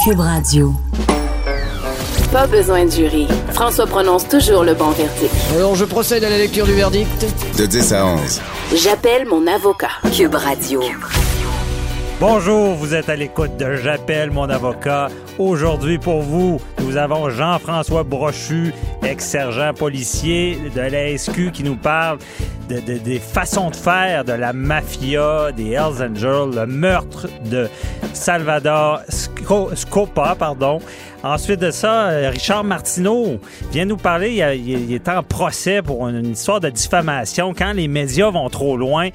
Cube 0.00 0.18
Radio. 0.18 0.74
Pas 2.32 2.46
besoin 2.48 2.86
de 2.86 2.90
jury. 2.90 3.28
François 3.52 3.86
prononce 3.86 4.26
toujours 4.26 4.64
le 4.64 4.74
bon 4.74 4.90
verdict. 4.90 5.32
Alors, 5.54 5.76
je 5.76 5.84
procède 5.84 6.24
à 6.24 6.30
la 6.30 6.38
lecture 6.38 6.66
du 6.66 6.72
verdict. 6.72 7.26
De 7.56 7.66
10 7.66 7.92
à 7.92 8.06
11. 8.06 8.40
J'appelle 8.74 9.26
mon 9.28 9.46
avocat. 9.46 9.90
Cube 10.12 10.34
Radio. 10.34 10.80
Bonjour, 12.26 12.74
vous 12.74 12.94
êtes 12.94 13.08
à 13.08 13.16
l'écoute 13.16 13.56
de 13.56 13.74
J'appelle 13.74 14.30
mon 14.30 14.48
avocat. 14.48 15.08
Aujourd'hui 15.40 15.98
pour 15.98 16.20
vous, 16.22 16.60
nous 16.80 16.96
avons 16.96 17.28
Jean-François 17.30 18.04
Brochu, 18.04 18.72
ex-sergent 19.02 19.74
policier 19.74 20.56
de 20.72 20.82
la 20.82 21.18
SQ 21.18 21.50
qui 21.52 21.64
nous 21.64 21.74
parle 21.74 22.18
de, 22.68 22.76
de- 22.78 22.98
des 22.98 23.18
façons 23.18 23.70
de 23.70 23.74
faire 23.76 24.24
de 24.24 24.34
la 24.34 24.52
mafia, 24.52 25.50
des 25.50 25.72
Hells 25.72 26.00
Angels, 26.00 26.54
le 26.54 26.64
meurtre 26.66 27.26
de 27.50 27.68
Salvador 28.12 29.00
Sco- 29.08 29.74
Scopa, 29.74 30.36
pardon. 30.38 30.78
Ensuite 31.24 31.58
de 31.58 31.72
ça, 31.72 32.04
euh, 32.10 32.30
Richard 32.30 32.62
Martineau 32.62 33.40
vient 33.72 33.84
nous 33.84 33.96
parler, 33.96 34.30
il, 34.54 34.68
il- 34.68 34.94
est 34.94 35.08
en 35.08 35.24
procès 35.24 35.82
pour 35.82 36.06
une 36.08 36.30
histoire 36.30 36.60
de 36.60 36.68
diffamation. 36.70 37.52
Quand 37.52 37.72
les 37.72 37.88
médias 37.88 38.30
vont 38.30 38.48
trop 38.48 38.76
loin, 38.76 39.08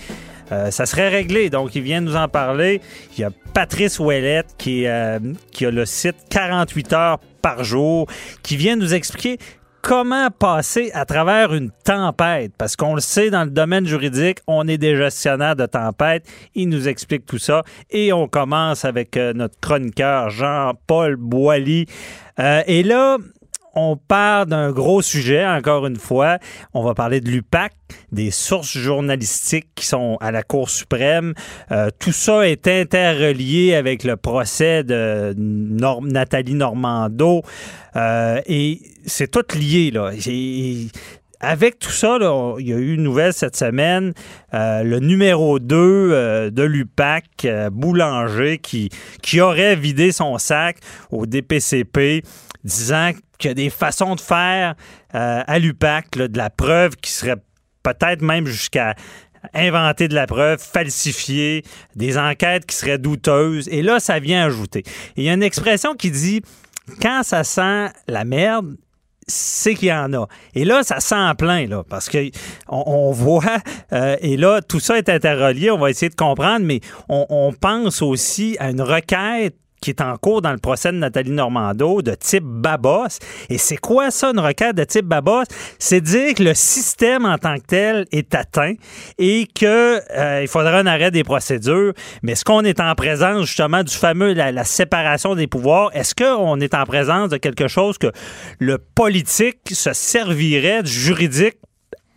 euh, 0.52 0.72
ça 0.72 0.86
serait 0.86 1.10
réglé. 1.10 1.50
Donc, 1.50 1.76
il 1.76 1.82
vient 1.82 2.02
nous 2.02 2.16
en 2.16 2.28
parler. 2.28 2.82
Il 3.18 3.22
y 3.22 3.24
a 3.24 3.32
Patrice 3.54 4.00
Ouellette 4.00 4.56
qui, 4.58 4.86
euh, 4.88 5.20
qui 5.52 5.66
a 5.66 5.72
le 5.72 5.86
site 5.86 6.16
48 6.30 6.94
heures 6.94 7.20
par 7.42 7.64
jour, 7.64 8.08
qui 8.44 8.58
vient 8.58 8.76
nous 8.76 8.94
expliquer 8.94 9.38
comment 9.88 10.30
passer 10.30 10.92
à 10.94 11.06
travers 11.06 11.54
une 11.54 11.72
tempête. 11.86 12.52
Parce 12.58 12.76
qu'on 12.76 12.96
le 12.96 13.00
sait, 13.00 13.30
dans 13.30 13.46
le 13.46 13.50
domaine 13.50 13.86
juridique, 13.86 14.40
on 14.46 14.68
est 14.68 14.78
des 14.78 14.98
gestionnaires 14.98 15.56
de 15.56 15.66
tempête. 15.66 16.26
Il 16.56 16.68
nous 16.68 16.90
explique 16.90 17.26
tout 17.26 17.38
ça. 17.38 17.64
Et 17.90 18.12
on 18.12 18.28
commence 18.28 18.84
avec 18.84 19.16
euh, 19.16 19.32
notre 19.32 19.58
chroniqueur 19.62 20.30
Jean-Paul 20.30 21.16
Boilly. 21.16 21.86
Euh, 22.40 22.64
et 22.68 22.84
là, 22.84 23.18
on 23.78 23.96
part 23.96 24.48
d'un 24.48 24.72
gros 24.72 25.04
sujet, 25.04 25.46
encore 25.46 25.86
une 25.86 25.98
fois. 25.98 26.40
On 26.74 26.84
va 26.84 26.96
parler 26.96 27.22
de 27.22 27.30
l'UPAC, 27.30 27.74
des 28.12 28.32
sources 28.32 28.76
journalistiques 28.76 29.70
qui 29.76 29.86
sont 29.86 30.18
à 30.20 30.32
la 30.32 30.42
Cour 30.42 30.70
suprême. 30.70 31.36
Euh, 31.72 31.90
tout 32.00 32.12
ça 32.12 32.48
est 32.48 32.68
interrelié 32.68 33.76
avec 33.76 34.04
le 34.04 34.18
procès 34.18 34.84
de 34.84 35.36
Nathalie 35.38 36.56
Normando. 36.56 37.44
Euh, 37.96 38.42
et 38.48 38.82
c'est 39.06 39.30
tout 39.30 39.46
lié, 39.56 39.92
avec 41.40 41.78
tout 41.78 41.92
ça, 41.92 42.18
il 42.60 42.68
y 42.68 42.74
a 42.74 42.78
eu 42.78 42.96
une 42.96 43.04
nouvelle 43.04 43.32
cette 43.32 43.56
semaine, 43.56 44.14
euh, 44.56 44.82
le 44.82 45.00
numéro 45.00 45.60
2 45.60 45.76
euh, 45.76 46.50
de 46.50 46.64
l'UPAC, 46.64 47.48
Boulanger, 47.72 48.58
qui 48.58 49.42
aurait 49.42 49.76
vidé 49.76 50.12
son 50.12 50.40
sac 50.40 50.78
au 51.12 51.28
DPCP, 51.28 52.24
disant 52.64 53.12
qu'il 53.38 53.50
y 53.50 53.52
a 53.52 53.56
des 53.56 53.70
façons 53.70 54.16
de 54.16 54.22
faire 54.22 54.76
euh, 55.16 55.44
à 55.46 55.60
l'UPAC, 55.60 56.18
de 56.18 56.38
la 56.38 56.50
preuve 56.50 56.96
qui 56.96 57.12
serait 57.12 57.38
peut-être 57.84 58.22
même 58.22 58.46
jusqu'à 58.46 58.96
inventer 59.54 60.08
de 60.08 60.16
la 60.16 60.28
preuve, 60.28 60.60
falsifier, 60.60 61.64
des 61.96 62.18
enquêtes 62.18 62.66
qui 62.66 62.76
seraient 62.76 62.98
douteuses. 62.98 63.68
Et 63.70 63.82
là, 63.82 64.00
ça 64.00 64.20
vient 64.20 64.46
ajouter. 64.46 64.84
Il 65.16 65.24
y 65.24 65.30
a 65.30 65.34
une 65.34 65.44
expression 65.44 65.96
qui 65.96 66.12
dit, 66.12 66.42
quand 67.02 67.22
ça 67.24 67.44
sent 67.44 67.90
la 68.08 68.26
merde, 68.26 68.76
c'est 69.28 69.76
qu'il 69.76 69.90
y 69.90 69.94
en 69.94 70.14
a. 70.14 70.28
Et 70.54 70.64
là, 70.64 70.84
ça 70.84 71.00
sent 71.00 71.16
en 71.16 71.36
plein, 71.36 71.68
là, 71.68 71.84
parce 71.88 72.10
que 72.10 72.30
on, 72.68 73.12
voit, 73.14 73.58
euh, 73.94 74.16
et 74.22 74.38
là, 74.38 74.62
tout 74.62 74.80
ça 74.80 74.98
est 74.98 75.10
interrelié, 75.10 75.70
on 75.70 75.78
va 75.78 75.90
essayer 75.90 76.10
de 76.10 76.16
comprendre, 76.16 76.66
mais 76.66 76.80
on 77.10 77.54
pense 77.60 78.02
aussi 78.02 78.56
à 78.60 78.70
une 78.70 78.82
requête 78.82 79.56
qui 79.82 79.92
est 79.92 80.02
en 80.02 80.18
cours 80.18 80.42
dans 80.42 80.52
le 80.52 80.58
procès 80.58 80.92
de 80.92 80.98
Nathalie 80.98 81.32
Normando 81.32 82.02
de 82.02 82.16
type 82.16 82.44
Babos. 82.44 83.20
Et 83.50 83.58
c'est 83.58 83.78
quoi 83.78 84.12
ça, 84.12 84.32
une 84.32 84.40
requête 84.40 84.76
de 84.76 84.84
type 84.84 85.06
Babos? 85.06 85.44
C'est 85.80 86.02
dire 86.02 86.34
que 86.34 86.44
le 86.44 86.54
système 86.54 87.26
en 87.26 87.38
tant 87.38 87.56
que 87.58 87.66
tel 87.68 88.06
est 88.12 88.34
atteint 88.36 88.74
et 89.18 89.48
que 89.48 90.02
euh, 90.18 90.42
il 90.42 90.48
faudra 90.48 90.80
un 90.80 90.88
arrêt 90.88 91.12
des 91.12 91.24
procédures. 91.24 91.94
Mais 92.24 92.34
est-ce 92.34 92.46
qu'on 92.46 92.62
est 92.62 92.80
en 92.80 92.94
présence 92.96 93.46
justement 93.46 93.84
du 93.84 93.94
fameux 93.94 94.34
la, 94.34 94.52
la 94.52 94.64
séparation 94.64 95.36
des 95.36 95.48
pouvoirs? 95.48 95.90
Est-ce 95.94 96.16
qu'on 96.16 96.60
est 96.60 96.74
en 96.74 96.84
présence 96.86 97.30
de 97.30 97.38
quelque 97.38 97.68
chose 97.68 97.98
que 97.98 98.12
le 98.60 98.78
politique 98.78 99.60
se 99.72 99.94
servirait 99.94 100.84
du 100.84 100.92
juridique 100.92 101.58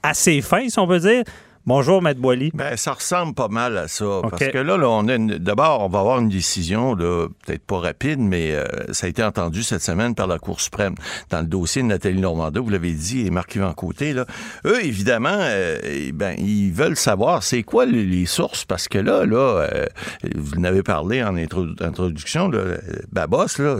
à 0.03 0.15
ses 0.15 0.41
fins, 0.41 0.69
si 0.69 0.79
on 0.79 0.87
veut 0.87 1.01
dire? 1.01 1.23
Bonjour, 1.67 2.01
Maître 2.01 2.21
Boily. 2.21 2.51
Ben, 2.55 2.75
ça 2.77 2.95
ressemble 2.95 3.35
pas 3.35 3.49
mal 3.49 3.77
à 3.77 3.87
ça. 3.87 4.23
Parce 4.31 4.47
que 4.51 4.59
là, 4.59 4.79
là 4.79 4.89
on 4.89 5.07
a 5.09 5.15
une- 5.15 5.37
d'abord, 5.37 5.83
on 5.85 5.89
va 5.89 6.01
avoir 6.01 6.19
une 6.19 6.31
décision, 6.31 6.95
là, 6.95 7.27
peut-être 7.47 7.63
pas 7.65 7.79
rapide, 7.79 8.19
mais 8.19 8.53
euh, 8.55 8.65
ça 8.93 9.07
a 9.07 9.11
été 9.11 9.23
entendu 9.23 9.63
cette 9.63 9.83
semaine 9.83 10.15
par 10.15 10.27
la 10.27 10.39
Cour 10.39 10.59
suprême 10.59 10.95
dans 11.29 11.41
le 11.41 11.47
dossier 11.47 11.83
de 11.83 11.89
Nathalie 11.89 12.19
Normando, 12.19 12.65
vous 12.65 12.71
l'avez 12.71 12.93
dit, 12.93 13.27
et 13.27 13.31
Marc-Yvan 13.31 13.75
Côté. 13.75 14.15
Là. 14.15 14.25
Eux, 14.65 14.83
évidemment, 14.83 15.37
euh, 15.39 15.79
eh 15.85 16.13
ben, 16.13 16.35
ils 16.39 16.73
veulent 16.73 16.97
savoir 16.97 17.43
c'est 17.43 17.63
quoi 17.63 17.85
les, 17.85 18.05
les 18.07 18.25
sources, 18.27 18.65
parce 18.65 18.89
que 18.89 18.99
là, 18.99 19.27
là, 19.27 19.69
euh, 19.71 19.87
vous 20.35 20.59
en 20.59 20.65
avez 20.65 20.83
parlé 20.83 21.23
en 21.23 21.37
intro- 21.37 21.67
introduction, 21.81 22.49
là, 22.49 22.79
Babos, 23.13 23.59
là, 23.59 23.77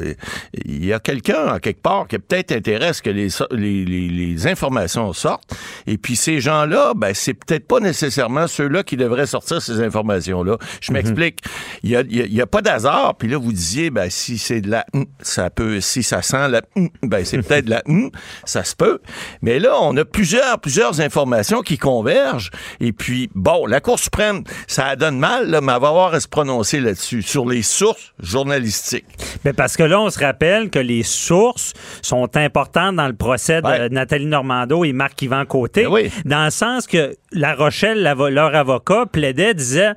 il 0.67 0.85
y 0.85 0.93
a 0.93 1.01
quelqu'un, 1.01 1.47
à 1.47 1.59
quelque 1.61 1.81
part, 1.81 2.07
qui 2.09 2.17
a 2.17 2.19
peut-être 2.19 2.53
intérêt 2.53 2.89
à 2.89 2.93
ce 2.93 3.01
que 3.01 3.11
les, 3.11 3.31
so- 3.31 3.47
les, 3.51 3.87
les- 3.87 4.09
les 4.11 4.47
informations 4.47 5.13
sortent. 5.15 5.55
Et 5.87 5.97
puis 5.97 6.15
ces 6.15 6.41
gens-là, 6.41 6.93
ben, 6.95 7.15
c'est 7.15 7.35
peut-être 7.35 7.67
pas 7.71 7.79
nécessairement 7.79 8.49
ceux-là 8.49 8.83
qui 8.83 8.97
devraient 8.97 9.29
sortir 9.29 9.63
ces 9.63 9.81
informations-là. 9.81 10.59
Je 10.81 10.93
m'explique. 10.93 11.39
Il 11.85 11.91
y 11.91 12.41
a, 12.41 12.47
pas 12.47 12.63
d'hasard. 12.63 13.15
Puis 13.17 13.29
là, 13.29 13.39
vous 13.39 13.53
disiez, 13.53 13.91
ben, 13.91 14.11
si 14.11 14.39
c'est 14.39 14.61
de 14.61 14.69
la 14.71 14.85
hum, 14.93 15.07
ça 15.23 15.51
peut, 15.51 15.81
si 15.81 16.03
ça 16.03 16.21
sent 16.21 16.49
la 16.49 16.63
hum, 16.75 16.89
ben, 17.05 17.25
c'est 17.25 17.39
peut-être 17.39 17.67
de 17.67 17.71
la 17.71 17.83
hum, 17.87 18.11
ça 18.45 18.65
se 18.65 18.75
peut. 18.75 18.99
Mais 19.41 19.61
là, 19.61 19.77
on 19.81 19.97
a 19.97 20.05
plusieurs, 20.05 20.59
plusieurs 20.59 21.01
informations 21.01 21.63
qui 21.63 21.79
convergent. 21.79 22.51
Et 22.81 22.93
puis, 22.93 23.31
bon, 23.37 23.67
la 23.67 23.81
Cour 23.81 24.01
suprême, 24.01 24.43
ça 24.67 24.97
donne 24.97 25.21
mal, 25.21 25.49
là, 25.49 25.61
mais 25.61 25.73
elle 25.73 25.81
va 25.81 25.89
avoir 25.89 26.13
à 26.13 26.19
se 26.19 26.27
prononcer 26.27 26.81
là-dessus, 26.81 27.23
sur 27.23 27.47
les 27.47 27.63
sources 27.63 28.15
journalistiques. 28.19 29.07
Ben 29.45 29.55
parce 29.55 29.77
que 29.77 29.85
là, 29.85 30.01
on 30.01 30.11
se 30.11 30.19
rappelle 30.19 30.71
que 30.71 30.81
les 30.81 31.05
sources 31.05 31.73
sont 32.03 32.37
importantes 32.37 32.97
dans 32.97 33.07
le 33.07 33.15
procès 33.15 33.63
de 33.63 33.67
Ouais. 33.71 33.89
Nathalie 33.91 34.27
Normando 34.27 34.85
et 34.85 34.93
Marc-Yvan 34.93 35.45
Côté, 35.45 35.85
Ben 35.85 35.93
oui. 35.93 36.11
dans 36.25 36.45
le 36.47 36.51
sens 36.51 36.89
que 36.89 37.15
La 37.31 37.55
Rochelle, 37.61 38.03
leur 38.03 38.55
avocat, 38.55 39.07
plaidait, 39.07 39.55
disait 39.55 39.93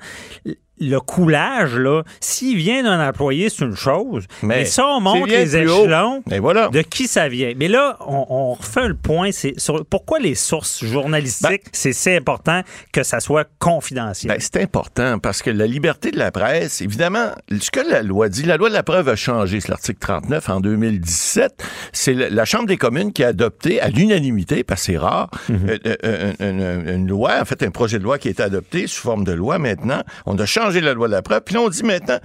le 0.89 0.99
coulage, 0.99 1.75
là, 1.75 2.03
s'il 2.19 2.57
vient 2.57 2.83
d'un 2.83 3.07
employé, 3.07 3.49
c'est 3.49 3.65
une 3.65 3.75
chose. 3.75 4.25
Mais, 4.41 4.59
Mais 4.59 4.65
ça, 4.65 4.85
on 4.87 4.99
montre 4.99 5.27
les 5.27 5.55
échelons 5.55 6.21
Et 6.31 6.39
voilà. 6.39 6.67
de 6.69 6.81
qui 6.81 7.07
ça 7.07 7.27
vient. 7.27 7.53
Mais 7.57 7.67
là, 7.67 7.97
on, 8.07 8.25
on 8.29 8.53
refait 8.53 8.87
le 8.87 8.95
point. 8.95 9.31
C'est 9.31 9.53
sur 9.59 9.85
pourquoi 9.85 10.19
les 10.19 10.35
sources 10.35 10.83
journalistiques, 10.85 11.63
c'est 11.71 11.93
si 11.93 12.09
important 12.11 12.61
que 12.91 13.03
ça 13.03 13.19
soit 13.19 13.47
confidentiel? 13.59 14.31
Ben, 14.31 14.37
c'est 14.39 14.61
important 14.61 15.19
parce 15.19 15.41
que 15.41 15.49
la 15.49 15.67
liberté 15.67 16.11
de 16.11 16.17
la 16.17 16.31
presse, 16.31 16.81
évidemment, 16.81 17.27
ce 17.59 17.71
que 17.71 17.79
la 17.79 18.01
loi 18.03 18.29
dit, 18.29 18.43
la 18.43 18.57
loi 18.57 18.69
de 18.69 18.73
la 18.73 18.83
preuve 18.83 19.09
a 19.09 19.15
changé, 19.15 19.59
c'est 19.59 19.69
l'article 19.69 19.99
39 19.99 20.49
en 20.49 20.59
2017. 20.59 21.63
C'est 21.91 22.13
la, 22.13 22.45
Chambre 22.45 22.67
des 22.67 22.77
communes 22.77 23.13
qui 23.13 23.23
a 23.23 23.29
adopté 23.29 23.79
à 23.81 23.87
l'unanimité, 23.89 24.63
parce 24.63 24.81
que 24.81 24.85
c'est 24.93 24.97
rare, 24.97 25.29
euh, 25.49 25.77
euh, 26.03 26.33
une, 26.39 26.59
une- 26.61 26.89
une 26.89 27.07
loi, 27.07 27.39
en 27.41 27.45
fait, 27.45 27.63
un 27.63 27.71
projet 27.71 27.99
de 27.99 28.03
loi 28.03 28.17
qui 28.17 28.27
a 28.27 28.31
été 28.31 28.43
adopté 28.43 28.85
sous 28.87 29.01
forme 29.01 29.23
de 29.23 29.31
loi 29.31 29.57
maintenant. 29.59 30.01
On 30.25 30.37
a 30.37 30.45
changé 30.45 30.72
la 30.81 30.93
loi 30.93 31.07
de 31.07 31.13
la 31.13 31.21
preuve. 31.21 31.41
Puis 31.41 31.55
là, 31.55 31.61
on 31.61 31.69
dit 31.69 31.83
maintenant, 31.83 32.19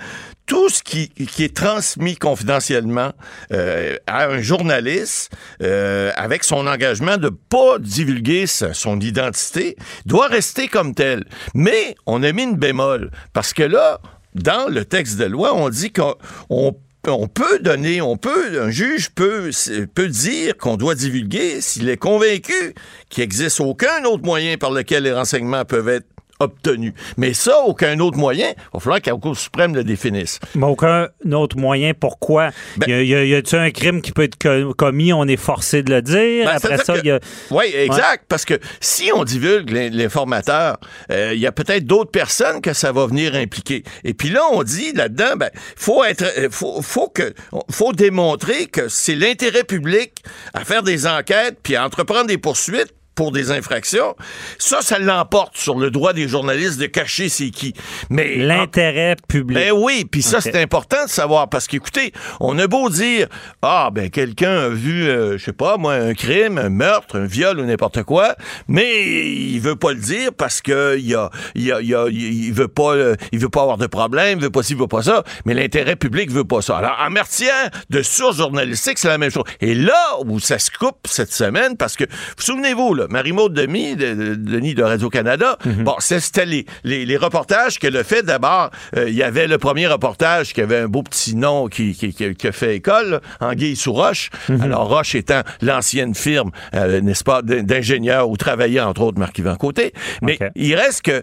tout 0.46 0.68
ce 0.68 0.82
qui, 0.82 1.08
qui 1.10 1.44
est 1.44 1.54
transmis 1.54 2.16
confidentiellement 2.16 3.12
euh, 3.52 3.96
à 4.06 4.26
un 4.26 4.40
journaliste 4.40 5.30
euh, 5.62 6.10
avec 6.16 6.44
son 6.44 6.66
engagement 6.66 7.16
de 7.18 7.28
pas 7.28 7.78
divulguer 7.78 8.46
son 8.46 9.00
identité 9.00 9.76
doit 10.06 10.28
rester 10.28 10.68
comme 10.68 10.94
tel. 10.94 11.24
Mais 11.54 11.94
on 12.06 12.22
a 12.22 12.32
mis 12.32 12.44
une 12.44 12.56
bémol 12.56 13.10
parce 13.32 13.52
que 13.52 13.62
là, 13.62 14.00
dans 14.34 14.68
le 14.68 14.84
texte 14.84 15.18
de 15.18 15.24
loi, 15.24 15.54
on 15.54 15.68
dit 15.68 15.92
qu'on 15.92 16.14
on 16.50 16.74
on 17.06 17.28
peut 17.28 17.58
donner, 17.60 18.00
on 18.00 18.16
peut, 18.16 18.60
un 18.60 18.70
juge 18.70 19.10
peut, 19.10 19.50
peut 19.94 20.08
dire 20.08 20.56
qu'on 20.56 20.76
doit 20.76 20.94
divulguer 20.94 21.60
s'il 21.60 21.88
est 21.88 21.96
convaincu 21.96 22.74
qu'il 23.08 23.22
n'existe 23.22 23.60
aucun 23.60 24.04
autre 24.04 24.24
moyen 24.24 24.56
par 24.56 24.70
lequel 24.70 25.04
les 25.04 25.12
renseignements 25.12 25.64
peuvent 25.64 25.88
être 25.88 26.06
obtenus. 26.40 26.92
Mais 27.16 27.34
ça, 27.34 27.60
aucun 27.66 27.98
autre 28.00 28.16
moyen, 28.18 28.48
il 28.50 28.64
va 28.74 28.80
falloir 28.80 29.00
que 29.02 29.10
la 29.10 29.16
Cour 29.16 29.36
suprême 29.36 29.74
le 29.74 29.84
définisse. 29.84 30.38
Mais 30.54 30.66
aucun 30.66 31.08
autre 31.32 31.56
moyen. 31.56 31.92
Pourquoi? 31.98 32.50
Ben- 32.76 32.88
y 32.88 33.14
a- 33.14 33.24
y 33.24 33.34
un 33.52 33.70
crime 33.70 34.02
qui 34.02 34.12
peut 34.12 34.22
être 34.22 34.38
co- 34.40 34.74
commis? 34.74 35.12
On 35.12 35.26
est 35.26 35.36
forcé 35.36 35.82
de 35.82 35.92
le 35.94 36.02
dire. 36.02 36.46
Ben, 36.46 36.56
Après 36.56 36.78
ça, 36.78 36.96
il 36.98 37.06
y 37.06 37.10
a. 37.10 37.20
Oui, 37.50 37.64
exact. 37.74 38.24
Parce 38.28 38.44
que 38.44 38.54
si 38.80 39.10
on 39.14 39.24
divulgue 39.24 39.70
l'in- 39.70 39.90
l'informateur, 39.90 40.78
euh, 41.10 41.32
il 41.34 41.40
y 41.40 41.46
a 41.46 41.52
peut-être 41.52 41.84
d'autres 41.86 42.10
personnes 42.10 42.60
que 42.60 42.72
ça 42.72 42.92
va 42.92 43.06
venir 43.06 43.34
impliquer. 43.34 43.82
Et 44.04 44.14
puis 44.14 44.28
là, 44.28 44.42
on 44.52 44.62
dit 44.62 44.92
là-dedans, 44.92 45.36
ben, 45.36 45.50
faut 45.76 46.04
être, 46.04 46.24
euh, 46.38 46.48
faut, 46.50 46.80
faut 46.82 47.08
que, 47.08 47.34
faut 47.70 47.92
démontrer 47.92 48.66
que 48.66 48.88
c'est 48.88 49.14
l'intérêt 49.16 49.64
public 49.64 50.12
à 50.54 50.64
faire 50.64 50.82
des 50.82 51.06
enquêtes 51.06 51.58
puis 51.62 51.76
à 51.76 51.84
entreprendre 51.84 52.26
des 52.26 52.38
poursuites 52.38 52.92
pour 53.18 53.32
des 53.32 53.50
infractions, 53.50 54.14
ça, 54.58 54.80
ça 54.80 55.00
l'emporte 55.00 55.56
sur 55.56 55.76
le 55.76 55.90
droit 55.90 56.12
des 56.12 56.28
journalistes 56.28 56.78
de 56.78 56.86
cacher 56.86 57.28
c'est 57.28 57.50
qui. 57.50 57.74
Mais 58.10 58.36
l'intérêt 58.36 59.16
public. 59.26 59.58
Ben 59.58 59.72
oui, 59.72 60.04
puis 60.08 60.22
ça, 60.22 60.40
c'est 60.40 60.62
important 60.62 61.04
de 61.04 61.10
savoir 61.10 61.48
parce 61.48 61.66
qu'écoutez, 61.66 62.12
on 62.38 62.56
a 62.60 62.68
beau 62.68 62.88
dire 62.90 63.26
ah 63.60 63.90
ben 63.92 64.08
quelqu'un 64.08 64.56
a 64.56 64.68
vu, 64.68 65.08
euh, 65.08 65.36
je 65.36 65.46
sais 65.46 65.52
pas 65.52 65.78
moi, 65.78 65.94
un 65.94 66.14
crime, 66.14 66.58
un 66.58 66.68
meurtre, 66.68 67.18
un 67.18 67.26
viol 67.26 67.58
ou 67.58 67.64
n'importe 67.64 68.04
quoi, 68.04 68.36
mais 68.68 69.04
il 69.08 69.58
veut 69.58 69.74
pas 69.74 69.94
le 69.94 69.98
dire 69.98 70.32
parce 70.32 70.62
que 70.62 70.96
il 70.96 71.12
a, 71.16 71.28
il 71.56 71.72
a, 71.72 71.80
il, 71.80 72.52
veut 72.52 72.68
pas, 72.68 72.94
euh, 72.94 73.16
il 73.32 73.40
veut 73.40 73.48
pas 73.48 73.62
avoir 73.62 73.78
de 73.78 73.88
problème, 73.88 74.38
il 74.38 74.44
veut 74.44 74.50
pas 74.50 74.62
ci, 74.62 74.74
il 74.74 74.78
veut 74.78 74.86
pas 74.86 75.02
ça. 75.02 75.24
Mais 75.44 75.54
l'intérêt 75.54 75.96
public 75.96 76.30
veut 76.30 76.44
pas 76.44 76.62
ça. 76.62 76.78
Alors 76.78 76.96
en 77.04 77.10
matière 77.10 77.68
de 77.90 78.00
sources 78.00 78.36
journalistiques, 78.36 78.98
c'est 78.98 79.08
la 79.08 79.18
même 79.18 79.32
chose. 79.32 79.42
Et 79.60 79.74
là 79.74 80.18
où 80.24 80.38
ça 80.38 80.60
se 80.60 80.70
coupe 80.70 81.08
cette 81.08 81.32
semaine, 81.32 81.76
parce 81.76 81.96
que 81.96 82.04
vous 82.04 82.44
souvenez-vous 82.44 82.94
là, 82.94 83.07
Marie-Maud 83.08 83.52
Demi, 83.52 83.96
de, 83.96 84.34
Denis 84.34 84.74
de 84.74 84.82
Radio 84.82 85.08
Canada, 85.08 85.58
mhm. 85.64 85.84
bon, 85.84 85.94
c'était 85.98 86.46
les, 86.46 86.66
les, 86.84 87.16
reportages 87.16 87.78
qu'elle 87.78 87.96
a 87.96 88.04
fait. 88.04 88.22
D'abord, 88.22 88.70
euh, 88.96 89.08
il 89.08 89.14
y 89.14 89.22
avait 89.22 89.46
le 89.46 89.58
premier 89.58 89.86
reportage 89.86 90.52
qui 90.52 90.60
avait 90.60 90.78
un 90.78 90.88
beau 90.88 91.02
petit 91.02 91.34
nom 91.34 91.68
qui, 91.68 91.94
qui, 91.94 92.12
qui, 92.12 92.46
a 92.46 92.52
fait 92.52 92.76
école, 92.76 93.20
Anguille 93.40 93.76
sous 93.76 93.92
Roche. 93.92 94.30
Mhm. 94.48 94.60
Alors 94.60 94.88
Roche 94.88 95.14
étant 95.14 95.42
l'ancienne 95.62 96.14
firme, 96.14 96.50
euh, 96.74 97.00
n'est-ce 97.00 97.24
pas, 97.24 97.42
d'ingénieurs 97.42 98.28
où 98.28 98.36
travaillait 98.36 98.80
entre 98.80 99.02
autres 99.02 99.18
Marc-Yvan 99.18 99.56
Côté. 99.56 99.92
Mais 100.22 100.38
il 100.54 100.74
reste 100.74 101.02
que 101.02 101.22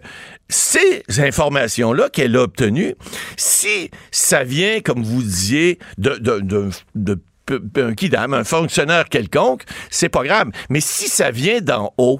ces 0.50 1.04
informations-là 1.18 2.10
qu'elle 2.10 2.36
a 2.36 2.42
obtenues, 2.42 2.96
si 3.38 3.90
ça 4.12 4.44
vient, 4.44 4.80
comme 4.82 5.04
vous 5.04 5.22
disiez, 5.22 5.80
de, 5.98 6.16
de, 6.16 6.40
de, 6.40 6.70
de 6.96 7.20
un 7.50 8.44
fonctionnaire 8.44 9.10
quelconque, 9.10 9.64
c'est 9.90 10.10
pas 10.10 10.24
grave. 10.24 10.50
Mais 10.70 10.82
si 10.82 11.08
ça 11.08 11.32
vient 11.32 11.62
d'en 11.62 11.94
haut, 11.98 12.20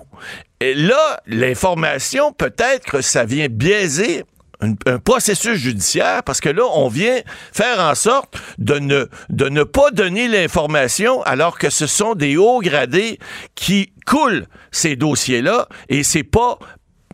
là, 0.62 1.22
l'information, 1.28 2.32
peut-être 2.34 2.86
que 2.86 3.02
ça 3.02 3.26
vient 3.26 3.48
biaiser 3.50 4.24
un, 4.62 5.00
processus 5.00 5.58
judiciaire 5.58 6.24
parce 6.24 6.40
que 6.40 6.50
là, 6.50 6.64
on 6.74 6.88
vient 6.88 7.20
faire 7.52 7.80
en 7.80 7.96
sorte 7.96 8.38
de 8.58 8.80
ne, 8.80 9.08
de 9.30 9.50
ne 9.50 9.64
pas 9.64 9.92
donner 9.92 10.28
l'information 10.28 11.22
alors 11.24 11.58
que 11.58 11.70
ce 11.70 11.88
sont 11.88 12.16
des 12.16 12.38
hauts 12.38 12.62
gradés 12.62 13.20
qui 13.56 13.92
coulent 14.06 14.48
ces 14.72 14.96
dossiers-là 14.96 15.68
et 15.90 16.04
c'est 16.04 16.24
pas 16.24 16.58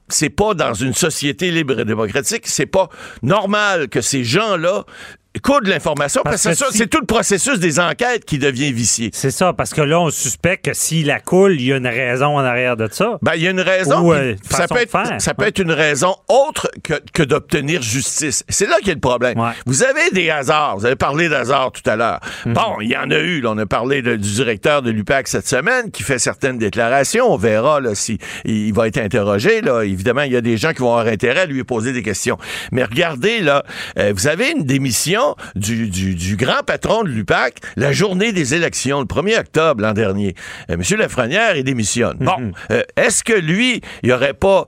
c'est 0.07 0.29
pas 0.29 0.53
dans 0.53 0.73
une 0.73 0.93
société 0.93 1.51
libre 1.51 1.79
et 1.79 1.85
démocratique, 1.85 2.45
c'est 2.45 2.65
pas 2.65 2.89
normal 3.21 3.87
que 3.87 4.01
ces 4.01 4.25
gens-là 4.25 4.83
de 5.33 5.69
l'information 5.69 6.21
parce, 6.23 6.43
que 6.43 6.53
c'est 6.53 6.87
tout 6.87 6.99
le 6.99 7.05
processus 7.05 7.59
des 7.59 7.79
enquêtes 7.79 8.25
qui 8.25 8.37
devient 8.37 8.71
vicié. 8.71 9.09
C'est 9.13 9.31
ça, 9.31 9.53
parce 9.53 9.73
que 9.73 9.81
là, 9.81 9.99
on 9.99 10.09
suspecte 10.09 10.65
que 10.65 10.73
s'il 10.73 11.07
la 11.07 11.19
coule, 11.19 11.53
il 11.59 11.67
y 11.67 11.73
a 11.73 11.77
une 11.77 11.87
raison 11.87 12.37
en 12.37 12.43
arrière 12.43 12.77
de 12.77 12.87
ça. 12.91 13.17
Ben, 13.21 13.33
il 13.35 13.43
y 13.43 13.47
a 13.47 13.51
une 13.51 13.61
raison. 13.61 14.13
Euh, 14.13 14.35
ça 14.49 14.67
peut, 14.67 14.77
être, 14.77 14.97
ça 15.19 15.33
peut 15.33 15.45
être 15.45 15.59
une 15.59 15.71
raison 15.71 16.15
autre 16.27 16.69
que, 16.83 16.95
que 17.13 17.23
d'obtenir 17.23 17.81
justice. 17.81 18.43
C'est 18.49 18.67
là 18.67 18.77
qu'il 18.79 18.89
y 18.89 18.91
a 18.91 18.95
le 18.95 18.99
problème. 18.99 19.37
Vous 19.65 19.83
avez 19.83 20.09
des 20.11 20.29
hasards. 20.29 20.77
Vous 20.77 20.85
avez 20.85 20.95
parlé 20.95 21.29
d'hasard 21.29 21.71
tout 21.71 21.87
à 21.89 21.95
l'heure. 21.95 22.19
Mhm. 22.45 22.53
Bon, 22.53 22.81
il 22.81 22.89
y 22.89 22.97
en 22.97 23.09
a 23.11 23.19
eu. 23.19 23.45
on 23.45 23.57
a 23.57 23.65
parlé 23.65 24.01
du 24.01 24.17
directeur 24.17 24.81
de 24.81 24.91
l'UPAC 24.91 25.27
cette 25.27 25.47
semaine 25.47 25.91
qui 25.91 26.03
fait 26.03 26.19
certaines 26.19 26.57
déclarations. 26.57 27.31
On 27.31 27.37
verra 27.37 27.79
là, 27.79 27.95
si 27.95 28.17
il 28.45 28.73
va 28.73 28.87
être 28.87 28.97
interrogé. 28.97 29.61
Là. 29.61 29.83
Évidemment, 29.83 30.21
il 30.21 30.33
y 30.33 30.37
a 30.37 30.41
des 30.41 30.57
gens 30.57 30.73
qui 30.73 30.79
vont 30.79 30.91
avoir 30.91 31.07
intérêt 31.07 31.41
à 31.41 31.45
lui 31.45 31.63
poser 31.63 31.93
des 31.93 32.03
questions. 32.03 32.37
Mais 32.71 32.83
regardez, 32.83 33.39
là, 33.39 33.63
euh, 33.97 34.13
vous 34.15 34.27
avez 34.27 34.51
une 34.51 34.63
démission 34.63 35.20
du, 35.55 36.35
grand 36.37 36.63
patron 36.65 37.03
de 37.03 37.09
l'UPAC 37.09 37.59
la 37.75 37.91
journée 37.91 38.31
des 38.31 38.53
élections, 38.53 38.99
le 38.99 39.05
1er 39.05 39.39
octobre 39.39 39.81
l'an 39.81 39.93
dernier. 39.93 40.35
Euh, 40.69 40.77
Monsieur 40.77 40.97
Lafrenière, 40.97 41.55
il 41.55 41.63
démissionne. 41.63 42.17
Bon, 42.19 42.39
mhm. 42.39 42.53
euh, 42.71 42.83
est-ce 42.95 43.23
que 43.23 43.33
lui, 43.33 43.81
il 44.03 44.11
aurait 44.11 44.33
pas 44.33 44.67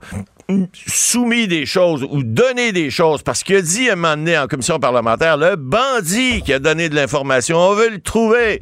soumis 0.86 1.48
des 1.48 1.66
choses 1.66 2.06
ou 2.10 2.22
donné 2.22 2.72
des 2.72 2.90
choses? 2.90 3.22
Parce 3.22 3.42
qu'il 3.42 3.56
a 3.56 3.62
dit 3.62 3.88
à 3.88 3.94
un 3.94 3.96
moment 3.96 4.16
donné 4.16 4.38
en 4.38 4.46
commission 4.46 4.78
parlementaire 4.78 5.36
le 5.36 5.56
bandit 5.56 6.42
qui 6.42 6.52
a 6.52 6.58
donné 6.58 6.88
de 6.88 6.94
l'information 6.94 7.58
on 7.58 7.74
veut 7.74 7.90
le 7.90 8.00
trouver 8.00 8.60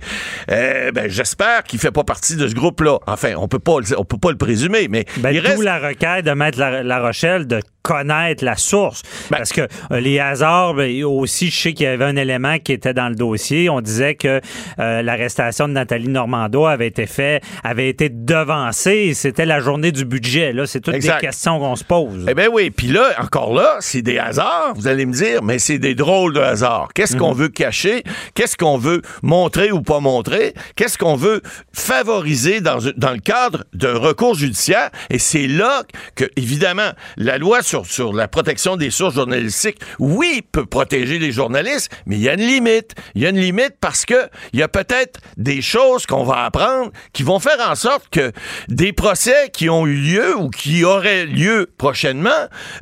eh 0.48 0.92
ben 0.92 1.08
j'espère 1.08 1.64
qu'il 1.64 1.78
fait 1.78 1.90
pas 1.90 2.04
partie 2.04 2.36
de 2.36 2.46
ce 2.46 2.54
groupe 2.54 2.80
là 2.82 2.98
enfin 3.06 3.34
on 3.36 3.48
peut 3.48 3.58
pas 3.58 3.76
on 3.96 4.04
peut 4.04 4.18
pas 4.18 4.30
le 4.30 4.36
présumer 4.36 4.86
mais 4.88 5.06
ben, 5.18 5.30
il 5.30 5.40
reste 5.40 5.62
la 5.62 5.78
requête 5.78 6.24
de 6.24 6.32
mettre 6.32 6.58
la, 6.58 7.00
Rochelle 7.00 7.46
de 7.46 7.60
connaître 7.82 8.44
la 8.44 8.56
source 8.56 9.02
ben 9.30 9.38
parce 9.38 9.52
que 9.52 9.62
euh, 9.90 10.00
les 10.00 10.18
hasards 10.18 10.74
ben, 10.74 11.04
aussi 11.04 11.50
je 11.50 11.58
sais 11.58 11.72
qu'il 11.72 11.84
y 11.84 11.88
avait 11.88 12.04
un 12.04 12.16
élément 12.16 12.58
qui 12.58 12.72
était 12.72 12.94
dans 12.94 13.08
le 13.08 13.14
dossier 13.14 13.68
on 13.68 13.80
disait 13.80 14.14
que 14.14 14.40
euh, 14.78 15.02
l'arrestation 15.02 15.68
de 15.68 15.72
Nathalie 15.72 16.08
Normando 16.08 16.66
avait 16.66 16.86
été 16.86 17.06
fait 17.06 17.42
avait 17.64 17.88
été 17.88 18.08
devancée 18.08 19.14
c'était 19.14 19.46
la 19.46 19.60
journée 19.60 19.92
du 19.92 20.04
budget 20.04 20.52
là 20.52 20.66
c'est 20.66 20.80
toutes 20.80 20.98
des 20.98 21.12
questions 21.20 21.58
qu'on 21.58 21.76
se 21.76 21.84
pose. 21.84 22.26
Eh 22.28 22.34
bien 22.34 22.48
oui, 22.52 22.70
puis 22.70 22.88
là, 22.88 23.10
encore 23.18 23.54
là, 23.54 23.76
c'est 23.80 24.02
des 24.02 24.18
hasards, 24.18 24.72
vous 24.74 24.88
allez 24.88 25.06
me 25.06 25.12
dire, 25.12 25.42
mais 25.42 25.58
c'est 25.58 25.78
des 25.78 25.94
drôles 25.94 26.34
de 26.34 26.40
hasards. 26.40 26.88
Qu'est-ce 26.94 27.16
qu'on 27.16 27.32
mhm. 27.32 27.40
veut 27.40 27.48
cacher? 27.48 28.02
Qu'est-ce 28.34 28.56
qu'on 28.56 28.78
veut 28.78 29.02
montrer 29.22 29.72
ou 29.72 29.82
pas 29.82 30.00
montrer? 30.00 30.54
Qu'est-ce 30.76 30.98
qu'on 30.98 31.16
veut 31.16 31.42
favoriser 31.72 32.60
dans, 32.60 32.78
dans 32.96 33.12
le 33.12 33.18
cadre 33.18 33.64
d'un 33.72 33.98
recours 33.98 34.34
judiciaire? 34.34 34.90
Et 35.10 35.18
c'est 35.18 35.46
là 35.46 35.82
que, 36.14 36.24
évidemment, 36.36 36.90
la 37.16 37.38
loi 37.38 37.62
sur, 37.62 37.71
sur 37.84 38.12
la 38.12 38.28
protection 38.28 38.76
des 38.76 38.90
sources 38.90 39.14
journalistiques, 39.14 39.78
oui, 39.98 40.42
peut 40.52 40.66
protéger 40.66 41.18
les 41.18 41.32
journalistes, 41.32 41.90
mais 42.06 42.16
il 42.16 42.22
y 42.22 42.28
a 42.28 42.34
une 42.34 42.46
limite. 42.46 42.94
Il 43.14 43.22
y 43.22 43.26
a 43.26 43.30
une 43.30 43.40
limite 43.40 43.74
parce 43.80 44.04
que 44.04 44.28
il 44.52 44.60
y 44.60 44.62
a 44.62 44.68
peut-être 44.68 45.20
des 45.36 45.62
choses 45.62 46.06
qu'on 46.06 46.24
va 46.24 46.44
apprendre 46.44 46.92
qui 47.12 47.22
vont 47.22 47.38
faire 47.38 47.58
en 47.66 47.74
sorte 47.74 48.08
que 48.10 48.32
des 48.68 48.92
procès 48.92 49.50
qui 49.52 49.70
ont 49.70 49.86
eu 49.86 49.94
lieu 49.94 50.36
ou 50.36 50.50
qui 50.50 50.84
auraient 50.84 51.26
lieu 51.26 51.70
prochainement 51.78 52.30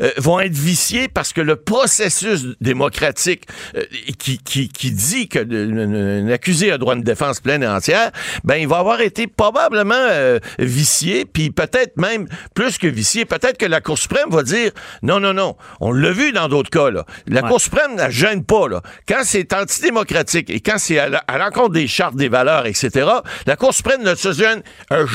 euh, 0.03 0.11
vont 0.17 0.41
être 0.41 0.55
viciés 0.55 1.09
parce 1.09 1.33
que 1.33 1.41
le 1.41 1.57
processus 1.57 2.47
démocratique 2.61 3.45
euh, 3.77 3.85
qui, 4.19 4.39
qui, 4.39 4.69
qui, 4.69 4.91
dit 4.91 5.29
que 5.29 5.39
un 5.39 6.29
accusé 6.31 6.73
a 6.73 6.79
droit 6.79 6.95
à 6.95 6.97
une 6.97 7.03
défense 7.03 7.41
pleine 7.41 7.63
et 7.63 7.69
entière, 7.69 8.11
ben 8.45 8.57
il 8.57 8.67
va 8.69 8.79
avoir 8.79 9.01
été 9.01 9.27
probablement 9.27 9.95
euh, 9.95 10.39
vicié, 10.59 11.25
puis 11.25 11.51
peut-être 11.51 11.97
même 11.97 12.27
plus 12.55 12.79
que 12.79 12.87
vicié, 12.87 13.25
peut-être 13.25 13.59
que 13.59 13.67
la 13.67 13.81
Cour 13.81 13.99
suprême 13.99 14.29
va 14.31 14.43
dire 14.43 14.73
non, 15.03 15.21
non, 15.21 15.35
non. 15.35 15.57
On 15.81 15.93
l'a 15.93 16.13
vu 16.13 16.33
dans 16.33 16.49
d'autres 16.49 16.71
cas. 16.71 16.91
Là. 16.91 17.05
La 17.27 17.43
Cour 17.43 17.61
suprême 17.61 17.97
ne 17.97 18.11
gêne 18.11 18.45
pas. 18.45 18.69
Là. 18.69 18.83
Quand 19.07 19.21
c'est 19.25 19.53
antidémocratique 19.53 20.51
et 20.51 20.61
quand 20.61 20.79
c'est 20.79 20.99
à 20.99 21.39
l'encontre 21.39 21.71
des 21.73 21.87
chartes 21.87 22.17
des 22.17 22.29
valeurs, 22.29 22.67
etc., 22.67 23.09
la 23.47 23.57
Cour 23.57 23.75
suprême 23.75 24.03
ne 24.03 24.15
se 24.15 24.33
gêne 24.33 24.63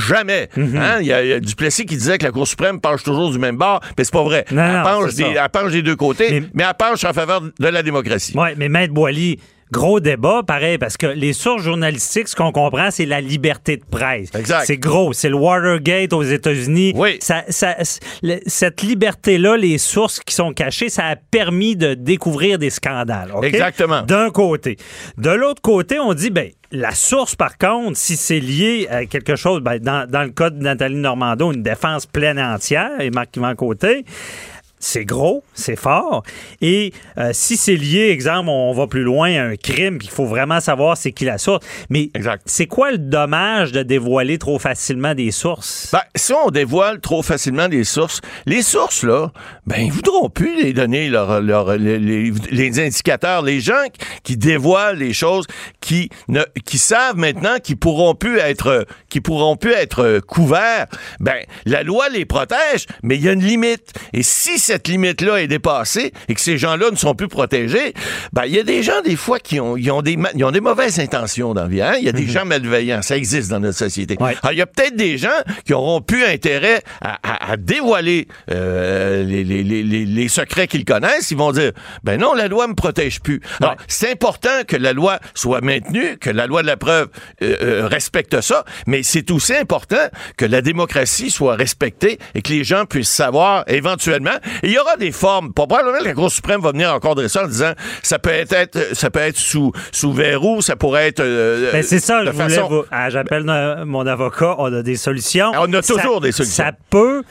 jamais. 0.08 0.50
Mm-hmm. 0.56 0.78
Hein? 0.78 0.98
Il 1.02 1.08
y, 1.08 1.14
a 1.14 1.40
Duplessis 1.40 1.86
qui 1.86 1.98
disait 1.98 2.18
que 2.18 2.26
la 2.26 2.32
Cour 2.32 2.48
suprême 2.48 2.80
penche 2.80 3.04
toujours 3.04 3.32
du 3.32 3.40
même 3.40 3.56
mais 3.98 4.04
c'est 4.04 4.14
pas 4.14 4.24
vrai. 4.24 4.46
elle, 4.50 5.52
penche 5.52 5.72
des, 5.72 5.82
deux 5.82 5.96
côtés, 5.96 6.44
mais, 6.54 6.64
elle 6.64 6.74
penche 6.78 7.04
en 7.04 7.14
faveur 7.14 7.42
de 7.42 7.68
la 7.68 7.84
démocratie. 7.84 8.34
Oui, 8.36 8.50
mais 8.58 8.70
Maître 8.70 8.94
Boily, 8.94 9.40
Gros 9.72 10.00
débat, 10.00 10.44
pareil, 10.46 10.78
parce 10.78 10.96
que 10.96 11.08
les 11.08 11.34
sources 11.34 11.64
journalistiques, 11.64 12.28
ce 12.28 12.36
qu'on 12.36 12.52
comprend, 12.52 12.92
c'est 12.92 13.08
la 13.08 13.20
liberté 13.20 13.78
de 13.78 13.84
presse. 13.84 14.30
C'est 14.64 14.78
gros. 14.78 15.12
C'est 15.12 15.30
le 15.30 15.36
Watergate 15.36 16.14
aux 16.14 16.24
États-Unis. 16.24 16.94
Oui. 16.96 17.20
cette 17.20 18.82
liberté-là, 18.84 19.58
les 19.58 19.78
sources 19.80 20.20
qui 20.20 20.36
sont 20.36 20.54
cachées, 20.54 20.90
ça 20.90 21.06
a 21.06 21.16
permis 21.16 21.76
de 21.76 21.96
découvrir 21.96 22.60
des 22.60 22.70
scandales. 22.70 23.32
Exactement. 23.42 24.04
D'un 24.04 24.30
côté. 24.30 24.78
De 25.18 25.32
l'autre 25.32 25.62
côté, 25.62 26.00
on 26.00 26.14
dit, 26.14 26.30
ben, 26.30 26.50
la 26.72 26.92
source, 26.92 27.36
par 27.36 27.58
contre, 27.58 27.98
si 27.98 28.18
c'est 28.18 28.40
lié 28.40 28.88
à 28.90 29.06
quelque 29.06 29.36
chose, 29.36 29.62
ben, 29.62 29.80
dans, 29.80 30.10
dans, 30.10 30.24
le 30.24 30.30
cas 30.30 30.50
de 30.50 30.62
Nathalie 30.62 30.96
Normando, 30.96 31.52
une 31.52 31.64
défense 31.64 32.06
pleine 32.06 32.38
et 32.38 32.44
entière, 32.44 33.00
et 33.00 33.10
Marc 33.10 33.32
Côté, 33.56 34.06
c'est 34.86 35.04
gros, 35.04 35.44
c'est 35.56 35.76
fort. 35.76 36.22
Et 36.62 36.94
euh, 37.18 37.32
si 37.34 37.58
c'est 37.58 37.76
lié, 37.76 38.10
exemple, 38.10 38.50
on 38.50 38.72
va 38.72 38.86
plus 38.86 39.02
loin, 39.02 39.34
à 39.34 39.44
un 39.44 39.56
crime, 39.56 39.98
puis 39.98 40.08
il 40.08 40.14
faut 40.14 40.28
vraiment 40.28 40.60
savoir 40.60 40.96
c'est 40.96 41.12
qui 41.12 41.26
la 41.26 41.40
source. 41.40 41.66
Mais 41.90 42.12
c'est 42.46 42.68
quoi 42.68 42.92
le 42.92 43.00
dommage 43.00 43.72
de 43.72 43.82
dévoiler 43.82 44.38
trop 44.38 44.60
facilement 44.60 45.16
des 45.16 45.32
sources? 45.32 45.90
Ben, 45.92 46.02
si 46.16 46.34
on 46.34 46.52
dévoile 46.52 47.02
trop 47.02 47.24
facilement 47.24 47.68
des 47.68 47.84
sources, 47.84 48.22
les 48.46 48.62
sources, 48.62 49.02
là, 49.02 49.32
ben, 49.66 49.78
ils 49.80 49.92
voudront 49.92 50.30
plus 50.30 50.62
les 50.62 50.72
donner, 50.72 51.10
leur, 51.10 51.42
les, 51.42 52.80
indicateurs. 52.80 53.42
Les 53.42 53.62
gens 53.62 53.74
qui 54.24 54.38
dévoilent 54.38 55.00
les 55.00 55.14
choses, 55.14 55.48
qui, 55.82 56.10
ne, 56.28 56.44
qui 56.64 56.78
savent 56.78 57.18
maintenant 57.18 57.58
qu'ils 57.58 57.78
pourront 57.78 58.14
plus 58.14 58.38
être, 58.38 58.86
qui 59.10 59.20
pourront 59.20 59.58
plus 59.58 59.74
être 59.74 60.20
couverts, 60.20 60.86
ben, 61.20 61.44
la 61.66 61.82
loi 61.82 62.08
les 62.10 62.26
protège, 62.26 62.86
mais 63.02 63.16
il 63.16 63.24
y 63.24 63.30
a 63.30 63.32
une 63.32 63.44
limite. 63.44 63.94
Et 64.14 64.22
si 64.22 64.60
c'est 64.60 64.75
cette 64.76 64.90
limite-là 64.90 65.42
est 65.42 65.48
dépassée 65.48 66.12
et 66.28 66.34
que 66.36 66.42
ces 66.42 66.58
gens-là 66.58 66.92
ne 66.92 66.98
sont 66.98 67.16
plus 67.16 67.30
protégés, 67.30 67.94
ben, 68.34 68.44
il 68.46 68.54
y 68.54 68.60
a 68.60 68.64
des 68.64 68.84
gens, 68.84 69.02
des 69.06 69.16
fois, 69.16 69.40
qui 69.40 69.60
ont, 69.62 69.78
ils 69.78 69.90
ont, 69.90 70.02
des, 70.02 70.18
ils 70.36 70.44
ont 70.44 70.52
des 70.52 70.60
mauvaises 70.60 71.00
intentions 71.00 71.54
dans 71.54 71.62
la 71.64 71.68
vie. 71.70 71.82
Hein? 71.82 71.94
Il 71.98 72.04
y 72.06 72.10
a 72.10 72.12
des 72.12 72.28
gens 72.28 72.44
malveillants. 72.44 73.02
Ça 73.02 73.16
existe 73.16 73.50
dans 73.50 73.62
notre 73.62 73.78
société. 73.78 74.18
Ouais. 74.20 74.36
Il 74.52 74.58
y 74.58 74.62
a 74.62 74.66
peut-être 74.66 74.98
des 74.98 75.18
gens 75.18 75.30
qui 75.66 75.74
auront 75.74 76.02
plus 76.02 76.26
intérêt 76.26 76.82
à, 77.00 77.18
à- 77.24 77.52
à 77.54 77.58
dévoiler 77.58 78.28
euh, 78.52 79.24
les, 79.24 79.46
les- 79.46 79.64
les- 79.64 79.84
les- 79.84 80.06
les 80.06 80.28
secrets 80.28 80.68
qu'ils 80.68 80.84
connaissent. 80.84 81.32
Ils 81.32 81.38
vont 81.38 81.54
dire, 81.54 81.72
ben 82.04 82.20
non, 82.20 82.34
la 82.34 82.50
loi 82.50 82.68
me 82.68 82.74
protège 82.76 83.22
plus. 83.22 83.40
Alors, 83.62 83.72
Ouais. 83.74 83.78
c'est 83.88 84.12
important 84.12 84.64
que 84.68 84.76
la 84.76 84.92
loi 84.92 85.20
soit 85.36 85.62
maintenue, 85.62 86.18
que 86.18 86.30
la 86.30 86.48
loi 86.48 86.64
de 86.64 86.68
la 86.68 86.76
preuve 86.78 87.08
euh, 87.42 87.56
euh, 87.62 87.88
respecte 87.88 88.42
ça, 88.42 88.66
mais 88.88 89.04
c'est 89.04 89.32
aussi 89.32 89.54
important 89.56 90.10
que 90.36 90.44
la 90.46 90.62
démocratie 90.62 91.32
soit 91.32 91.56
respectée 91.56 92.20
et 92.34 92.42
que 92.42 92.52
les 92.52 92.66
gens 92.66 92.86
puissent 92.86 93.10
savoir 93.10 93.64
éventuellement. 93.68 94.36
Et 94.64 94.68
il 94.68 94.72
y 94.74 94.80
aura 94.80 94.96
des 94.98 95.12
formes. 95.12 95.54
Probablement 95.54 96.00
que 96.00 96.04
la 96.06 96.14
Cour 96.14 96.32
suprême 96.32 96.62
va 96.62 96.72
venir 96.72 96.94
encadrer 96.94 97.30
ça 97.30 97.44
en 97.44 97.48
disant 97.48 97.74
ça 98.04 98.20
peut 98.20 98.30
être 98.32 98.56
ça 98.94 99.10
peut 99.10 99.20
être 99.20 99.38
sous 99.38 99.72
sous 99.92 100.12
verrou, 100.14 100.62
ça 100.62 100.76
pourrait 100.76 101.08
être 101.08 101.20
euh, 101.22 101.72
Ben, 101.72 101.84
c'est 101.84 102.00
ça, 102.00 102.22
de 102.22 102.28
je 102.28 102.32
voulais 102.32 102.50
façon- 102.50 102.68
vous- 102.68 102.84
ah, 102.92 103.10
J'appelle 103.10 103.46
euh, 103.50 103.86
mon 103.86 104.06
avocat, 104.08 104.56
on 104.60 104.74
a 104.74 104.82
des 104.82 104.96
solutions. 104.96 105.52
On 105.58 105.72
a 105.74 105.82
Ça- 105.82 105.94
toujours 105.96 106.22
des 106.22 106.32
solutions. 106.32 106.64
Ça 106.66 106.72
peut, 106.90 107.24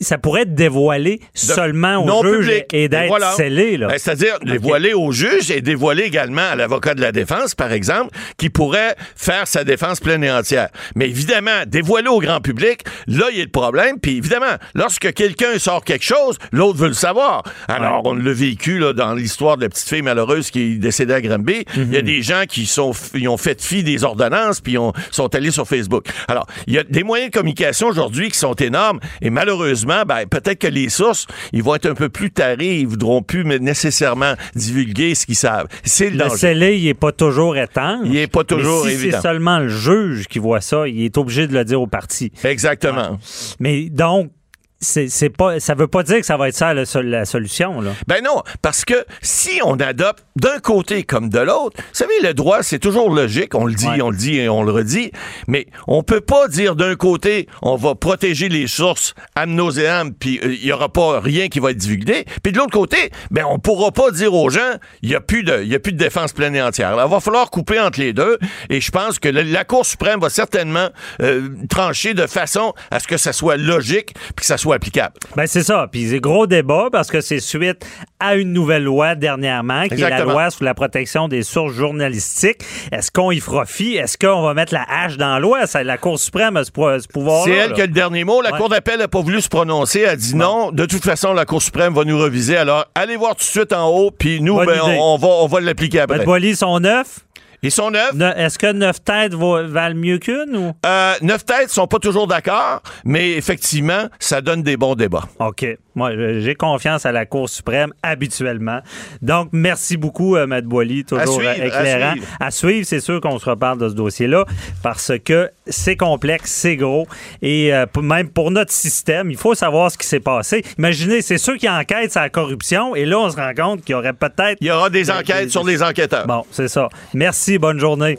ça 0.00 0.18
pourrait 0.18 0.42
être 0.42 0.54
dévoilé 0.54 1.20
seulement 1.34 2.04
au 2.04 2.22
juge 2.22 2.38
public. 2.46 2.64
et 2.74 2.88
d'être 2.88 3.08
Voilà. 3.08 3.32
scellé. 3.32 3.78
Ben, 3.78 3.90
C'est-à-dire 3.96 4.38
dévoiler 4.40 4.92
au 4.94 5.10
juge 5.12 5.50
et 5.50 5.60
dévoiler 5.60 6.02
également 6.04 6.42
à 6.50 6.56
l'avocat 6.56 6.94
de 6.94 7.00
la 7.00 7.12
défense, 7.12 7.54
par 7.54 7.72
exemple, 7.72 8.10
qui 8.36 8.50
pourrait 8.50 8.94
faire 9.16 9.46
sa 9.46 9.64
défense 9.64 10.00
pleine 10.00 10.22
et 10.24 10.30
entière. 10.30 10.68
Mais 10.94 11.06
évidemment, 11.08 11.64
dévoiler 11.66 12.08
au 12.08 12.20
grand 12.20 12.40
public, 12.40 12.80
là, 13.06 13.26
il 13.30 13.38
y 13.38 13.40
a 13.40 13.44
le 13.44 13.50
problème. 13.50 13.98
Puis 14.00 14.16
évidemment, 14.18 14.56
lorsque 14.74 15.12
quelqu'un 15.14 15.58
sort 15.58 15.84
quelque 15.84 16.04
chose, 16.04 16.36
l'autre 16.52 16.78
veut 16.78 16.88
le 16.88 16.94
savoir. 16.94 17.42
Alors, 17.68 18.02
on 18.04 18.14
l'a 18.14 18.32
vécu 18.32 18.78
là, 18.78 18.92
dans 18.92 19.14
l'histoire 19.14 19.56
de 19.56 19.62
la 19.62 19.68
petite 19.68 19.88
fille 19.88 20.02
malheureuse 20.02 20.50
qui 20.50 20.60
est 20.60 20.74
décédée 20.76 21.14
à 21.14 21.20
Granby. 21.20 21.64
Il 21.76 21.92
y 21.92 21.96
a 21.96 22.02
des 22.02 22.22
gens 22.22 22.42
qui 22.48 22.66
sont, 22.66 22.92
ils 23.14 23.28
ont 23.28 23.36
fait 23.36 23.60
fi 23.62 23.82
des 23.82 24.04
ordonnances 24.04 24.60
puis 24.60 24.76
ont, 24.78 24.92
sont 25.10 25.34
allés 25.34 25.50
sur 25.50 25.66
Facebook. 25.66 26.06
Alors, 26.28 26.46
il 26.66 26.74
y 26.74 26.78
a 26.78 26.84
des 26.84 27.02
moyens 27.02 27.30
de 27.30 27.36
communication 27.38 27.88
aujourd'hui 27.88 28.30
qui 28.30 28.38
sont 28.38 28.54
énormes 28.54 29.00
et 29.22 29.30
malheureusement, 29.30 29.69
ben, 30.06 30.26
peut-être 30.26 30.58
que 30.58 30.66
les 30.66 30.88
sources, 30.88 31.26
ils 31.52 31.62
vont 31.62 31.74
être 31.74 31.86
un 31.86 31.94
peu 31.94 32.08
plus 32.08 32.30
tarés, 32.30 32.78
ils 32.80 32.86
voudront 32.86 33.22
plus 33.22 33.44
nécessairement 33.44 34.34
divulguer 34.54 35.14
ce 35.14 35.26
qu'ils 35.26 35.36
savent. 35.36 35.66
C'est 35.84 36.10
le 36.10 36.24
Le 36.24 36.30
scellé, 36.30 36.78
il 36.78 36.84
n'est 36.84 36.94
pas 36.94 37.12
toujours 37.12 37.56
étanche. 37.56 38.00
Il 38.04 38.16
est 38.16 38.26
pas 38.30 38.44
toujours 38.44 38.84
Mais 38.84 38.90
si 38.90 38.96
évident. 38.96 39.16
c'est 39.16 39.22
seulement 39.22 39.58
le 39.58 39.68
juge 39.68 40.26
qui 40.28 40.38
voit 40.38 40.60
ça, 40.60 40.86
il 40.86 41.04
est 41.04 41.16
obligé 41.18 41.46
de 41.46 41.54
le 41.54 41.64
dire 41.64 41.80
au 41.80 41.86
parti. 41.86 42.30
Exactement. 42.44 43.18
Mais 43.58 43.88
donc, 43.90 44.30
c'est 44.80 45.08
c'est 45.08 45.30
pas, 45.30 45.60
ça 45.60 45.74
veut 45.74 45.86
pas 45.88 46.02
dire 46.02 46.18
que 46.20 46.26
ça 46.26 46.36
va 46.36 46.48
être 46.48 46.54
ça 46.54 46.72
la, 46.74 46.84
la 47.02 47.24
solution. 47.24 47.80
Là. 47.80 47.90
Ben 48.06 48.22
non, 48.24 48.42
parce 48.62 48.84
que 48.84 49.04
si 49.20 49.60
on 49.64 49.78
adopte 49.78 50.24
d'un 50.36 50.58
côté 50.58 51.02
comme 51.02 51.28
de 51.28 51.38
l'autre, 51.38 51.76
vous 51.78 51.84
savez, 51.92 52.14
le 52.22 52.32
droit, 52.34 52.62
c'est 52.62 52.78
toujours 52.78 53.10
logique, 53.10 53.54
on 53.54 53.66
le 53.66 53.74
dit, 53.74 53.86
Ouais. 53.88 54.00
on 54.02 54.10
le 54.10 54.16
dit 54.16 54.38
et 54.38 54.48
on 54.48 54.62
le 54.62 54.72
redit, 54.72 55.12
mais 55.48 55.66
on 55.86 56.02
peut 56.02 56.20
pas 56.22 56.48
dire 56.48 56.76
d'un 56.76 56.94
côté, 56.96 57.46
on 57.62 57.76
va 57.76 57.94
protéger 57.94 58.48
les 58.48 58.66
sources 58.66 59.14
nauseam, 59.46 60.12
puis 60.14 60.38
euh, 60.42 60.54
il 60.54 60.64
y 60.64 60.72
aura 60.72 60.88
pas 60.88 61.20
rien 61.20 61.48
qui 61.48 61.60
va 61.60 61.70
être 61.72 61.76
divulgué, 61.76 62.24
puis 62.42 62.52
de 62.52 62.58
l'autre 62.58 62.72
côté, 62.72 63.10
ben 63.30 63.44
on 63.48 63.58
pourra 63.58 63.90
pas 63.92 64.10
dire 64.10 64.32
aux 64.34 64.48
gens, 64.50 64.60
il 65.02 65.10
y 65.10 65.14
a 65.14 65.20
plus 65.20 65.42
de, 65.42 65.60
il 65.62 65.68
y 65.68 65.74
a 65.74 65.78
plus 65.78 65.92
de 65.92 65.98
défense 65.98 66.32
pleine 66.32 66.54
et 66.56 66.62
entière. 66.62 66.88
Alors, 66.88 67.06
il 67.08 67.10
va 67.10 67.20
falloir 67.20 67.50
couper 67.50 67.78
entre 67.80 68.00
les 68.00 68.12
deux, 68.12 68.38
et 68.68 68.80
je 68.80 68.90
pense 68.90 69.18
que 69.18 69.28
le- 69.28 69.42
la 69.42 69.64
Cour 69.64 69.84
suprême 69.84 70.20
va 70.20 70.30
certainement 70.30 70.88
euh, 71.20 71.48
trancher 71.68 72.14
de 72.14 72.26
façon 72.26 72.72
à 72.90 72.98
ce 73.00 73.06
que 73.08 73.16
ça 73.16 73.32
soit 73.32 73.56
logique, 73.56 74.14
puis 74.14 74.34
que 74.40 74.46
ça 74.46 74.56
soit 74.56 74.69
applicable. 74.76 75.14
Ben 75.36 75.46
c'est 75.46 75.62
ça. 75.62 75.86
Puis 75.90 76.08
c'est 76.10 76.20
gros 76.20 76.46
débat 76.46 76.88
parce 76.90 77.08
que 77.10 77.20
c'est 77.20 77.40
suite 77.40 77.84
à 78.18 78.34
une 78.36 78.52
nouvelle 78.52 78.84
loi 78.84 79.14
dernièrement, 79.14 79.88
qui 79.88 79.94
est 79.94 80.10
la 80.10 80.24
loi 80.32 80.50
sur 80.50 80.64
la 80.64 80.74
protection 80.74 81.28
des 81.28 81.42
sources 81.42 81.72
journalistiques. 81.74 82.58
Est-ce 82.92 83.10
qu'on 83.10 83.30
y 83.30 83.40
fera 83.40 83.64
fi? 83.66 83.96
Est-ce 83.96 84.18
qu'on 84.18 84.42
va 84.42 84.54
mettre 84.54 84.74
la 84.74 84.84
hache 84.88 85.16
dans 85.16 85.34
la 85.34 85.38
loi? 85.40 85.60
La 85.82 85.96
Cour 85.98 86.18
suprême 86.18 86.56
a 86.56 86.64
ce, 86.64 86.70
po- 86.70 86.98
ce 86.98 87.08
pouvoir 87.08 87.44
C'est 87.44 87.52
elle 87.52 87.72
qui 87.72 87.80
a 87.82 87.86
le 87.86 87.92
dernier 87.92 88.24
mot. 88.24 88.42
La 88.42 88.50
Ouais. 88.52 88.58
Cour 88.58 88.68
d'appel 88.68 88.98
n'a 88.98 89.08
pas 89.08 89.20
voulu 89.20 89.40
se 89.40 89.48
prononcer. 89.48 90.00
Elle 90.00 90.08
a 90.10 90.16
dit 90.16 90.34
non. 90.36 90.70
De 90.72 90.84
toute 90.86 91.04
façon, 91.04 91.32
la 91.32 91.44
Cour 91.44 91.62
suprême 91.62 91.94
va 91.94 92.04
nous 92.04 92.18
reviser. 92.18 92.56
Alors, 92.56 92.84
allez 92.94 93.16
voir 93.16 93.32
tout 93.32 93.40
de 93.40 93.44
suite 93.44 93.72
en 93.72 93.88
haut, 93.88 94.10
puis 94.10 94.40
nous, 94.40 94.56
ben, 94.58 94.80
on, 94.82 95.14
on 95.14 95.16
va, 95.18 95.28
on 95.28 95.46
va 95.46 95.60
l'appliquer 95.60 96.00
après. 96.00 96.24
Boily, 96.24 96.56
sont 96.56 96.80
neufs? 96.80 97.20
Ils 97.62 97.70
sont 97.70 97.90
neufs. 97.90 98.14
Ne- 98.14 98.32
Est-ce 98.36 98.58
que 98.58 98.72
neuf 98.72 99.02
têtes 99.04 99.34
va- 99.34 99.62
valent 99.64 99.94
mieux 99.98 100.18
qu'une? 100.18 100.56
Ou? 100.56 100.72
Euh, 100.86 101.14
neuf 101.22 101.44
têtes 101.44 101.70
sont 101.70 101.86
pas 101.86 101.98
toujours 101.98 102.26
d'accord, 102.26 102.82
mais 103.04 103.32
effectivement, 103.32 104.06
ça 104.18 104.40
donne 104.40 104.62
des 104.62 104.76
bons 104.76 104.94
débats. 104.94 105.24
OK. 105.38 105.66
Moi, 106.00 106.12
je- 106.16 106.40
j'ai 106.40 106.54
confiance 106.54 107.04
à 107.04 107.12
la 107.12 107.26
Cour 107.26 107.50
suprême 107.50 107.92
habituellement. 108.02 108.80
Donc, 109.20 109.50
merci 109.52 109.98
beaucoup, 109.98 110.34
euh, 110.36 110.46
Boily, 110.62 111.04
toujours 111.04 111.34
suivre, 111.34 111.50
euh, 111.58 111.66
éclairant. 111.66 112.12
à 112.12 112.12
suivre. 112.14 112.26
À 112.40 112.50
suivre, 112.50 112.86
c'est 112.86 113.00
sûr 113.00 113.20
qu'on 113.20 113.38
se 113.38 113.50
reparle 113.50 113.76
de 113.78 113.90
ce 113.90 113.94
dossier-là 113.94 114.46
parce 114.82 115.12
que 115.22 115.50
c'est 115.66 115.96
complexe, 115.96 116.50
c'est 116.52 116.76
gros. 116.76 117.06
Et 117.42 117.74
euh, 117.74 117.84
même 118.00 118.30
pour 118.30 118.50
notre 118.50 118.72
système, 118.72 119.30
il 119.30 119.36
faut 119.36 119.54
savoir 119.54 119.90
ce 119.90 119.98
qui 119.98 120.06
s'est 120.06 120.20
passé. 120.20 120.62
Imaginez, 120.78 121.20
c'est 121.20 121.36
ceux 121.36 121.58
qui 121.58 121.68
enquêtent 121.68 122.12
sur 122.12 122.22
la 122.22 122.30
corruption 122.30 122.96
et 122.96 123.04
là, 123.04 123.18
on 123.18 123.28
se 123.28 123.36
rend 123.36 123.52
compte 123.54 123.82
qu'il 123.84 123.92
y 123.92 123.94
aurait 123.94 124.14
peut-être. 124.14 124.56
Il 124.62 124.68
y 124.68 124.70
aura 124.70 124.88
des 124.88 125.10
enquêtes 125.10 125.50
sur 125.50 125.64
les 125.64 125.82
enquêteurs. 125.82 126.26
Bon, 126.26 126.44
c'est 126.50 126.68
ça. 126.68 126.88
Merci, 127.12 127.58
bonne 127.58 127.78
journée. 127.78 128.16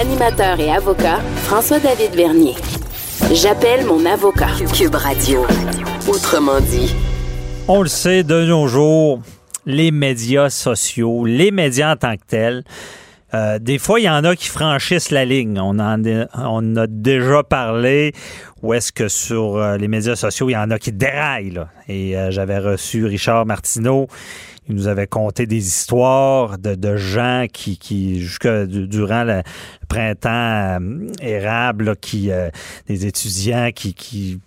Animateur 0.00 0.58
et 0.58 0.70
avocat, 0.72 1.18
François-David 1.44 2.14
Vernier. 2.14 2.54
J'appelle 3.28 3.86
mon 3.86 4.04
avocat. 4.06 4.48
Cube 4.74 4.94
Radio. 4.96 5.46
Autrement 6.08 6.60
dit. 6.60 6.92
On 7.68 7.82
le 7.82 7.88
sait, 7.88 8.24
de 8.24 8.44
nos 8.44 8.66
jours, 8.66 9.20
les 9.66 9.92
médias 9.92 10.50
sociaux, 10.50 11.24
les 11.26 11.52
médias 11.52 11.92
en 11.92 11.96
tant 11.96 12.16
que 12.16 12.24
tels, 12.26 12.64
euh, 13.34 13.58
des 13.58 13.78
fois, 13.78 14.00
il 14.00 14.04
y 14.04 14.08
en 14.10 14.24
a 14.24 14.34
qui 14.34 14.48
franchissent 14.48 15.10
la 15.10 15.24
ligne. 15.24 15.58
On 15.60 15.78
en, 15.78 16.76
a- 16.76 16.86
déjà 16.86 17.42
parlé. 17.42 18.12
Ou 18.62 18.74
est-ce 18.74 18.92
que 18.92 19.08
sur 19.08 19.56
euh, 19.56 19.76
les 19.76 19.88
médias 19.88 20.16
sociaux, 20.16 20.48
il 20.50 20.52
y 20.52 20.56
en 20.56 20.70
a 20.70 20.78
qui 20.78 20.92
déraillent? 20.92 21.50
là? 21.50 21.68
Et 21.88 22.16
euh, 22.16 22.30
j'avais 22.30 22.58
reçu 22.58 23.06
Richard 23.06 23.46
Martineau. 23.46 24.08
Il 24.68 24.74
nous 24.76 24.86
avait 24.86 25.06
conté 25.06 25.46
des 25.46 25.66
histoires 25.66 26.56
de, 26.58 26.96
gens 26.96 27.46
qui, 27.52 27.76
qui 27.78 28.24
durant 28.64 29.24
le 29.24 29.42
printemps 29.88 30.78
érable, 31.20 31.96
qui, 31.96 32.30
des 32.86 33.06
étudiants 33.06 33.70
qui 33.74 34.38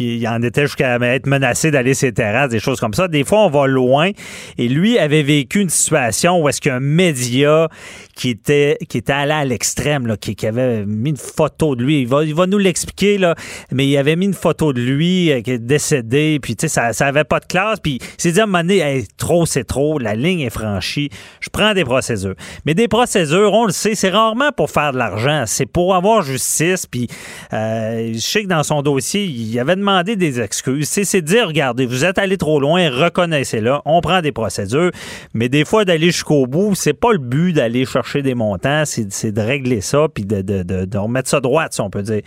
qui 0.00 0.26
en 0.26 0.42
était 0.42 0.62
jusqu'à 0.62 0.96
être 0.96 1.26
menacé 1.26 1.70
d'aller 1.70 1.92
sur 1.92 2.06
les 2.06 2.14
terrasses, 2.14 2.48
des 2.48 2.58
choses 2.58 2.80
comme 2.80 2.94
ça. 2.94 3.06
Des 3.06 3.22
fois, 3.22 3.40
on 3.44 3.50
va 3.50 3.66
loin. 3.66 4.10
Et 4.56 4.66
lui 4.68 4.98
avait 4.98 5.22
vécu 5.22 5.60
une 5.60 5.68
situation 5.68 6.40
où 6.40 6.48
est-ce 6.48 6.62
qu'un 6.62 6.80
média 6.80 7.68
qui 8.16 8.30
était, 8.30 8.78
qui 8.88 8.98
était 8.98 9.12
allé 9.12 9.32
à 9.32 9.44
l'extrême, 9.44 10.16
qui, 10.18 10.34
qui 10.34 10.46
avait 10.46 10.84
mis 10.86 11.10
une 11.10 11.16
photo 11.16 11.76
de 11.76 11.82
lui, 11.82 12.00
il 12.02 12.06
va, 12.08 12.24
il 12.24 12.34
va 12.34 12.46
nous 12.46 12.58
l'expliquer, 12.58 13.18
là, 13.18 13.34
mais 13.72 13.86
il 13.86 13.96
avait 13.96 14.16
mis 14.16 14.26
une 14.26 14.34
photo 14.34 14.72
de 14.72 14.80
lui 14.80 15.32
euh, 15.32 15.40
qui 15.40 15.52
est 15.52 15.58
décédé, 15.58 16.38
puis 16.42 16.54
tu 16.56 16.62
sais, 16.62 16.68
ça, 16.68 16.92
ça 16.92 17.06
avait 17.06 17.24
pas 17.24 17.40
de 17.40 17.46
classe, 17.46 17.80
puis 17.80 17.98
il 18.00 18.20
s'est 18.20 18.32
dit 18.32 18.40
à 18.40 18.42
un 18.42 18.46
moment 18.46 18.60
donné, 18.60 19.04
trop, 19.16 19.46
c'est 19.46 19.64
trop, 19.64 19.98
la 19.98 20.14
ligne 20.14 20.40
est 20.40 20.50
franchie, 20.50 21.08
je 21.40 21.48
prends 21.48 21.72
des 21.72 21.84
procédures. 21.84 22.34
Mais 22.66 22.74
des 22.74 22.88
procédures, 22.88 23.54
on 23.54 23.64
le 23.64 23.72
sait, 23.72 23.94
c'est 23.94 24.10
rarement 24.10 24.52
pour 24.52 24.70
faire 24.70 24.92
de 24.92 24.98
l'argent, 24.98 25.44
c'est 25.46 25.64
pour 25.64 25.94
avoir 25.94 26.22
justice, 26.22 26.86
puis 26.86 27.08
euh, 27.54 28.12
je 28.12 28.18
sais 28.18 28.42
que 28.42 28.48
dans 28.48 28.62
son 28.62 28.82
dossier, 28.82 29.24
il 29.24 29.58
avait 29.58 29.76
demandé 29.76 29.89
des 30.02 30.40
excuses. 30.40 30.88
C'est 30.88 31.22
dire, 31.22 31.46
regardez, 31.48 31.86
vous 31.86 32.04
êtes 32.04 32.18
allé 32.18 32.36
trop 32.36 32.60
loin, 32.60 32.88
reconnaissez-le, 32.90 33.74
on 33.84 34.00
prend 34.00 34.20
des 34.20 34.32
procédures, 34.32 34.90
mais 35.34 35.48
des 35.48 35.64
fois, 35.64 35.84
d'aller 35.84 36.06
jusqu'au 36.06 36.46
bout, 36.46 36.74
c'est 36.74 36.92
pas 36.94 37.12
le 37.12 37.18
but 37.18 37.52
d'aller 37.52 37.84
chercher 37.84 38.22
des 38.22 38.34
montants, 38.34 38.84
c'est 38.84 39.32
de 39.32 39.40
régler 39.40 39.80
ça, 39.80 40.06
puis 40.12 40.24
de, 40.24 40.42
de, 40.42 40.62
de, 40.62 40.84
de 40.84 40.98
remettre 40.98 41.28
ça 41.28 41.40
droite, 41.40 41.72
si 41.72 41.80
on 41.80 41.90
peut 41.90 42.02
dire. 42.02 42.22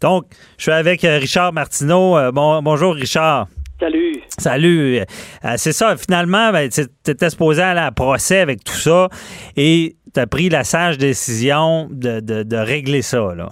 Donc, 0.00 0.24
je 0.58 0.64
suis 0.64 0.72
avec 0.72 1.04
euh, 1.04 1.18
Richard 1.18 1.52
Martineau. 1.52 2.16
Euh, 2.16 2.32
bon, 2.32 2.62
bonjour, 2.62 2.94
Richard. 2.94 3.48
Salut. 3.80 4.22
Salut. 4.38 4.98
Euh, 4.98 5.54
c'est 5.56 5.72
ça, 5.72 5.96
finalement, 5.96 6.52
ben, 6.52 6.68
tu 6.68 7.10
étais 7.10 7.30
supposé 7.30 7.62
aller 7.62 7.80
à 7.80 7.90
procès 7.90 8.38
avec 8.38 8.62
tout 8.62 8.74
ça 8.74 9.08
et 9.56 9.96
tu 10.14 10.20
as 10.20 10.26
pris 10.26 10.48
la 10.48 10.62
sage 10.62 10.98
décision 10.98 11.88
de, 11.90 12.20
de, 12.20 12.42
de 12.42 12.56
régler 12.56 13.02
ça. 13.02 13.34
Là. 13.34 13.50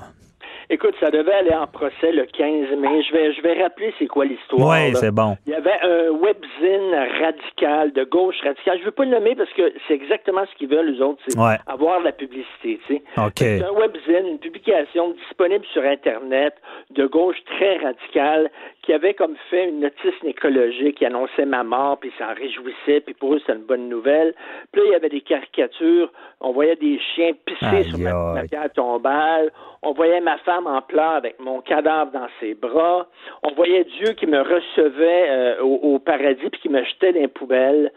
Écoute, 0.73 0.95
ça 1.01 1.11
devait 1.11 1.33
aller 1.35 1.53
en 1.53 1.67
procès 1.67 2.13
le 2.13 2.27
15 2.27 2.79
mai. 2.79 3.03
Je 3.03 3.13
vais, 3.13 3.33
je 3.33 3.43
vais 3.43 3.61
rappeler 3.61 3.93
c'est 3.99 4.07
quoi 4.07 4.25
l'histoire. 4.25 4.69
Oui, 4.71 4.95
c'est 4.95 5.11
bon. 5.11 5.37
Il 5.47 5.53
y 5.53 5.57
avait 5.57 5.79
un 5.83 6.11
webzine 6.13 6.95
radical, 7.21 7.93
de 7.93 8.05
gauche 8.05 8.37
radicale. 8.45 8.77
Je 8.77 8.81
ne 8.83 8.85
veux 8.87 8.91
pas 8.93 9.05
le 9.05 9.11
nommer 9.11 9.35
parce 9.35 9.51
que 9.53 9.73
c'est 9.89 9.95
exactement 9.95 10.43
ce 10.51 10.57
qu'ils 10.57 10.69
veulent, 10.69 10.95
eux 10.97 11.05
autres, 11.05 11.21
c'est 11.27 11.37
Ouais. 11.39 11.57
avoir 11.67 11.99
de 12.01 12.05
la 12.05 12.13
publicité. 12.13 12.79
Tu 12.87 12.95
sais. 12.95 13.03
OK. 13.19 13.33
C'est 13.39 13.65
un 13.65 13.73
webzine, 13.73 14.27
une 14.29 14.39
publication 14.39 15.11
disponible 15.27 15.65
sur 15.73 15.83
Internet 15.83 16.55
de 16.91 17.05
gauche 17.07 17.37
très 17.47 17.79
radicale 17.79 18.49
qui 18.83 18.93
avait 18.93 19.15
comme 19.15 19.37
fait 19.51 19.69
une 19.69 19.81
notice 19.81 20.15
écologique 20.25 20.99
qui 20.99 21.07
annonçait 21.07 21.45
ma 21.45 21.63
mort, 21.63 21.99
puis 21.99 22.11
ils 22.15 22.19
s'en 22.19 22.33
réjouissaient, 22.35 23.01
puis 23.01 23.15
pour 23.15 23.35
eux, 23.35 23.39
c'était 23.41 23.55
une 23.55 23.65
bonne 23.65 23.89
nouvelle. 23.89 24.35
Puis 24.73 24.81
là, 24.81 24.87
il 24.89 24.93
y 24.93 24.95
avait 24.95 25.09
des 25.09 25.21
caricatures. 25.21 26.11
On 26.41 26.53
voyait 26.53 26.77
des 26.77 26.99
chiens 27.15 27.33
pisser 27.45 27.67
Aïe, 27.67 27.85
sur 27.85 27.99
ma, 27.99 28.35
ma 28.35 28.43
pierre 28.45 28.73
tombale. 28.73 29.53
On 29.83 29.93
voyait 29.93 30.21
ma 30.21 30.37
femme 30.39 30.67
en 30.67 30.83
pleurs 30.83 31.15
avec 31.15 31.39
mon 31.41 31.61
cadavre 31.61 32.11
dans 32.13 32.29
ses 32.39 32.55
bras. 32.55 33.07
On 33.43 33.53
voyait 33.53 33.85
Dieu 33.85 34.13
qui 34.13 34.27
me 34.27 34.41
recevait 34.41 35.31
euh, 35.31 35.63
au, 35.63 35.99
paradis 35.99 36.51
puis 36.51 36.61
qui 36.61 36.69
me 36.69 36.85
jetait 36.85 37.13
dans 37.13 37.21
les 37.21 37.29
poubelles. 37.29 37.93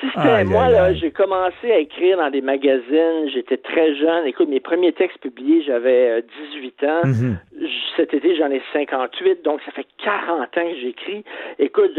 Sais, 0.00 0.44
moi, 0.44 0.68
là, 0.68 0.92
j'ai 0.94 1.12
commencé 1.12 1.70
à 1.70 1.78
écrire 1.78 2.16
dans 2.16 2.30
des 2.30 2.40
magazines, 2.40 3.28
j'étais 3.32 3.56
très 3.56 3.94
jeune. 3.94 4.26
Écoute, 4.26 4.48
mes 4.48 4.58
premiers 4.58 4.92
textes 4.92 5.18
publiés, 5.18 5.62
j'avais 5.64 6.24
18 6.52 6.84
ans. 6.84 7.00
Mhm. 7.04 7.38
Cet 7.96 8.12
été, 8.12 8.34
j'en 8.36 8.50
ai 8.50 8.62
58, 8.72 9.44
donc 9.44 9.60
ça 9.64 9.70
fait 9.72 9.86
40 10.02 10.40
ans 10.40 10.46
que 10.70 10.80
j'écris. 10.80 11.24
Écoute, 11.58 11.98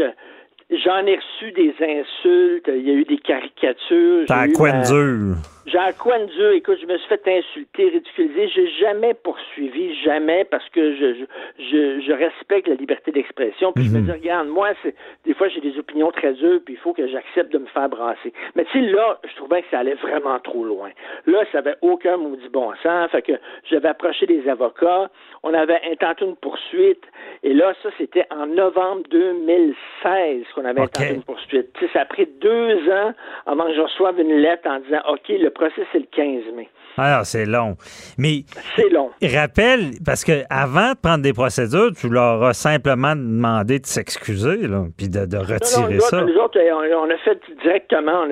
J'en 0.70 1.06
ai 1.06 1.16
reçu 1.16 1.52
des 1.52 1.74
insultes, 1.78 2.68
il 2.68 2.88
y 2.88 2.90
a 2.90 2.94
eu 2.94 3.04
des 3.04 3.18
caricatures. 3.18 4.24
T'as 4.26 4.48
quoi 4.48 4.72
de 4.72 4.86
dur? 4.86 5.36
J'ai 5.66 5.78
un 5.78 5.92
coin 5.92 6.18
de 6.18 6.26
Dieu. 6.26 6.54
Écoute, 6.56 6.78
je 6.80 6.86
me 6.86 6.98
suis 6.98 7.08
fait 7.08 7.26
insulter, 7.26 7.88
ridiculiser. 7.88 8.48
J'ai 8.48 8.68
jamais 8.80 9.14
poursuivi, 9.14 9.94
jamais, 10.02 10.44
parce 10.44 10.68
que 10.68 10.94
je, 10.94 11.24
je, 11.58 12.00
je 12.00 12.12
respecte 12.12 12.68
la 12.68 12.74
liberté 12.74 13.12
d'expression. 13.12 13.72
Puis 13.72 13.84
je 13.84 13.90
me 13.90 14.00
mhm. 14.00 14.04
dis, 14.04 14.12
regarde, 14.12 14.48
moi, 14.48 14.70
c'est, 14.82 14.94
des 15.24 15.32
fois, 15.32 15.48
j'ai 15.48 15.60
des 15.60 15.78
opinions 15.78 16.10
très 16.12 16.34
dures, 16.34 16.60
puis 16.64 16.74
il 16.74 16.80
faut 16.80 16.92
que 16.92 17.06
j'accepte 17.08 17.52
de 17.52 17.58
me 17.58 17.66
faire 17.66 17.88
brasser. 17.88 18.32
Mais 18.54 18.64
tu 18.66 18.72
sais, 18.72 18.90
là, 18.90 19.18
je 19.26 19.34
trouvais 19.36 19.62
que 19.62 19.68
ça 19.70 19.78
allait 19.78 19.94
vraiment 19.94 20.38
trop 20.40 20.64
loin. 20.64 20.90
Là, 21.26 21.44
ça 21.50 21.58
avait 21.58 21.76
aucun 21.80 22.18
maudit 22.18 22.48
bon 22.50 22.72
sens. 22.82 23.10
Fait 23.10 23.22
que 23.22 23.32
j'avais 23.70 23.88
approché 23.88 24.26
des 24.26 24.46
avocats. 24.48 25.10
On 25.42 25.54
avait 25.54 25.80
intenté 25.90 26.24
une 26.26 26.36
poursuite. 26.36 27.02
Et 27.42 27.54
là, 27.54 27.74
ça, 27.82 27.88
c'était 27.96 28.26
en 28.30 28.46
novembre 28.46 29.02
2016 29.10 30.44
qu'on 30.54 30.64
avait 30.64 30.82
intenté 30.82 31.14
une 31.14 31.22
poursuite. 31.22 31.72
Tu 31.74 31.86
sais, 31.86 31.92
ça 31.92 32.00
a 32.02 32.04
pris 32.04 32.26
deux 32.26 32.90
ans 32.90 33.12
avant 33.46 33.64
que 33.64 33.74
je 33.74 33.80
reçoive 33.80 34.20
une 34.20 34.36
lettre 34.36 34.68
en 34.68 34.80
disant, 34.80 35.00
OK, 35.08 35.28
le 35.28 35.50
procès, 35.54 35.86
c'est 35.92 36.00
le 36.00 36.06
15 36.12 36.54
mai. 36.54 36.68
Alors, 36.96 37.24
c'est 37.24 37.44
long. 37.44 37.74
Mais. 38.18 38.44
C'est 38.76 38.88
long. 38.88 39.10
Rappelle, 39.22 39.98
parce 40.04 40.24
que 40.24 40.44
avant 40.48 40.92
de 40.92 41.00
prendre 41.00 41.22
des 41.22 41.32
procédures, 41.32 41.90
tu 41.98 42.08
leur 42.08 42.42
as 42.44 42.52
simplement 42.52 43.16
demandé 43.16 43.80
de 43.80 43.86
s'excuser, 43.86 44.68
puis 44.96 45.08
de, 45.08 45.36
retirer 45.36 45.98
ça. 46.00 46.22
Nous 46.22 46.36
autres, 46.36 46.58
on, 46.60 47.10
a 47.10 47.16
fait 47.18 47.40
directement, 47.62 48.24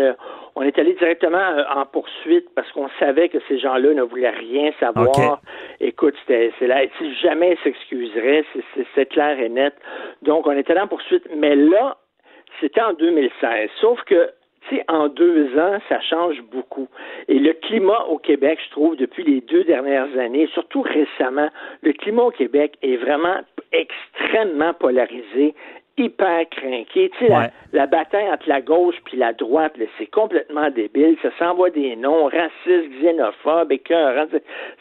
on, 0.54 0.62
est 0.62 0.78
allé 0.78 0.94
directement 0.94 1.38
euh, 1.38 1.62
en 1.74 1.86
poursuite 1.86 2.54
parce 2.54 2.70
qu'on 2.72 2.88
savait 3.00 3.28
que 3.28 3.38
ces 3.48 3.58
gens-là 3.58 3.94
ne 3.94 4.02
voulaient 4.02 4.30
rien 4.30 4.70
savoir. 4.78 5.40
Écoute, 5.80 6.14
c'est 6.28 6.52
là, 6.60 6.82
jamais 7.22 7.56
s'excuserait, 7.64 8.44
c'est, 8.94 9.06
clair 9.06 9.40
et 9.40 9.48
net. 9.48 9.74
Donc, 10.22 10.46
on 10.46 10.52
est 10.52 10.70
allé 10.70 10.80
en 10.80 10.88
poursuite. 10.88 11.26
Mais 11.36 11.56
là, 11.56 11.96
c'était 12.60 12.82
en 12.82 12.92
2016. 12.92 13.70
Sauf 13.80 14.00
que 14.04 14.30
en 14.88 15.08
deux 15.08 15.58
ans, 15.58 15.78
ça 15.88 16.00
change 16.00 16.40
beaucoup. 16.50 16.88
Et 17.28 17.38
le 17.38 17.52
climat 17.52 18.04
au 18.08 18.18
Québec, 18.18 18.58
je 18.66 18.70
trouve, 18.70 18.96
depuis 18.96 19.24
les 19.24 19.40
deux 19.40 19.64
dernières 19.64 20.16
années, 20.18 20.48
surtout 20.52 20.82
récemment, 20.82 21.48
le 21.82 21.92
climat 21.92 22.22
au 22.22 22.30
Québec 22.30 22.76
est 22.82 22.96
vraiment 22.96 23.40
extrêmement 23.72 24.74
polarisé, 24.74 25.54
hyper 25.98 26.48
craqué. 26.50 27.10
Tu 27.18 27.26
sais, 27.26 27.50
la, 27.72 27.86
bataille 27.86 28.30
entre 28.30 28.48
la 28.48 28.60
gauche 28.60 28.96
puis 29.04 29.16
la 29.16 29.32
droite, 29.32 29.74
c'est 29.98 30.06
complètement 30.06 30.70
débile. 30.70 31.16
Ça 31.22 31.30
s'envoie 31.38 31.70
des 31.70 31.96
noms 31.96 32.24
racistes, 32.24 32.90
xénophobes, 33.00 33.72
écœurants. 33.72 34.26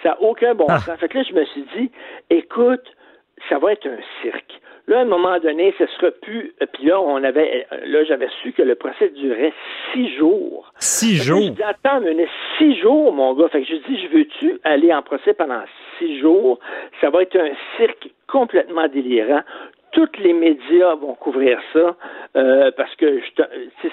Ça 0.03 0.09
n'a 0.09 0.21
aucun 0.21 0.55
bon 0.55 0.67
ah. 0.69 0.79
sens. 0.79 0.97
Fait 0.99 1.09
que 1.09 1.17
là, 1.17 1.23
je 1.27 1.33
me 1.33 1.45
suis 1.45 1.65
dit, 1.75 1.91
écoute, 2.29 2.85
ça 3.49 3.59
va 3.59 3.73
être 3.73 3.87
un 3.87 3.99
cirque. 4.21 4.61
Là, 4.91 4.99
à 4.99 5.01
un 5.03 5.05
moment 5.05 5.39
donné, 5.39 5.73
ce 5.79 5.85
sera 5.85 6.11
plus. 6.11 6.53
Euh, 6.61 6.65
puis 6.73 6.87
là, 6.87 6.99
on 6.99 7.23
avait, 7.23 7.65
euh, 7.71 7.77
là, 7.85 8.03
j'avais 8.03 8.27
su 8.43 8.51
que 8.51 8.61
le 8.61 8.75
procès 8.75 9.07
durait 9.15 9.53
six 9.93 10.13
jours. 10.17 10.69
Six 10.79 11.15
jours. 11.15 11.43
je 11.43 11.49
dis, 11.51 11.63
attends, 11.63 12.01
mais 12.01 12.27
six 12.57 12.75
jours, 12.75 13.13
mon 13.13 13.33
gars. 13.33 13.47
Fait 13.47 13.61
que 13.61 13.69
je 13.69 13.75
dis, 13.75 14.01
je 14.01 14.17
veux-tu 14.17 14.59
aller 14.65 14.93
en 14.93 15.01
procès 15.01 15.33
pendant 15.33 15.61
six 15.97 16.19
jours? 16.19 16.59
Ça 16.99 17.09
va 17.09 17.21
être 17.21 17.37
un 17.37 17.51
cirque 17.77 18.09
complètement 18.27 18.89
délirant 18.89 19.43
tous 19.91 20.09
les 20.19 20.33
médias 20.33 20.95
vont 20.95 21.15
couvrir 21.15 21.59
ça 21.73 21.95
euh, 22.35 22.71
parce 22.77 22.95
que 22.95 23.19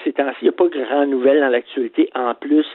ces 0.03 0.13
temps-ci, 0.13 0.37
il 0.41 0.45
n'y 0.45 0.49
a 0.49 0.53
pas 0.53 0.67
grand 0.67 1.05
nouvelle 1.05 1.41
dans 1.41 1.49
l'actualité 1.49 2.09
en 2.15 2.33
plus. 2.35 2.65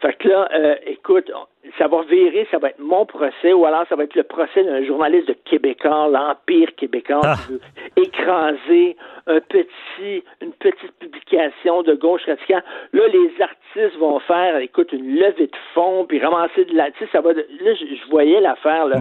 Fait 0.00 0.14
que 0.14 0.28
là, 0.28 0.48
euh, 0.54 0.74
écoute, 0.86 1.30
ça 1.78 1.88
va 1.88 2.02
virer, 2.02 2.46
ça 2.50 2.58
va 2.58 2.68
être 2.68 2.78
mon 2.78 3.04
procès, 3.04 3.52
ou 3.52 3.66
alors 3.66 3.84
ça 3.88 3.96
va 3.96 4.04
être 4.04 4.14
le 4.14 4.22
procès 4.22 4.64
d'un 4.64 4.82
journaliste 4.84 5.28
de 5.28 5.36
Québécois, 5.44 6.08
l'Empire 6.08 6.74
québécois, 6.74 7.20
ah. 7.22 7.34
qui 7.36 7.52
veut 7.52 7.60
écraser 7.96 8.96
un 9.26 9.40
petit, 9.40 10.24
une 10.40 10.52
petite 10.52 10.92
publication 10.98 11.82
de 11.82 11.94
gauche 11.94 12.24
radicale. 12.26 12.64
Là, 12.92 13.02
les 13.08 13.30
artistes 13.42 13.98
vont 13.98 14.18
faire, 14.20 14.56
écoute, 14.56 14.92
une 14.92 15.16
levée 15.16 15.46
de 15.46 15.56
fonds, 15.74 16.06
puis 16.06 16.18
ramasser 16.18 16.64
de 16.64 16.74
la... 16.74 16.90
Tu 16.92 17.04
sais, 17.04 17.10
ça 17.12 17.20
va... 17.20 17.32
là, 17.32 17.42
je, 17.74 18.10
voyais 18.10 18.40
l'affaire, 18.40 18.86
là. 18.86 18.96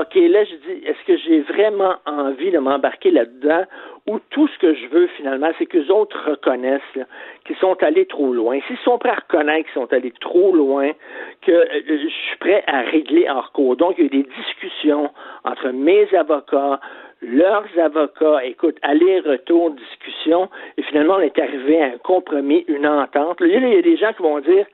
OK, 0.00 0.14
là, 0.14 0.44
je 0.44 0.54
dis, 0.54 0.86
est-ce 0.86 1.04
que 1.06 1.16
j'ai 1.18 1.40
vraiment 1.40 1.96
envie 2.06 2.52
de 2.52 2.58
m'embarquer 2.58 3.10
là-dedans 3.10 3.64
ou 4.06 4.20
tout 4.30 4.46
ce 4.48 4.58
que 4.58 4.74
je 4.74 4.86
veux, 4.86 5.08
finalement, 5.16 5.50
c'est 5.58 5.66
que 5.66 5.78
les 5.78 5.90
autres 5.90 6.16
reconnaissent 6.30 6.80
qu'ils 7.44 7.56
sont 7.56 7.76
allés 7.82 8.06
trop 8.06 8.32
loin. 8.32 8.58
S'ils 8.66 8.78
sont 8.78 8.98
prêts 8.98 9.10
à 9.10 9.16
reconnaître 9.16 9.64
qu'ils 9.64 9.82
sont 9.82 9.92
allés 9.92 10.12
trop 10.20 10.54
loin, 10.54 10.92
que 11.42 11.52
euh, 11.52 11.80
je 11.86 12.08
suis 12.08 12.36
prêt 12.38 12.62
à 12.66 12.82
régler 12.82 13.28
en 13.28 13.42
cours. 13.52 13.76
Donc, 13.76 13.94
il 13.98 14.02
y 14.02 14.04
a 14.04 14.06
eu 14.06 14.22
des 14.22 14.28
discussions 14.36 15.10
entre 15.44 15.70
mes 15.70 16.06
avocats, 16.14 16.80
leurs 17.20 17.66
avocats, 17.82 18.44
écoute, 18.44 18.76
aller-retour, 18.82 19.72
discussion, 19.72 20.48
et 20.76 20.82
finalement, 20.82 21.14
on 21.14 21.20
est 21.20 21.38
arrivé 21.38 21.82
à 21.82 21.86
un 21.86 21.98
compromis, 21.98 22.64
une 22.68 22.86
entente. 22.86 23.38
il 23.40 23.48
y 23.48 23.76
a 23.76 23.82
des 23.82 23.96
gens 23.96 24.12
qui 24.12 24.22
vont 24.22 24.38
dire, 24.40 24.66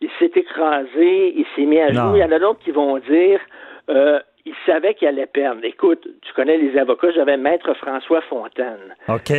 il 0.00 0.10
s'est 0.18 0.32
écrasé, 0.34 1.34
il 1.36 1.46
s'est 1.54 1.64
mis 1.64 1.78
à 1.80 1.92
jouer. 1.92 2.18
Il 2.18 2.20
y 2.20 2.24
en 2.24 2.32
a 2.32 2.38
d'autres 2.40 2.58
qui 2.64 2.72
vont 2.72 2.98
dire, 2.98 3.40
euh, 3.88 4.18
il 4.44 4.54
savait 4.66 4.94
qu'il 4.94 5.08
allait 5.08 5.26
perdre. 5.26 5.64
Écoute, 5.64 6.06
tu 6.22 6.32
connais 6.34 6.58
les 6.58 6.76
avocats, 6.78 7.12
j'avais 7.12 7.36
Maître 7.36 7.72
François 7.74 8.20
Fontaine. 8.22 8.94
OK. 9.08 9.32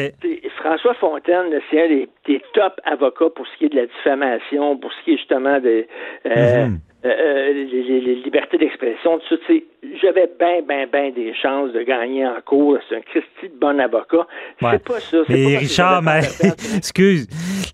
François 0.57 0.93
Fontaine, 0.95 1.59
c'est 1.69 1.83
un 1.83 1.87
des, 1.87 2.41
top 2.53 2.79
avocats 2.85 3.29
pour 3.35 3.45
ce 3.47 3.57
qui 3.57 3.65
est 3.65 3.69
de 3.69 3.75
la 3.75 3.85
diffamation, 3.85 4.77
pour 4.77 4.91
ce 4.93 5.03
qui 5.03 5.13
est 5.13 5.17
justement 5.17 5.59
de, 5.59 5.85
euh, 6.25 6.67
mhm. 6.67 6.79
Euh, 7.05 7.09
euh, 7.09 7.51
les, 7.51 8.15
libertés 8.15 8.57
d'expression, 8.57 9.19
tout 9.27 9.37
ça, 9.45 9.53
j'avais 10.01 10.29
bien, 10.39 10.61
bien, 10.65 10.87
bien 10.87 11.11
des 11.11 11.33
chances 11.33 11.73
de 11.73 11.81
gagner 11.81 12.25
en 12.25 12.39
cours. 12.45 12.77
C'est 12.87 12.95
un 12.95 13.01
Christy 13.01 13.49
de 13.49 13.59
bon 13.59 13.77
avocat. 13.77 14.25
C'est 14.61 14.83
pas 14.85 14.99
ça. 15.01 15.17
Mais 15.27 15.57
Richard, 15.57 16.01
mais, 16.01 16.19
excuse, 16.77 17.27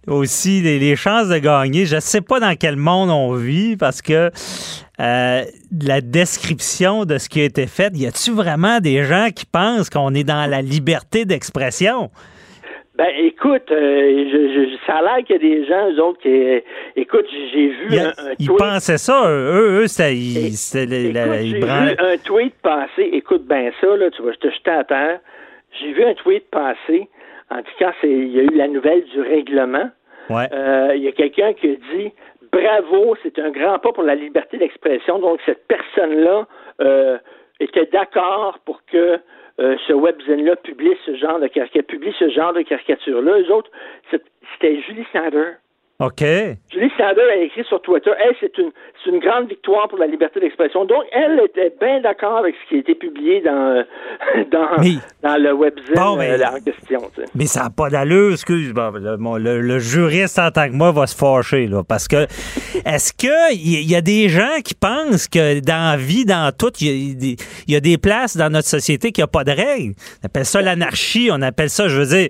aussi, 0.08 0.62
les, 0.62 0.96
chances 0.96 1.30
de 1.30 1.38
gagner, 1.38 1.86
je 1.86 2.00
sais 2.00 2.22
pas 2.22 2.40
dans 2.40 2.56
quel 2.56 2.76
monde 2.76 3.10
on 3.10 3.34
vit 3.34 3.78
parce 3.78 4.02
que 4.02 4.32
euh, 5.00 5.42
la 5.82 6.02
description 6.02 7.06
de 7.06 7.18
ce 7.18 7.30
qui 7.30 7.42
a 7.42 7.46
été 7.46 7.68
fait, 7.68 7.96
y 7.96 8.08
a-tu 8.08 8.32
vraiment 8.32 8.80
des 8.80 9.04
gens 9.04 9.28
qui 9.36 9.46
pensent 9.46 9.90
qu'on 9.90 10.14
est 10.14 10.24
dans 10.24 10.50
la 10.50 10.62
liberté 10.62 11.26
d'expression? 11.26 12.10
Ben, 13.00 13.08
écoute, 13.18 13.72
euh, 13.72 14.26
je, 14.30 14.76
ça 14.86 14.98
a 14.98 15.02
l'air 15.02 15.26
qu'il 15.26 15.38
y 15.38 15.40
a 15.40 15.42
des 15.42 15.66
gens, 15.66 15.90
eux 15.90 16.04
autres, 16.04 16.20
qui. 16.20 16.62
Écoute, 16.98 17.26
j'ai 17.54 17.70
vu 17.70 17.98
un, 17.98 18.12
tweet. 18.12 18.36
Ils 18.40 18.52
pensaient 18.58 18.98
ça, 18.98 19.24
eux, 19.26 19.84
eux, 19.84 19.88
c'était. 19.88 20.16
J'ai 20.18 21.60
vu 21.60 21.96
un 21.98 22.18
tweet 22.18 22.56
passer. 22.62 23.10
Écoute 23.14 23.48
bien 23.48 23.72
ça, 23.80 23.96
là, 23.96 24.12
tu 24.12 24.22
vas 24.22 24.34
te 24.34 24.50
jeter 24.50 24.72
à 24.72 24.84
terre. 24.84 25.20
J'ai 25.80 25.94
vu 25.94 26.04
un 26.04 26.14
tweet 26.14 26.44
passer. 26.52 27.08
En 27.52 27.62
tout 27.64 27.72
cas, 27.80 27.94
il 28.04 28.30
y 28.30 28.40
a 28.40 28.44
eu 28.44 28.56
la 28.56 28.68
nouvelle 28.68 29.04
du 29.06 29.22
règlement. 29.22 29.90
Ouais. 30.30 30.48
Euh, 30.54 30.94
il 30.96 31.04
y 31.04 31.08
a 31.08 31.12
quelqu'un 31.12 31.54
qui 31.54 31.72
a 31.72 31.76
dit 31.96 32.12
Bravo, 32.52 33.16
c'est 33.24 33.38
un 33.40 33.52
grand 33.52 33.80
pas 33.80 33.92
pour 33.92 34.04
la 34.04 34.16
liberté 34.16 34.58
d'expression. 34.58 35.20
Donc, 35.20 35.40
cette 35.46 35.68
personne-là 35.68 36.48
euh, 36.82 37.18
était 37.60 37.86
d'accord 37.88 38.60
pour 38.66 38.82
que 38.86 39.20
euh, 39.60 39.76
ce 39.88 39.94
webzine-là 39.94 40.56
publie 40.58 40.96
ce 41.06 41.16
genre 41.16 41.40
de 41.40 41.48
caricature, 41.48 41.84
publie 41.86 42.14
ce 42.18 42.30
genre 42.30 42.54
de 42.54 42.62
caricature-là. 42.62 43.40
Eux 43.40 43.52
autres, 43.52 43.72
c'était 44.12 44.82
Julie 44.82 45.06
Sander. 45.12 45.54
OK. 46.02 46.22
Julie 46.22 46.92
Sander 46.98 47.22
a 47.30 47.36
écrit 47.44 47.66
sur 47.66 47.82
Twitter, 47.82 48.12
elle, 48.24 48.34
c'est 48.40 48.58
une, 48.58 48.72
une 49.06 49.20
grande 49.20 49.50
victoire 49.50 49.90
pour 49.90 49.98
la 49.98 50.08
liberté 50.08 50.40
d'expression. 50.40 50.86
Donc, 50.86 51.04
elle 51.12 51.42
était 51.44 51.74
bien 51.78 52.00
d'accord 52.00 52.38
avec 52.38 52.56
ce 52.56 52.70
qui 52.70 52.76
a 52.76 52.78
été 52.78 52.96
publié 52.96 53.42
dans, 53.42 53.84
dans, 54.52 54.82
dans 55.22 55.44
le 55.44 55.52
webzine 55.52 55.98
euh, 55.98 56.46
en 56.46 56.62
question. 56.62 57.00
Mais 57.36 57.48
ça 57.48 57.64
n'a 57.64 57.70
pas 57.70 57.90
d'allure, 57.90 58.32
excuse. 58.32 58.74
le, 58.74 59.60
le, 59.60 59.80
juriste 59.80 60.40
en 60.40 60.52
tant 60.52 60.70
que 60.70 60.74
moi 60.74 60.94
va 60.94 61.06
se 61.06 61.18
fâcher, 61.18 61.68
là, 61.68 61.84
parce 61.84 62.08
que 62.08 62.28
est-ce 62.86 63.12
qu'il 63.12 63.92
y, 63.92 63.96
a 63.96 64.02
des 64.02 64.30
gens 64.30 64.62
qui 64.64 64.76
pensent 64.76 65.28
que 65.28 65.60
dans 65.60 65.92
la 65.92 65.98
vie, 65.98 66.24
dans 66.24 66.54
tout, 66.58 66.72
il 66.80 67.36
y, 67.68 67.76
a 67.76 67.80
des 67.82 67.98
places 67.98 68.38
dans 68.38 68.50
notre 68.50 68.70
société 68.70 69.12
qui 69.12 69.20
n'ont 69.20 69.28
pas 69.28 69.44
de 69.44 69.52
règles? 69.52 69.96
On 70.24 70.28
appelle 70.28 70.46
ça 70.46 70.62
l'anarchie, 70.62 71.30
on 71.30 71.42
appelle 71.42 71.70
ça, 71.70 71.90
je 71.90 72.00
veux 72.00 72.06
dire 72.06 72.30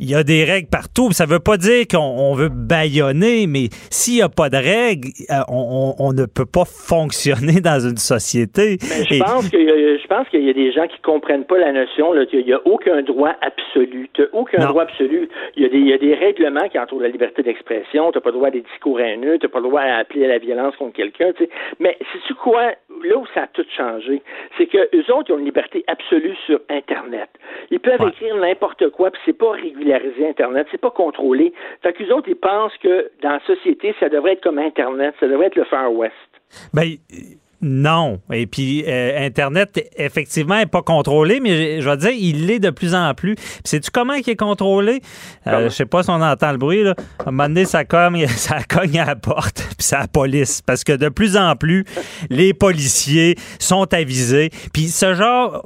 il 0.00 0.10
y 0.10 0.14
a 0.14 0.22
des 0.24 0.44
règles 0.44 0.68
partout. 0.68 1.12
Ça 1.12 1.26
ne 1.26 1.30
veut 1.30 1.40
pas 1.40 1.56
dire 1.56 1.86
qu'on 1.90 2.34
veut 2.34 2.48
baïonner, 2.48 3.46
mais 3.46 3.68
s'il 3.90 4.14
n'y 4.14 4.22
a 4.22 4.28
pas 4.28 4.50
de 4.50 4.56
règles, 4.56 5.08
euh, 5.30 5.42
on, 5.48 6.12
ne 6.12 6.26
peut 6.26 6.46
pas 6.46 6.64
fonctionner 6.64 7.60
dans 7.60 7.78
une 7.80 7.96
société. 7.96 8.78
je, 8.80 9.18
pense 9.18 9.50
que, 9.50 9.58
je 9.58 10.06
pense 10.06 10.28
qu'il 10.28 10.44
y 10.44 10.50
a 10.50 10.52
des 10.52 10.72
gens 10.72 10.86
qui 10.86 10.98
ne 10.98 11.02
comprennent 11.02 11.44
pas 11.44 11.58
la 11.58 11.72
notion. 11.72 12.14
Il 12.32 12.44
n'y 12.44 12.52
a 12.52 12.60
aucun 12.64 13.02
droit 13.02 13.34
absolu. 13.40 14.08
Tu 14.14 14.22
aucun 14.32 14.66
droit 14.66 14.82
absolu. 14.82 15.28
Il 15.56 15.62
y, 15.62 15.66
a 15.66 15.68
des, 15.68 15.78
il 15.78 15.88
y, 15.88 15.92
a 15.92 15.98
des, 15.98 16.14
règlements 16.14 16.68
qui 16.68 16.78
entourent 16.78 17.02
la 17.02 17.08
liberté 17.08 17.42
d'expression. 17.42 18.10
Tu 18.10 18.18
n'as 18.18 18.22
pas 18.22 18.30
le 18.30 18.36
droit 18.36 18.48
à 18.48 18.52
des 18.52 18.62
discours 18.62 19.00
haineux. 19.00 19.38
Tu 19.38 19.46
n'as 19.46 19.52
pas 19.52 19.60
le 19.60 19.68
droit 19.68 19.80
à 19.80 19.98
appeler 19.98 20.24
à 20.24 20.28
la 20.28 20.38
violence 20.38 20.74
contre 20.76 20.94
quelqu'un. 20.94 21.32
Mais 21.78 21.96
c'est-tu 22.12 22.34
quoi? 22.34 22.72
là 23.02 23.18
où 23.18 23.26
ça 23.34 23.42
a 23.42 23.46
tout 23.48 23.64
changé, 23.76 24.22
c'est 24.56 24.66
que 24.66 24.88
eux 24.94 25.12
autres, 25.12 25.30
ils 25.30 25.32
ont 25.32 25.38
une 25.38 25.44
liberté 25.44 25.84
absolue 25.86 26.36
sur 26.46 26.60
Internet. 26.68 27.28
Ils 27.70 27.80
peuvent 27.80 28.00
écrire 28.08 28.36
n'importe 28.36 28.88
quoi, 28.90 29.10
puis 29.10 29.20
c'est 29.24 29.38
pas 29.38 29.54
Internet, 29.92 30.66
c'est 30.70 30.80
pas 30.80 30.90
contrôlé. 30.90 31.52
Fait 31.82 31.92
qu'eux 31.92 32.12
autres, 32.12 32.28
ils 32.28 32.36
pensent 32.36 32.76
que 32.82 33.10
dans 33.22 33.30
la 33.30 33.40
société, 33.40 33.94
ça 34.00 34.08
devrait 34.08 34.32
être 34.32 34.42
comme 34.42 34.58
Internet, 34.58 35.14
ça 35.20 35.28
devrait 35.28 35.46
être 35.46 35.56
le 35.56 35.64
Far 35.64 35.92
West. 35.92 36.14
Ben, 36.72 36.96
non. 37.66 38.20
Et 38.30 38.46
puis, 38.46 38.84
euh, 38.86 39.24
Internet, 39.24 39.90
effectivement, 39.96 40.56
n'est 40.56 40.66
pas 40.66 40.82
contrôlé, 40.82 41.40
mais 41.40 41.80
je 41.80 41.88
vais 41.88 41.96
dire, 41.96 42.10
il 42.10 42.46
l'est 42.46 42.58
de 42.58 42.68
plus 42.68 42.94
en 42.94 43.14
plus. 43.14 43.36
Sais-tu 43.64 43.90
comment 43.90 44.12
il 44.12 44.28
est 44.28 44.36
contrôlé? 44.36 45.00
Euh, 45.46 45.64
je 45.64 45.68
sais 45.70 45.86
pas 45.86 46.02
si 46.02 46.10
on 46.10 46.20
entend 46.20 46.52
le 46.52 46.58
bruit. 46.58 46.82
Là. 46.82 46.94
À 47.20 47.28
un 47.28 47.30
moment 47.30 47.48
donné, 47.48 47.64
ça 47.64 47.86
cogne, 47.86 48.26
ça 48.28 48.58
cogne 48.68 48.98
à 48.98 49.06
la 49.06 49.16
porte, 49.16 49.62
puis 49.62 49.76
c'est 49.78 49.96
la 49.96 50.08
police. 50.08 50.60
Parce 50.60 50.84
que 50.84 50.92
de 50.92 51.08
plus 51.08 51.38
en 51.38 51.56
plus, 51.56 51.84
les 52.28 52.52
policiers 52.52 53.36
sont 53.58 53.92
avisés. 53.94 54.50
Puis 54.74 54.88
ce 54.88 55.14
genre 55.14 55.64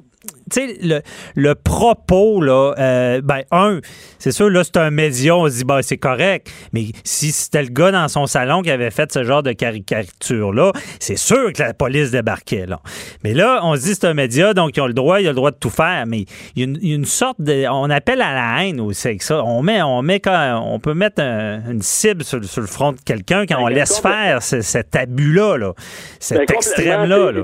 tu 0.49 0.61
sais, 0.61 0.79
le, 0.83 1.03
le, 1.35 1.55
propos, 1.55 2.41
là, 2.41 2.75
euh, 2.79 3.21
ben, 3.23 3.43
un, 3.51 3.81
c'est 4.19 4.33
sûr, 4.33 4.51
là, 4.51 4.65
c'est 4.65 4.77
un 4.77 4.91
média, 4.91 5.37
on 5.37 5.49
se 5.49 5.59
dit, 5.59 5.65
ben, 5.65 5.83
c'est 5.83 5.97
correct. 5.99 6.51
Mais 6.73 6.87
si 7.05 7.33
c'était 7.33 7.63
le 7.63 7.69
gars 7.69 7.91
dans 7.91 8.09
son 8.09 8.27
salon 8.27 8.63
qui 8.63 8.71
avait 8.71 8.91
fait 8.91 9.13
ce 9.13 9.25
genre 9.25 9.43
de 9.43 9.53
caricature-là, 9.53 10.73
c'est 11.01 11.17
sûr 11.17 11.53
que 11.53 11.63
la 11.63 11.75
police 11.75 12.11
débarquait, 12.11 12.67
là. 12.67 12.81
Mais 13.25 13.35
là, 13.35 13.61
on 13.63 13.77
se 13.77 13.83
dit, 13.83 13.95
c'est 13.95 14.07
un 14.07 14.15
média, 14.15 14.55
donc 14.55 14.77
ils 14.77 14.81
ont 14.81 14.87
le 14.87 14.95
droit, 14.95 15.21
ils 15.21 15.27
ont 15.27 15.31
le 15.31 15.37
droit 15.37 15.51
de 15.51 15.57
tout 15.57 15.71
faire. 15.71 16.05
Mais 16.07 16.25
il 16.57 16.63
y 16.63 16.93
a 16.93 16.95
une, 16.95 17.05
sorte 17.05 17.41
de. 17.41 17.67
On 17.69 17.91
appelle 17.91 18.21
à 18.23 18.35
la 18.35 18.65
haine 18.65 18.81
aussi 18.81 19.09
avec 19.09 19.23
ça. 19.23 19.43
On 19.45 19.63
met, 19.63 19.83
on 19.83 20.03
met 20.03 20.21
quand, 20.21 20.63
on 20.65 20.79
peut 20.79 20.95
mettre 20.95 21.21
une 21.21 21.83
cible 21.83 22.25
sur, 22.25 22.39
le 22.39 22.67
front 22.67 22.93
de 22.93 23.01
quelqu'un 23.05 23.47
quand 23.47 23.57
ben, 23.57 23.65
on 23.65 23.69
laisse 23.69 23.99
faire 23.99 24.43
cet 24.43 24.97
abus-là, 24.97 25.57
là, 25.57 25.73
cet 26.21 26.39
ben, 26.39 26.57
extrême-là. 26.57 27.33
Là. 27.33 27.43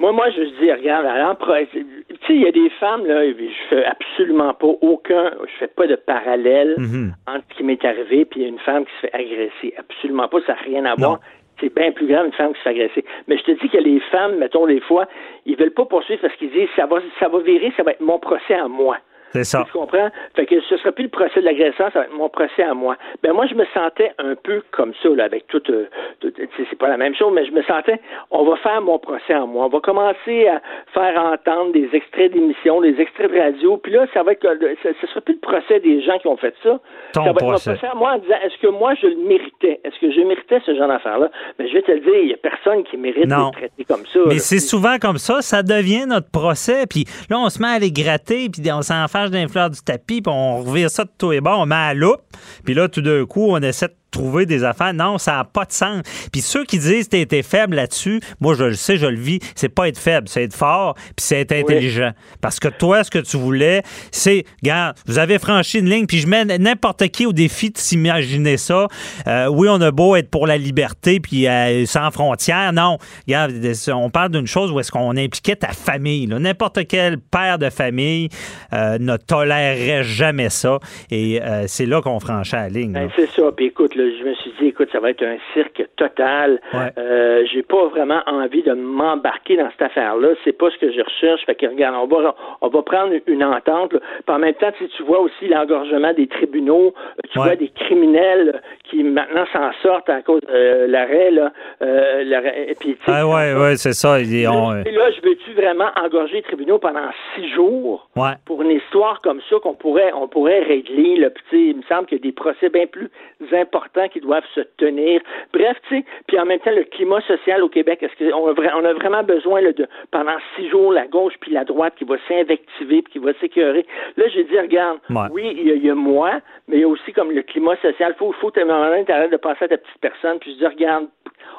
Moi, 0.00 0.12
moi, 0.12 0.30
je 0.30 0.42
dis, 0.60 0.72
regarde, 0.72 1.06
tu 1.40 1.82
sais, 2.26 2.34
il 2.34 2.42
y 2.42 2.46
a 2.46 2.52
des 2.52 2.70
femmes, 2.78 3.04
là, 3.04 3.24
je 3.26 3.34
fais 3.68 3.84
absolument 3.84 4.54
pas 4.54 4.68
aucun, 4.80 5.32
je 5.42 5.58
fais 5.58 5.66
pas 5.66 5.86
de 5.86 5.96
parallèle 5.96 6.76
mhm. 6.78 7.14
entre 7.26 7.44
ce 7.50 7.56
qui 7.56 7.64
m'est 7.64 7.84
arrivé 7.84 8.24
puis 8.24 8.44
une 8.44 8.60
femme 8.60 8.84
qui 8.84 8.92
se 8.94 9.00
fait 9.00 9.14
agresser. 9.14 9.74
Absolument 9.76 10.28
pas, 10.28 10.38
ça 10.46 10.54
n'a 10.54 10.60
rien 10.60 10.84
à 10.84 10.94
voir. 10.94 11.20
C'est 11.60 11.74
bien 11.74 11.90
plus 11.90 12.06
grave 12.06 12.26
une 12.26 12.32
femme 12.32 12.52
qui 12.52 12.58
se 12.58 12.62
fait 12.62 12.70
agresser. 12.70 13.04
Mais 13.26 13.36
je 13.36 13.42
te 13.42 13.50
dis 13.50 13.68
que 13.68 13.78
les 13.78 13.98
femmes, 14.12 14.36
mettons, 14.36 14.66
des 14.66 14.80
fois, 14.80 15.06
ils 15.44 15.56
veulent 15.56 15.74
pas 15.74 15.86
poursuivre 15.86 16.20
parce 16.20 16.34
qu'ils 16.36 16.52
disent, 16.52 16.68
ça 16.76 16.86
va, 16.86 16.98
ça 17.18 17.28
va 17.28 17.40
virer, 17.40 17.72
ça 17.76 17.82
va 17.82 17.90
être 17.90 18.00
mon 18.00 18.20
procès 18.20 18.54
à 18.54 18.68
moi. 18.68 18.98
C'est 19.32 19.44
ça. 19.44 19.64
Tu 19.66 19.72
comprends? 19.72 20.08
Fait 20.34 20.46
que 20.46 20.60
ce 20.60 20.76
sera 20.78 20.92
plus 20.92 21.04
le 21.04 21.10
procès 21.10 21.40
de 21.40 21.44
l'agresseur, 21.44 21.90
ça 21.92 22.00
va 22.00 22.04
être 22.06 22.14
mon 22.14 22.28
procès 22.28 22.62
à 22.62 22.74
moi. 22.74 22.96
Ben 23.22 23.32
moi, 23.32 23.46
je 23.46 23.54
me 23.54 23.64
sentais 23.74 24.12
un 24.18 24.34
peu 24.34 24.62
comme 24.70 24.92
ça, 25.02 25.08
là, 25.10 25.24
avec 25.24 25.46
tout, 25.48 25.62
euh, 25.70 25.86
c'est 26.22 26.78
pas 26.78 26.88
la 26.88 26.96
même 26.96 27.14
chose, 27.14 27.32
mais 27.34 27.44
je 27.46 27.52
me 27.52 27.62
sentais, 27.62 28.00
on 28.30 28.44
va 28.44 28.56
faire 28.56 28.80
mon 28.80 28.98
procès 28.98 29.34
à 29.34 29.44
moi. 29.46 29.66
On 29.66 29.68
va 29.68 29.80
commencer 29.80 30.48
à 30.48 30.60
faire 30.94 31.20
entendre 31.20 31.72
des 31.72 31.88
extraits 31.92 32.32
d'émissions, 32.32 32.80
des 32.80 33.00
extraits 33.00 33.32
de 33.32 33.38
radio, 33.38 33.76
puis 33.76 33.92
là, 33.92 34.06
ça 34.14 34.22
va 34.22 34.32
être, 34.32 34.46
ce, 34.82 34.88
ce 35.00 35.06
sera 35.06 35.20
plus 35.20 35.34
le 35.34 35.40
procès 35.40 35.80
des 35.80 36.02
gens 36.02 36.18
qui 36.18 36.28
ont 36.28 36.36
fait 36.36 36.54
ça. 36.62 36.78
ça 37.14 37.20
va 37.22 37.30
être 37.30 37.42
mon 37.42 37.48
procès 37.50 37.78
à 37.82 37.94
moi 37.94 38.12
en 38.12 38.18
disant, 38.18 38.36
est-ce 38.44 38.58
que 38.60 38.68
moi, 38.68 38.94
je 38.94 39.06
le 39.06 39.16
méritais? 39.16 39.80
Est-ce 39.84 39.98
que 40.00 40.10
je 40.10 40.20
méritais 40.20 40.60
ce 40.64 40.74
genre 40.74 40.88
d'affaire-là? 40.88 41.30
Mais 41.58 41.64
ben, 41.64 41.70
je 41.70 41.74
vais 41.74 41.82
te 41.82 41.92
le 41.92 42.00
dire, 42.00 42.18
il 42.22 42.28
y 42.30 42.34
a 42.34 42.36
personne 42.36 42.84
qui 42.84 42.96
mérite 42.96 43.26
d'être 43.26 43.52
traité 43.52 43.84
comme 43.84 44.06
ça. 44.12 44.20
Mais 44.26 44.38
c'est 44.38 44.58
souvent 44.58 44.96
comme 44.98 45.18
ça, 45.18 45.42
ça 45.42 45.62
devient 45.62 46.06
notre 46.06 46.30
procès, 46.30 46.86
puis 46.88 47.04
là, 47.30 47.38
on 47.38 47.48
se 47.48 47.60
met 47.60 47.68
à 47.68 47.78
les 47.78 47.92
gratter, 47.92 48.48
puis 48.48 48.62
on 48.72 48.82
s'en 48.82 49.06
d'un 49.26 49.48
fleur 49.48 49.70
du 49.70 49.80
tapis, 49.80 50.22
puis 50.22 50.32
on 50.32 50.62
revire 50.62 50.90
ça 50.90 51.04
de 51.04 51.10
tout 51.16 51.32
et 51.32 51.40
bon, 51.40 51.62
on 51.62 51.66
met 51.66 51.74
à 51.74 51.94
loupe, 51.94 52.22
puis 52.64 52.74
là, 52.74 52.88
tout 52.88 53.02
d'un 53.02 53.26
coup, 53.26 53.48
on 53.50 53.60
essaie 53.60 53.88
de 53.88 53.94
trouver 54.10 54.46
des 54.46 54.64
affaires. 54.64 54.94
Non, 54.94 55.18
ça 55.18 55.32
n'a 55.32 55.44
pas 55.44 55.64
de 55.64 55.72
sens. 55.72 56.02
Puis 56.32 56.40
ceux 56.40 56.64
qui 56.64 56.78
disent 56.78 57.08
que 57.08 57.16
tu 57.16 57.20
été 57.20 57.42
faible 57.42 57.76
là-dessus, 57.76 58.20
moi, 58.40 58.54
je 58.54 58.64
le 58.64 58.74
sais, 58.74 58.96
je 58.96 59.06
le 59.06 59.18
vis, 59.18 59.40
c'est 59.54 59.68
pas 59.68 59.88
être 59.88 59.98
faible, 59.98 60.28
c'est 60.28 60.44
être 60.44 60.54
fort, 60.54 60.94
puis 60.94 61.14
c'est 61.18 61.40
être 61.40 61.52
intelligent. 61.52 62.12
Parce 62.40 62.58
que 62.58 62.68
toi, 62.68 63.04
ce 63.04 63.10
que 63.10 63.18
tu 63.18 63.36
voulais, 63.36 63.82
c'est, 64.10 64.44
regarde, 64.62 64.96
vous 65.06 65.18
avez 65.18 65.38
franchi 65.38 65.78
une 65.78 65.88
ligne, 65.88 66.06
puis 66.06 66.18
je 66.18 66.26
mets 66.26 66.44
n'importe 66.44 67.08
qui 67.08 67.26
au 67.26 67.32
défi 67.32 67.70
de 67.70 67.78
s'imaginer 67.78 68.56
ça. 68.56 68.86
Euh, 69.26 69.48
oui, 69.48 69.68
on 69.70 69.80
a 69.80 69.90
beau 69.90 70.16
être 70.16 70.30
pour 70.30 70.46
la 70.46 70.56
liberté, 70.56 71.20
puis 71.20 71.46
euh, 71.46 71.86
sans 71.86 72.10
frontières. 72.10 72.72
Non, 72.72 72.98
regarde, 73.26 73.52
on 73.88 74.10
parle 74.10 74.30
d'une 74.30 74.46
chose 74.46 74.70
où 74.70 74.80
est-ce 74.80 74.90
qu'on 74.90 75.16
impliquait 75.16 75.56
ta 75.56 75.68
famille. 75.68 76.26
N'importe 76.26 76.86
quel 76.86 77.18
père 77.18 77.58
de 77.58 77.70
famille 77.70 78.28
euh, 78.72 78.98
ne 78.98 79.16
tolérerait 79.16 80.04
jamais 80.04 80.50
ça. 80.50 80.78
Et 81.10 81.40
c'est 81.66 81.86
là 81.86 82.00
qu'on 82.00 82.20
franchit 82.20 82.54
la 82.54 82.68
ligne. 82.68 82.92
Ben, 82.92 83.10
c'est 83.16 83.30
ça. 83.30 83.50
Puis 83.56 83.66
écoute, 83.66 83.94
je 83.98 84.24
me 84.24 84.34
suis 84.34 84.52
dit, 84.60 84.66
écoute, 84.68 84.88
ça 84.92 85.00
va 85.00 85.10
être 85.10 85.22
un 85.22 85.36
cirque 85.54 85.84
total. 85.96 86.60
Euh, 86.74 87.44
j'ai 87.52 87.62
pas 87.62 87.86
vraiment 87.86 88.22
envie 88.26 88.62
de 88.62 88.72
m'embarquer 88.72 89.56
dans 89.56 89.70
cette 89.70 89.82
affaire-là. 89.82 90.28
C'est 90.44 90.56
pas 90.56 90.70
ce 90.70 90.78
que 90.78 90.90
je 90.92 91.00
recherche. 91.00 91.44
Fait 91.46 91.54
que 91.54 91.66
regarde, 91.66 91.96
on 91.96 92.06
va, 92.06 92.34
on 92.60 92.68
va 92.68 92.82
prendre 92.82 93.12
une 93.26 93.44
entente. 93.44 93.90
Puis 93.90 94.00
en 94.28 94.38
même 94.38 94.54
temps, 94.54 94.72
tu, 94.78 95.02
vois 95.02 95.20
aussi 95.20 95.48
l'engorgement 95.48 96.12
des 96.12 96.26
tribunaux. 96.26 96.94
Tu 97.32 97.38
vois 97.38 97.56
des 97.56 97.68
criminels 97.68 98.62
qui 98.84 99.02
maintenant 99.02 99.44
s'en 99.52 99.70
sortent 99.82 100.08
à 100.08 100.22
cause 100.22 100.40
de 100.42 100.48
euh, 100.50 100.86
l'arrêt 100.86 101.30
là. 101.30 101.52
Euh, 101.82 102.24
l'arrêt, 102.24 102.74
puis, 102.78 102.96
ah 103.06 103.26
ouais, 103.26 103.54
ouais, 103.54 103.76
c'est 103.76 103.92
ça. 103.92 104.20
Et, 104.20 104.24
là, 104.24 104.82
je 104.84 105.20
veux-tu 105.22 105.52
vraiment 105.52 105.88
engorger 105.96 106.36
les 106.36 106.42
tribunaux 106.42 106.78
pendant 106.78 107.10
six 107.34 107.48
jours 107.50 108.08
pour 108.44 108.62
une 108.62 108.70
histoire 108.70 109.20
comme 109.22 109.40
ça 109.48 109.56
qu'on 109.62 109.74
pourrait, 109.74 110.12
on 110.14 110.28
pourrait 110.28 110.60
régler. 110.60 111.16
Là? 111.16 111.30
Puis, 111.30 111.70
il 111.70 111.76
me 111.76 111.82
semble 111.82 112.06
qu'il 112.06 112.18
y 112.18 112.20
a 112.20 112.24
des 112.24 112.32
procès 112.32 112.68
bien 112.68 112.86
plus 112.86 113.10
importants 113.52 113.87
qui 114.12 114.20
doivent 114.20 114.44
se 114.54 114.60
tenir. 114.76 115.20
Bref, 115.52 115.76
tu 115.88 115.98
sais, 115.98 116.04
puis 116.26 116.38
en 116.38 116.46
même 116.46 116.60
temps, 116.60 116.70
le 116.70 116.84
climat 116.84 117.20
social 117.22 117.62
au 117.62 117.68
Québec, 117.68 118.02
est-ce 118.02 118.30
qu'on 118.30 118.46
a, 118.46 118.88
a 118.88 118.92
vraiment 118.94 119.22
besoin 119.22 119.62
de, 119.62 119.86
pendant 120.10 120.36
six 120.56 120.68
jours, 120.68 120.92
la 120.92 121.06
gauche 121.06 121.34
puis 121.40 121.52
la 121.52 121.64
droite 121.64 121.94
qui 121.96 122.04
va 122.04 122.16
s'invectiver 122.28 123.02
puis 123.02 123.12
qui 123.12 123.18
va 123.18 123.32
s'écœurer? 123.40 123.86
Là, 124.16 124.24
j'ai 124.28 124.44
dit, 124.44 124.58
regarde, 124.58 124.98
oui, 125.30 125.56
il 125.58 125.84
y, 125.84 125.90
a 125.90 125.94
moi, 125.94 126.40
mais 126.68 126.76
il 126.76 126.80
y 126.80 126.84
a 126.84 126.88
aussi 126.88 127.12
comme 127.12 127.32
le 127.32 127.42
climat 127.42 127.76
social. 127.76 128.14
Il 128.14 128.18
faut, 128.18 128.32
faut 128.32 128.52
à 128.56 128.62
un 128.62 128.64
moment 128.64 128.88
donné, 128.88 129.04
de 129.28 129.36
passer 129.36 129.64
à 129.64 129.68
ta 129.68 129.78
petite 129.78 130.00
personne 130.00 130.38
puis 130.38 130.52
je 130.52 130.58
dis, 130.58 130.66
regarde, 130.66 131.06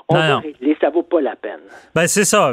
on 0.09 0.15
non, 0.15 0.21
va 0.21 0.37
régler, 0.39 0.75
ça 0.81 0.89
vaut 0.89 1.03
pas 1.03 1.21
la 1.21 1.35
peine. 1.35 1.59
Ben, 1.93 2.07
c'est 2.07 2.25
ça. 2.25 2.51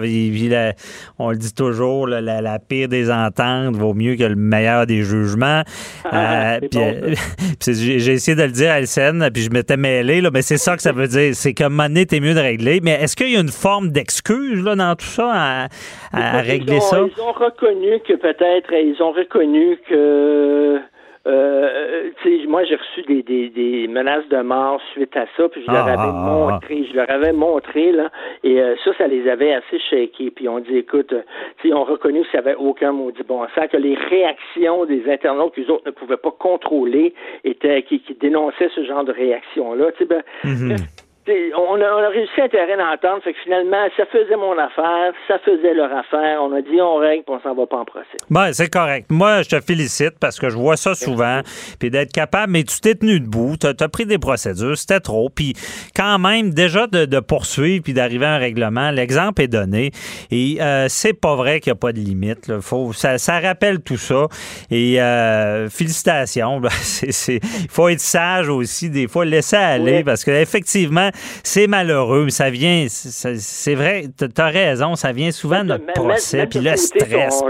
on 1.19 1.31
le 1.31 1.37
dit 1.37 1.55
toujours, 1.55 2.07
la, 2.07 2.59
pire 2.59 2.89
des 2.89 3.11
ententes 3.11 3.77
vaut 3.77 3.95
mieux 3.95 4.17
que 4.17 4.25
le 4.25 4.37
meilleur 4.37 4.87
des 4.87 5.03
jugements. 5.03 5.63
Ah, 6.05 6.57
euh, 6.57 6.61
euh, 6.77 7.15
j'ai 7.67 8.13
essayé 8.13 8.37
de 8.37 8.43
le 8.43 8.51
dire 8.51 8.71
à 8.71 8.81
LCN, 8.81 9.31
puis 9.33 9.43
je 9.43 9.51
m'étais 9.51 9.79
mêlé, 9.79 10.21
là, 10.21 10.31
mais 10.33 10.43
c'est 10.43 10.59
ça 10.59 10.77
que 10.77 10.83
ça 10.83 10.93
veut 10.93 11.09
dire. 11.09 11.35
C'est 11.35 11.59
moment 11.61 11.85
donné, 11.85 12.07
t'es 12.07 12.21
mieux 12.21 12.35
de 12.35 12.41
régler. 12.41 12.81
Mais 12.83 12.93
est-ce 13.03 13.17
qu'il 13.17 13.31
y 13.31 13.37
a 13.37 13.41
une 13.41 13.49
forme 13.49 13.89
d'excuse 13.89 14.63
là, 14.63 14.77
dans 14.77 14.95
tout 14.95 15.07
ça 15.07 15.69
à, 16.13 16.41
régler 16.41 16.81
ça? 16.81 17.01
Ils 17.01 17.21
ont 17.23 17.33
reconnu 17.33 18.01
que 18.07 18.15
peut-être, 18.15 18.73
ils 18.73 19.03
ont 19.03 19.13
reconnu 19.13 19.79
que 19.89 20.79
euh, 21.27 22.11
moi, 22.49 22.65
j'ai 22.65 22.77
reçu 22.77 23.03
des, 23.03 23.23
des, 23.23 23.49
des, 23.49 23.89
menaces 23.89 24.29
de 24.29 24.41
mort 24.43 24.81
suite 24.93 25.17
à 25.17 25.27
ça, 25.37 25.49
puis 25.49 25.63
je 25.67 25.71
leur 25.71 25.87
ah, 25.87 25.93
avais 25.93 25.97
ah, 25.99 26.15
ah, 26.15 26.31
montré, 26.31 26.87
je 26.91 26.97
leur 26.97 27.11
avais 27.11 27.33
montré, 27.33 27.93
là, 27.93 28.11
et 28.45 28.61
euh, 28.61 28.77
ça, 28.85 28.93
ça 28.97 29.07
les 29.07 29.29
avait 29.29 29.53
assez 29.53 29.79
shakés, 29.91 30.31
puis 30.31 30.49
on 30.49 30.61
dit, 30.61 30.77
écoute, 30.77 31.13
euh, 31.13 31.23
sais, 31.63 31.73
on 31.73 31.85
reconnu 31.85 32.23
que 32.23 32.31
ça 32.31 32.39
avait 32.39 32.55
aucun 32.55 32.93
maudit 32.93 33.23
bon 33.27 33.45
sens, 33.55 33.67
que 33.71 33.77
les 33.77 33.95
réactions 33.95 34.85
des 34.85 35.11
internautes 35.11 35.55
qu'ils 35.55 35.71
autres 35.71 35.87
ne 35.87 35.91
pouvaient 35.91 36.17
pas 36.17 36.31
contrôler 36.31 37.15
étaient, 37.45 37.83
qui, 37.83 38.01
qui 38.01 38.15
dénonçaient 38.15 38.71
ce 38.75 38.85
genre 38.85 39.05
de 39.05 39.13
réaction-là, 39.13 39.93
tu 39.93 39.99
sais, 39.99 40.05
ben, 40.05 40.23
mm-hmm 40.45 41.06
on 41.29 41.81
a, 41.81 42.09
réussi 42.09 42.41
à 42.41 42.49
terrain 42.49 42.77
d'entente, 42.77 43.23
fait 43.25 43.33
que 43.33 43.39
finalement, 43.43 43.89
ça 43.97 44.07
faisait 44.07 44.37
mon 44.37 44.57
affaire, 44.59 45.13
ça 45.27 45.39
faisait 45.41 45.75
leur 45.75 45.93
affaire. 45.93 46.41
On 46.43 46.53
a 46.53 46.63
dit 46.63 46.81
on 46.81 46.97
règle, 46.97 47.25
puis 47.25 47.35
on 47.37 47.41
s'en 47.41 47.55
va 47.55 47.67
pas 47.67 47.79
en 47.79 47.85
procès. 47.85 48.07
Ben, 48.31 48.53
c'est 48.53 48.73
correct. 48.73 49.07
Moi, 49.11 49.43
je 49.43 49.51
te 49.51 49.61
félicite 49.61 50.19
parce 50.21 50.39
que 50.39 50.49
je 50.51 50.57
vois 50.57 50.77
ça 50.77 50.95
souvent, 50.95 51.41
puis 51.81 51.91
d'être 51.91 52.13
capable, 52.13 52.53
mais 52.53 52.63
tu 52.63 52.81
t'es 52.81 52.95
tenu 52.95 53.21
debout, 53.21 53.57
tu 53.61 53.67
as, 53.67 53.89
pris 53.89 54.07
des 54.07 54.19
procédures, 54.19 54.77
c'était 54.77 55.01
trop, 55.01 55.29
puis 55.29 55.55
quand 55.95 56.19
même, 56.19 56.51
déjà 56.51 56.87
de, 56.87 57.21
poursuivre 57.21 57.83
puis 57.83 57.93
d'arriver 57.93 58.27
à 58.27 58.35
un 58.35 58.39
règlement, 58.39 58.91
l'exemple 58.91 59.43
est 59.43 59.49
donné, 59.49 59.91
et 60.31 60.59
euh, 60.61 60.87
c'est 60.89 61.15
pas 61.15 61.35
vrai 61.35 61.61
qu'il 61.61 61.73
n'y 61.73 61.77
a 61.77 61.81
pas 61.81 61.93
de 61.93 61.99
limite. 61.99 62.61
Faut, 62.61 62.93
ça, 62.93 63.41
rappelle 63.41 63.81
tout 63.81 63.97
ça, 63.97 64.27
et 64.71 65.01
euh, 65.01 65.69
félicitations. 65.69 66.61
Il 67.03 67.41
faut 67.71 67.89
être 67.89 68.01
sage 68.01 68.49
aussi, 68.49 68.91
des 68.91 69.09
fois, 69.09 69.25
laisser 69.25 69.57
aller, 69.57 70.05
parce 70.05 70.25
qu'effectivement, 70.25 71.11
c'est 71.43 71.67
malheureux, 71.67 72.29
ça 72.29 72.51
vient, 72.51 72.87
c'est 72.89 73.75
vrai, 73.75 74.05
tu 74.19 74.41
as 74.41 74.47
raison, 74.47 74.95
ça 74.95 75.13
vient 75.13 75.31
souvent 75.31 75.63
de 75.63 75.69
notre 75.69 75.93
procès, 75.93 76.47
puis 76.47 76.61
le 76.61 76.77
stress. 76.77 77.43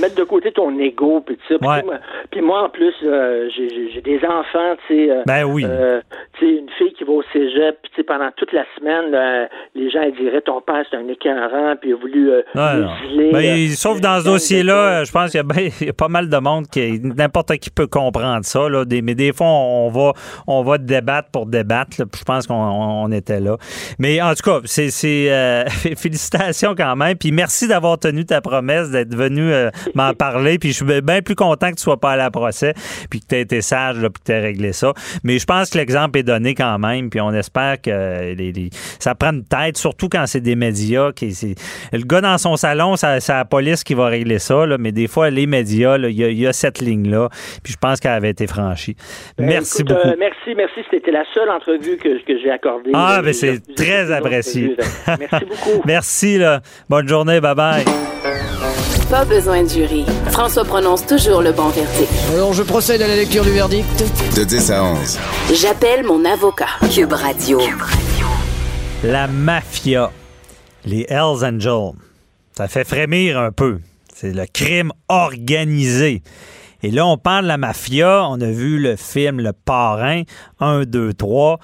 Mettre 0.00 0.14
de 0.16 0.24
côté 0.24 0.52
ton 0.52 0.78
ego, 0.78 1.22
puis 1.24 1.38
ça. 1.48 1.54
Puis 2.30 2.40
moi, 2.40 2.64
en 2.64 2.68
plus, 2.68 2.94
euh, 3.02 3.48
j'ai 3.56 4.00
des 4.02 4.18
enfants, 4.24 4.76
tu 4.86 4.94
sais. 4.94 5.10
Euh, 5.10 5.22
ben 5.26 5.44
oui. 5.44 5.64
Euh, 5.66 6.00
tu 6.38 6.46
sais, 6.46 6.52
une 6.60 6.70
fille 6.78 6.92
qui 6.92 7.04
va 7.04 7.12
au 7.12 7.22
cégep, 7.32 7.78
puis 7.92 8.02
pendant 8.04 8.30
toute 8.36 8.52
la 8.52 8.64
semaine, 8.78 9.48
les 9.74 9.90
gens 9.90 10.08
diraient 10.10 10.42
ton 10.42 10.60
père 10.60 10.84
c'est 10.90 10.96
un 10.96 11.08
écœurant, 11.08 11.74
puis 11.80 11.90
il 11.90 11.92
a 11.94 11.96
voulu 11.96 12.30
ouais, 12.30 13.32
ben, 13.32 13.68
sauf 13.68 14.00
dans 14.00 14.20
ce 14.20 14.24
dossier-là, 14.24 15.04
je 15.04 15.12
pense 15.12 15.30
qu'il 15.30 15.40
y, 15.86 15.88
a 15.88 15.92
pas 15.92 16.08
mal 16.08 16.28
de 16.28 16.36
monde 16.36 16.66
qui 16.68 17.00
n'importe 17.00 17.56
qui 17.58 17.70
peut 17.70 17.86
comprendre 17.86 18.44
ça. 18.44 18.68
Là, 18.68 18.84
mais 19.02 19.14
des 19.14 19.32
fois, 19.32 19.46
on 19.46 19.88
va 19.88 20.12
on 20.46 20.62
va 20.62 20.78
débattre 20.78 21.30
pour 21.30 21.46
débattre. 21.46 21.96
je 21.98 22.24
pense 22.24 22.46
qu'on 22.46 23.09
était 23.12 23.40
là. 23.40 23.56
Mais 23.98 24.20
en 24.20 24.34
tout 24.34 24.42
cas, 24.42 24.60
c'est 24.64 24.90
félicitations 25.96 26.74
quand 26.76 26.96
même. 26.96 27.16
Puis 27.16 27.32
merci 27.32 27.68
d'avoir 27.68 27.98
tenu 27.98 28.24
ta 28.24 28.40
promesse 28.40 28.90
d'être 28.90 29.14
venu 29.14 29.50
m'en 29.94 30.12
parler. 30.14 30.58
Puis 30.58 30.70
je 30.70 30.84
suis 30.84 31.00
bien 31.02 31.22
plus 31.22 31.34
content 31.34 31.70
que 31.70 31.76
tu 31.76 31.82
sois 31.82 31.98
pas 31.98 32.12
à 32.12 32.16
la 32.16 32.30
procès, 32.30 32.74
puis 33.10 33.20
que 33.20 33.26
tu 33.26 33.34
aies 33.34 33.40
été 33.42 33.60
sage, 33.60 33.96
puis 33.98 34.08
que 34.08 34.24
tu 34.24 34.32
aies 34.32 34.40
réglé 34.40 34.72
ça. 34.72 34.92
Mais 35.24 35.38
je 35.38 35.44
pense 35.44 35.70
que 35.70 35.78
l'exemple 35.78 36.18
est 36.18 36.22
donné 36.22 36.54
quand 36.54 36.78
même, 36.78 37.10
puis 37.10 37.20
on 37.20 37.32
espère 37.32 37.80
que 37.80 38.34
ça 38.98 39.14
prend 39.14 39.32
une 39.32 39.44
tête, 39.44 39.76
surtout 39.76 40.08
quand 40.08 40.26
c'est 40.26 40.40
des 40.40 40.56
médias. 40.56 41.12
Qui, 41.12 41.34
le 41.92 42.04
gars 42.04 42.20
dans 42.20 42.38
son 42.38 42.56
salon, 42.56 42.96
c'est 42.96 43.28
la 43.28 43.44
police 43.44 43.84
qui 43.84 43.94
va 43.94 44.06
régler 44.06 44.38
ça, 44.38 44.66
mais 44.78 44.92
des 44.92 45.08
fois, 45.08 45.30
les 45.30 45.46
médias, 45.46 45.98
il 45.98 46.12
y, 46.12 46.46
a 46.46 46.52
cette 46.52 46.80
ligne-là, 46.80 47.28
puis 47.62 47.72
je 47.72 47.78
pense 47.78 48.00
qu'elle 48.00 48.12
avait 48.12 48.30
été 48.30 48.46
franchie. 48.46 48.96
Ben, 49.38 49.46
merci 49.46 49.84
beaucoup. 49.84 50.00
Euh, 50.00 50.16
merci, 50.18 50.54
merci. 50.56 50.80
C'était 50.90 51.10
la 51.10 51.24
seule 51.34 51.50
entrevue 51.50 51.96
que, 51.96 52.10
j'ai 52.26 52.50
accordée. 52.50 52.90
Ah, 53.00 53.22
mais 53.22 53.32
c'est 53.32 53.60
très 53.74 54.12
apprécié. 54.12 54.76
Merci 55.06 55.44
beaucoup. 55.48 55.82
merci, 55.86 56.38
là. 56.38 56.60
Bonne 56.88 57.08
journée. 57.08 57.40
Bye-bye. 57.40 57.84
Pas 59.10 59.24
besoin 59.24 59.64
de 59.64 59.68
jury. 59.68 60.04
François 60.30 60.64
prononce 60.64 61.04
toujours 61.06 61.42
le 61.42 61.52
bon 61.52 61.68
verdict. 61.68 62.12
Alors, 62.32 62.52
je 62.52 62.62
procède 62.62 63.02
à 63.02 63.08
la 63.08 63.16
lecture 63.16 63.42
du 63.44 63.50
verdict. 63.50 64.04
De 64.36 64.44
10 64.44 64.70
à 64.70 64.84
11. 64.84 65.18
J'appelle 65.54 66.04
mon 66.04 66.24
avocat. 66.24 66.66
Cube 66.94 67.12
Radio. 67.12 67.58
La 69.02 69.26
mafia. 69.26 70.12
Les 70.84 71.06
Hells 71.08 71.44
Angels. 71.44 71.94
Ça 72.56 72.68
fait 72.68 72.84
frémir 72.84 73.38
un 73.38 73.50
peu. 73.50 73.80
C'est 74.14 74.32
le 74.32 74.44
crime 74.52 74.92
organisé. 75.08 76.22
Et 76.82 76.90
là, 76.90 77.06
on 77.06 77.18
parle 77.18 77.44
de 77.44 77.48
la 77.48 77.58
mafia. 77.58 78.26
On 78.28 78.40
a 78.40 78.50
vu 78.50 78.78
le 78.78 78.96
film 78.96 79.40
Le 79.40 79.52
Parrain 79.52 80.22
1, 80.60 80.84
2, 80.84 81.14
3. 81.14 81.58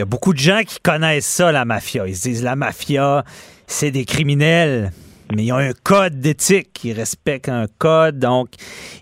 Y 0.00 0.02
a 0.02 0.06
beaucoup 0.06 0.32
de 0.32 0.38
gens 0.38 0.62
qui 0.66 0.78
connaissent 0.80 1.26
ça, 1.26 1.52
la 1.52 1.64
mafia. 1.64 2.08
Ils 2.08 2.16
se 2.16 2.22
disent 2.22 2.42
la 2.42 2.56
mafia, 2.56 3.24
c'est 3.66 3.90
des 3.90 4.04
criminels 4.04 4.92
mais 5.34 5.44
ils 5.44 5.52
ont 5.52 5.56
un 5.58 5.72
code 5.72 6.20
d'éthique. 6.20 6.80
Ils 6.84 6.92
respectent 6.92 7.48
un 7.48 7.66
code, 7.78 8.18
donc 8.18 8.48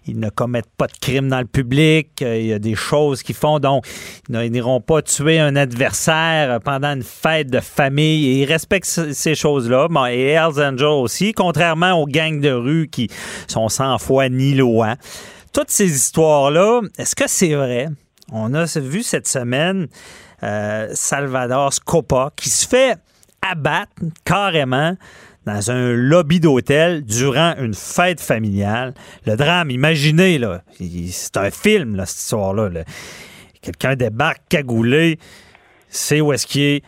ils 0.06 0.18
ne 0.18 0.28
commettent 0.28 0.70
pas 0.76 0.86
de 0.86 0.92
crimes 1.00 1.28
dans 1.28 1.38
le 1.38 1.46
public. 1.46 2.22
Euh, 2.22 2.38
il 2.38 2.46
y 2.46 2.52
a 2.52 2.58
des 2.58 2.74
choses 2.74 3.22
qu'ils 3.22 3.34
font, 3.34 3.58
donc 3.58 3.84
ils 4.28 4.50
n'iront 4.50 4.80
pas 4.80 5.02
tuer 5.02 5.38
un 5.38 5.56
adversaire 5.56 6.60
pendant 6.60 6.88
une 6.88 7.02
fête 7.02 7.50
de 7.50 7.60
famille. 7.60 8.40
Ils 8.40 8.44
respectent 8.44 9.12
ces 9.12 9.34
choses-là. 9.34 9.88
et 10.10 10.30
Hells 10.30 10.60
Angels 10.60 10.84
aussi, 10.84 11.32
contrairement 11.32 11.92
aux 11.92 12.06
gangs 12.06 12.40
de 12.40 12.50
rue 12.50 12.88
qui 12.88 13.08
sont 13.46 13.68
sans 13.68 13.98
foi 13.98 14.28
ni 14.28 14.54
loi. 14.54 14.96
Toutes 15.52 15.70
ces 15.70 15.90
histoires-là, 15.90 16.82
est-ce 16.98 17.16
que 17.16 17.24
c'est 17.26 17.54
vrai? 17.54 17.88
On 18.30 18.52
a 18.52 18.66
vu 18.78 19.02
cette 19.02 19.26
semaine 19.26 19.88
euh, 20.42 20.88
Salvador 20.94 21.72
Scopa 21.72 22.30
qui 22.36 22.48
se 22.48 22.66
fait 22.66 22.98
abattre 23.42 23.92
carrément 24.24 24.96
dans 25.46 25.70
un 25.70 25.92
lobby 25.92 26.40
d'hôtel 26.40 27.04
durant 27.04 27.54
une 27.56 27.74
fête 27.74 28.20
familiale. 28.20 28.92
Le 29.26 29.36
drame, 29.36 29.70
imaginez, 29.70 30.38
là, 30.38 30.62
c'est 30.78 31.36
un 31.38 31.50
film, 31.50 31.96
là, 31.96 32.04
cette 32.04 32.18
histoire-là. 32.18 32.84
Quelqu'un 33.62 33.96
débarque 33.96 34.42
cagoulé, 34.48 35.18
sait 35.88 36.20
où 36.20 36.32
est-ce 36.32 36.46
qu'il 36.46 36.62
est, 36.62 36.82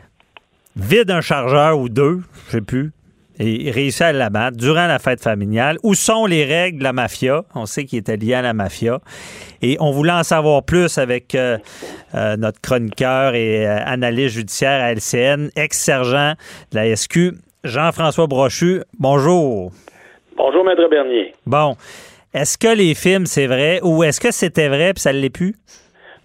vide 0.77 1.11
un 1.11 1.23
chargeur 1.23 1.79
ou 1.79 1.89
deux, 1.89 2.21
je 2.47 2.53
sais 2.53 2.61
plus, 2.61 2.93
et 3.41 3.71
réussit 3.71 4.03
à 4.03 4.13
l'abattre 4.13 4.59
durant 4.59 4.87
la 4.87 4.99
fête 4.99 5.23
familiale. 5.23 5.79
Où 5.83 5.95
sont 5.95 6.27
les 6.27 6.45
règles 6.45 6.79
de 6.79 6.85
la 6.85 6.93
mafia? 6.93 7.43
On 7.55 7.65
sait 7.65 7.85
qu'il 7.85 7.99
était 7.99 8.17
lié 8.17 8.35
à 8.35 8.43
la 8.43 8.53
mafia. 8.53 9.01
Et 9.63 9.77
on 9.81 9.91
voulait 9.91 10.13
en 10.13 10.23
savoir 10.23 10.63
plus 10.63 10.99
avec 10.99 11.35
euh, 11.35 11.57
euh, 12.15 12.37
notre 12.37 12.61
chroniqueur 12.61 13.35
et 13.35 13.67
euh, 13.67 13.79
analyste 13.85 14.37
judiciaire 14.37 14.83
à 14.83 14.93
LCN, 14.93 15.49
ex-sergent 15.57 16.35
de 16.73 16.77
la 16.77 16.95
SQ, 16.95 17.33
Jean-François 17.65 18.27
Brochu, 18.27 18.83
bonjour. 18.99 19.73
Bonjour, 20.37 20.65
Maître 20.65 20.89
Bernier. 20.89 21.33
Bon. 21.47 21.77
Est-ce 22.33 22.57
que 22.57 22.75
les 22.77 22.95
films, 22.95 23.27
c'est 23.27 23.47
vrai 23.47 23.81
ou 23.83 24.05
est-ce 24.05 24.21
que 24.21 24.31
c'était 24.31 24.69
vrai 24.69 24.93
puis 24.93 25.01
ça 25.01 25.13
ne 25.13 25.19
l'est 25.19 25.31
plus? 25.31 25.57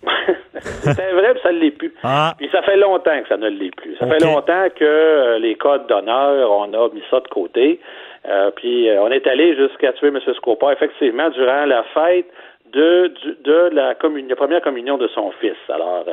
c'était 0.61 1.13
vrai 1.13 1.33
puis 1.33 1.41
ça 1.41 1.51
ne 1.51 1.59
l'est 1.59 1.71
plus. 1.71 1.91
Ah. 2.05 2.33
Puis 2.37 2.49
ça 2.51 2.61
fait 2.61 2.77
longtemps 2.77 3.21
que 3.21 3.27
ça 3.27 3.37
ne 3.37 3.49
l'est 3.49 3.75
plus. 3.75 3.95
Ça 3.97 4.07
fait 4.07 4.23
longtemps 4.23 4.67
que 4.75 4.85
euh, 4.85 5.39
les 5.39 5.55
codes 5.55 5.87
d'honneur, 5.87 6.51
on 6.51 6.71
a 6.73 6.89
mis 6.93 7.03
ça 7.09 7.19
de 7.19 7.27
côté. 7.27 7.79
Euh, 8.27 8.51
puis 8.55 8.89
euh, 8.89 9.01
on 9.01 9.11
est 9.11 9.25
allé 9.27 9.55
jusqu'à 9.55 9.93
tuer 9.93 10.07
M. 10.07 10.19
Scopa. 10.35 10.73
Effectivement, 10.73 11.29
durant 11.29 11.65
la 11.65 11.83
fête, 11.93 12.27
de, 12.75 13.13
de 13.43 13.69
la, 13.73 13.95
première 13.95 14.61
communion 14.61 14.97
de 14.97 15.07
son 15.07 15.31
fils. 15.39 15.55
Alors, 15.69 16.05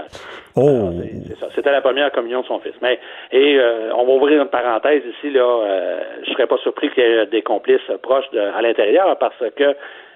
oh. 0.54 0.90
c'est 1.26 1.38
ça. 1.38 1.48
C'était 1.54 1.72
la 1.72 1.80
première 1.80 2.12
communion 2.12 2.42
de 2.42 2.46
son 2.46 2.60
fils. 2.60 2.74
Mais 2.80 3.00
et 3.32 3.58
euh, 3.58 3.90
on 3.96 4.04
va 4.04 4.12
ouvrir 4.12 4.40
une 4.40 4.48
parenthèse 4.48 5.02
ici 5.04 5.30
là. 5.30 5.42
Euh, 5.42 6.00
je 6.24 6.32
serais 6.32 6.46
pas 6.46 6.58
surpris 6.58 6.90
qu'il 6.90 7.02
y 7.02 7.06
ait 7.06 7.26
des 7.26 7.42
complices 7.42 7.90
proches 8.02 8.26
à 8.54 8.62
l'intérieur 8.62 9.18
parce 9.18 9.42
que 9.56 9.74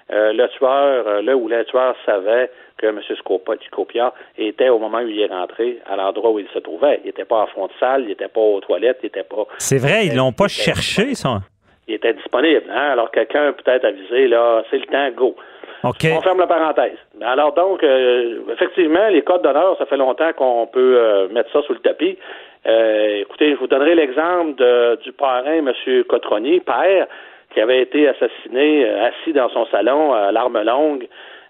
le 0.09 0.47
tueur, 0.57 1.21
là 1.21 1.35
où 1.35 1.47
le 1.47 1.63
tueur 1.65 1.95
savait 2.05 2.49
que 2.77 2.87
M. 2.87 3.01
Scopa, 3.17 3.53
Copia 3.71 4.13
était 4.37 4.69
au 4.69 4.79
moment 4.79 4.99
où 4.99 5.07
il 5.07 5.19
est 5.19 5.27
rentré 5.27 5.79
à 5.85 5.95
l'endroit 5.95 6.31
où 6.31 6.39
il 6.39 6.47
se 6.53 6.59
trouvait. 6.59 6.99
Il 7.03 7.07
n'était 7.07 7.25
pas 7.25 7.41
en 7.41 7.47
fond 7.47 7.67
de 7.67 7.71
salle, 7.79 8.03
il 8.03 8.09
n'était 8.09 8.27
pas 8.27 8.41
aux 8.41 8.61
toilettes, 8.61 8.99
il 9.01 9.07
n'était 9.07 9.23
pas. 9.23 9.45
C'est 9.57 9.79
vrai, 9.79 10.05
ils 10.05 10.15
l'ont 10.15 10.31
pas 10.31 10.47
cherché, 10.47 11.15
ça. 11.15 11.39
Il 11.87 11.95
était 11.95 12.13
disponible. 12.13 12.65
Hein? 12.69 12.91
Alors 12.91 13.11
quelqu'un 13.11 13.53
peut-être 13.53 13.85
avisé 13.85 14.27
là, 14.27 14.63
c'est 14.69 14.77
le 14.77 14.85
temps, 14.85 15.09
go. 15.15 15.35
On 15.83 15.93
ferme 15.93 16.39
la 16.39 16.47
parenthèse. 16.47 16.97
Alors 17.21 17.53
donc, 17.53 17.83
euh, 17.83 18.39
effectivement, 18.51 19.07
les 19.09 19.21
codes 19.21 19.43
d'honneur, 19.43 19.77
ça 19.77 19.85
fait 19.85 19.97
longtemps 19.97 20.33
qu'on 20.33 20.67
peut 20.67 20.97
euh, 20.97 21.29
mettre 21.29 21.51
ça 21.51 21.61
sous 21.63 21.73
le 21.73 21.79
tapis. 21.79 22.17
Euh, 22.65 23.21
écoutez, 23.21 23.51
je 23.51 23.55
vous 23.55 23.67
donnerai 23.67 23.95
l'exemple 23.95 24.61
du 25.03 25.11
parrain, 25.13 25.59
M. 25.59 25.71
Cotroni, 26.09 26.59
père, 26.59 27.07
qui 27.53 27.61
avait 27.61 27.81
été 27.81 28.07
assassiné 28.07 28.89
assis 28.89 29.33
dans 29.33 29.49
son 29.49 29.65
salon 29.67 30.13
à 30.13 30.31
l'arme 30.31 30.61
longue 30.61 31.07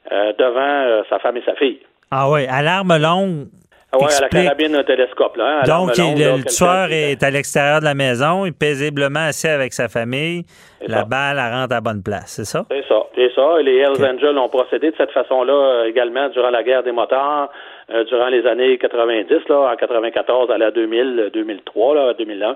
devant 0.09 1.03
sa 1.09 1.19
femme 1.19 1.37
et 1.37 1.43
sa 1.45 1.55
fille. 1.55 1.79
Ah 2.11 2.29
oui, 2.29 2.45
à 2.47 2.61
l'arme 2.61 2.97
longue. 2.97 3.47
Ah 3.91 3.97
oui, 4.01 4.07
à 4.17 4.21
la 4.21 4.27
carabine 4.27 4.83
télescope. 4.83 5.37
Là, 5.37 5.59
hein, 5.59 5.63
Donc, 5.65 5.97
le, 5.97 6.43
tueur 6.43 6.91
est 6.91 7.23
à 7.23 7.29
l'extérieur 7.29 7.79
de 7.79 7.85
la 7.85 7.93
maison, 7.93 8.45
il 8.45 8.49
est 8.49 8.59
paisiblement 8.59 9.27
assis 9.27 9.47
avec 9.47 9.71
sa 9.71 9.87
famille. 9.87 10.43
La 10.85 11.05
balle, 11.05 11.39
elle 11.39 11.53
rentre 11.53 11.73
à 11.73 11.79
bonne 11.79 12.03
place, 12.03 12.33
c'est 12.35 12.45
ça? 12.45 12.65
C'est 12.69 12.85
ça, 12.87 13.03
c'est 13.15 13.33
ça. 13.33 13.61
Les 13.61 13.77
Hells 13.77 14.05
Angels 14.05 14.37
ont 14.37 14.49
procédé 14.49 14.91
de 14.91 14.95
cette 14.97 15.11
façon-là 15.11 15.53
euh, 15.53 15.85
également 15.85 16.27
durant 16.29 16.49
la 16.49 16.63
guerre 16.63 16.83
des 16.83 16.91
motards, 16.91 17.49
euh, 17.89 18.03
durant 18.03 18.27
les 18.27 18.45
années 18.45 18.77
90, 18.77 19.47
là, 19.47 19.71
en 19.71 19.75
94 19.75 20.51
à 20.51 20.57
la 20.57 20.71
2000, 20.71 21.29
2003, 21.33 21.95
là, 21.95 22.13
2001. 22.13 22.55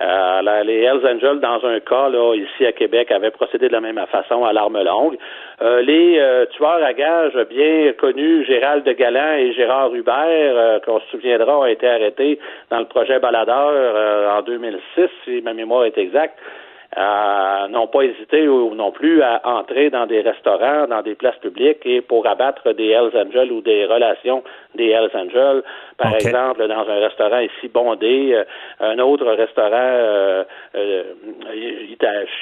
Euh, 0.00 0.62
les 0.64 0.80
Hells 0.80 1.06
Angels, 1.06 1.40
dans 1.40 1.64
un 1.64 1.78
cas, 1.80 2.08
là, 2.08 2.34
ici 2.34 2.66
à 2.66 2.72
Québec, 2.72 3.10
avaient 3.12 3.30
procédé 3.30 3.68
de 3.68 3.72
la 3.72 3.80
même 3.80 4.00
façon 4.10 4.44
à 4.44 4.52
l'arme 4.52 4.82
longue. 4.82 5.16
les 5.60 6.20
tueurs 6.50 6.82
à 6.82 6.92
gages 6.92 7.38
bien 7.48 7.92
connus, 7.98 8.44
Gérald 8.44 8.84
de 8.84 8.92
Galan 8.92 9.34
et 9.38 9.52
Gérard 9.52 9.94
Hubert, 9.94 10.80
qu'on 10.84 10.98
se 11.00 11.06
souviendra, 11.10 11.60
ont 11.60 11.66
été 11.66 11.88
arrêtés 11.88 12.38
dans 12.70 12.80
le 12.80 12.86
projet 12.86 13.18
Baladeur 13.20 14.36
en 14.36 14.42
2006, 14.42 15.08
si 15.24 15.42
ma 15.42 15.54
mémoire 15.54 15.84
est 15.84 15.98
exacte 15.98 16.38
euh, 16.98 17.68
n'ont 17.68 17.86
pas 17.86 18.02
hésité 18.02 18.48
ou 18.48 18.74
non 18.74 18.92
plus 18.92 19.22
à 19.22 19.40
entrer 19.44 19.88
dans 19.88 20.06
des 20.06 20.20
restaurants, 20.20 20.86
dans 20.86 21.02
des 21.02 21.14
places 21.14 21.38
publiques 21.38 21.86
et 21.86 22.02
pour 22.02 22.26
abattre 22.26 22.72
des 22.72 22.88
Hells 22.88 23.16
Angels 23.16 23.50
ou 23.50 23.62
des 23.62 23.86
relations 23.86 24.42
des 24.74 24.90
Hells 24.90 25.10
Angels. 25.14 25.62
Par 25.96 26.14
exemple, 26.14 26.66
dans 26.66 26.88
un 26.88 27.00
restaurant 27.00 27.38
ici 27.38 27.68
bondé, 27.68 28.34
euh, 28.34 28.44
un 28.80 28.98
autre 28.98 29.26
restaurant 29.26 29.70
euh, 29.72 30.44
euh 30.74 31.02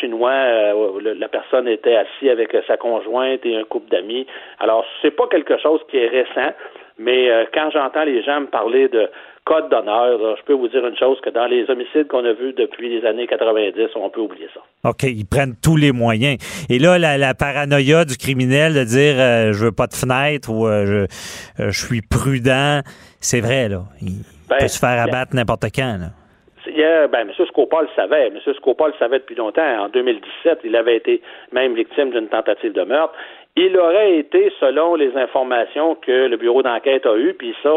chinois, 0.01 0.31
euh, 0.31 1.15
la 1.17 1.29
personne 1.29 1.69
était 1.69 1.97
assise 1.97 2.31
avec 2.31 2.57
sa 2.67 2.77
conjointe 2.77 3.45
et 3.45 3.57
un 3.57 3.65
couple 3.65 3.91
d'amis. 3.91 4.27
Alors, 4.59 4.85
c'est 5.03 5.11
pas 5.11 5.27
quelque 5.29 5.59
chose 5.59 5.81
qui 5.91 5.99
est 5.99 6.09
récent, 6.09 6.53
mais 7.01 7.29
quand 7.53 7.71
j'entends 7.73 8.05
les 8.05 8.23
gens 8.23 8.43
me 8.43 8.47
parler 8.47 8.89
de 8.89 9.09
code 9.45 9.69
d'honneur, 9.71 10.37
je 10.37 10.43
peux 10.45 10.53
vous 10.53 10.69
dire 10.69 10.87
une 10.87 10.97
chose, 10.97 11.21
que 11.21 11.31
dans 11.31 11.47
les 11.47 11.69
homicides 11.71 12.07
qu'on 12.09 12.25
a 12.25 12.33
vus 12.33 12.53
depuis 12.53 12.89
les 12.89 13.07
années 13.07 13.27
90, 13.27 13.89
on 13.97 14.11
peut 14.11 14.21
oublier 14.21 14.49
ça. 14.55 14.61
OK, 14.89 15.03
ils 15.05 15.27
prennent 15.27 15.57
tous 15.63 15.77
les 15.77 15.93
moyens. 15.93 16.39
Et 16.69 16.79
là, 16.79 16.99
la, 16.99 17.35
paranoïa 17.35 18.05
du 18.05 18.17
criminel 18.17 18.75
de 18.75 18.85
dire 18.85 19.15
euh, 19.19 19.53
je 19.53 19.67
veux 19.67 19.73
pas 19.73 19.87
de 19.87 19.95
fenêtre 19.95 20.51
ou 20.51 20.67
euh, 20.67 21.07
euh, 21.59 21.71
je, 21.71 21.87
suis 21.87 22.03
prudent, 22.03 22.81
c'est 23.21 23.41
vrai, 23.41 23.69
là. 23.69 23.83
Il 24.03 24.23
ben, 24.49 24.59
peut 24.59 24.69
se 24.69 24.79
faire 24.79 25.03
abattre 25.03 25.35
n'importe 25.35 25.67
quand, 25.75 25.99
là. 26.01 26.07
Hier, 26.67 27.09
ben, 27.09 27.29
M. 27.29 27.47
Scopa 27.47 27.83
le 27.83 27.89
savait. 27.97 28.29
M. 28.29 28.39
Scopa 28.55 28.89
le 28.89 28.95
savait 28.99 29.19
depuis 29.19 29.35
longtemps. 29.35 29.85
En 29.85 29.89
2017, 29.89 30.61
il 30.65 30.77
avait 30.77 30.97
été 30.97 31.21
même 31.53 31.75
victime 31.75 32.11
d'une 32.11 32.29
tentative 32.29 32.73
de 32.73 32.83
meurtre. 32.83 33.15
Il 33.57 33.77
aurait 33.77 34.17
été, 34.17 34.53
selon 34.61 34.95
les 34.95 35.17
informations 35.17 35.95
que 35.97 36.27
le 36.29 36.37
bureau 36.37 36.63
d'enquête 36.63 37.05
a 37.05 37.17
eues, 37.17 37.35
puis 37.35 37.55
ça, 37.63 37.71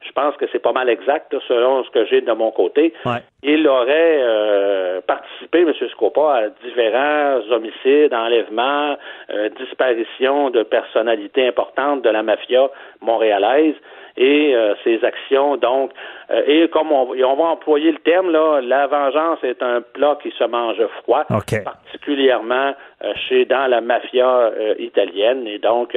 je 0.00 0.12
pense 0.12 0.36
que 0.36 0.46
c'est 0.52 0.60
pas 0.60 0.72
mal 0.72 0.88
exact 0.88 1.34
selon 1.48 1.82
ce 1.84 1.90
que 1.90 2.06
j'ai 2.06 2.20
de 2.20 2.32
mon 2.32 2.50
côté. 2.52 2.94
Ouais. 3.04 3.22
Il 3.42 3.66
aurait 3.66 4.18
euh, 4.20 5.00
participé, 5.00 5.62
M. 5.62 5.72
Scopa, 5.90 6.34
à 6.34 6.48
différents 6.64 7.40
homicides, 7.50 8.14
enlèvements, 8.14 8.96
euh, 9.30 9.48
disparitions 9.58 10.50
de 10.50 10.62
personnalités 10.62 11.48
importantes 11.48 12.02
de 12.02 12.10
la 12.10 12.22
mafia 12.22 12.70
montréalaise 13.00 13.74
et 14.16 14.54
euh, 14.54 14.74
ses 14.84 15.04
actions. 15.04 15.56
Donc, 15.56 15.90
euh, 16.30 16.42
et 16.46 16.68
comme 16.68 16.92
on, 16.92 17.14
et 17.14 17.24
on, 17.24 17.36
va 17.36 17.44
employer 17.44 17.92
le 17.92 17.98
terme, 17.98 18.30
là, 18.30 18.60
la 18.60 18.86
vengeance 18.86 19.38
est 19.42 19.62
un 19.62 19.80
plat 19.80 20.18
qui 20.22 20.30
se 20.32 20.44
mange 20.44 20.80
froid, 21.02 21.24
okay. 21.30 21.60
particulièrement 21.62 22.74
euh, 23.04 23.12
chez 23.28 23.44
dans 23.44 23.66
la 23.66 23.80
mafia 23.80 24.50
italienne. 24.78 25.46
Et 25.46 25.58
donc, 25.58 25.94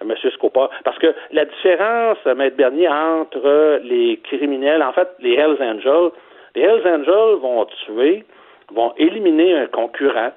M. 0.00 0.14
Scopa, 0.32 0.70
parce 0.84 0.98
que 0.98 1.14
la 1.32 1.44
différence, 1.44 2.18
Maître 2.36 2.56
Bernier, 2.56 2.88
entre 2.88 3.80
les 3.84 4.20
criminels, 4.24 4.82
en 4.82 4.92
fait, 4.92 5.08
les 5.20 5.34
Hells 5.34 5.58
Angels, 5.60 6.10
les 6.54 6.62
Hells 6.62 6.86
Angels 6.86 7.38
vont 7.40 7.66
tuer, 7.86 8.24
vont 8.72 8.92
éliminer 8.96 9.54
un 9.54 9.66
concurrent, 9.66 10.32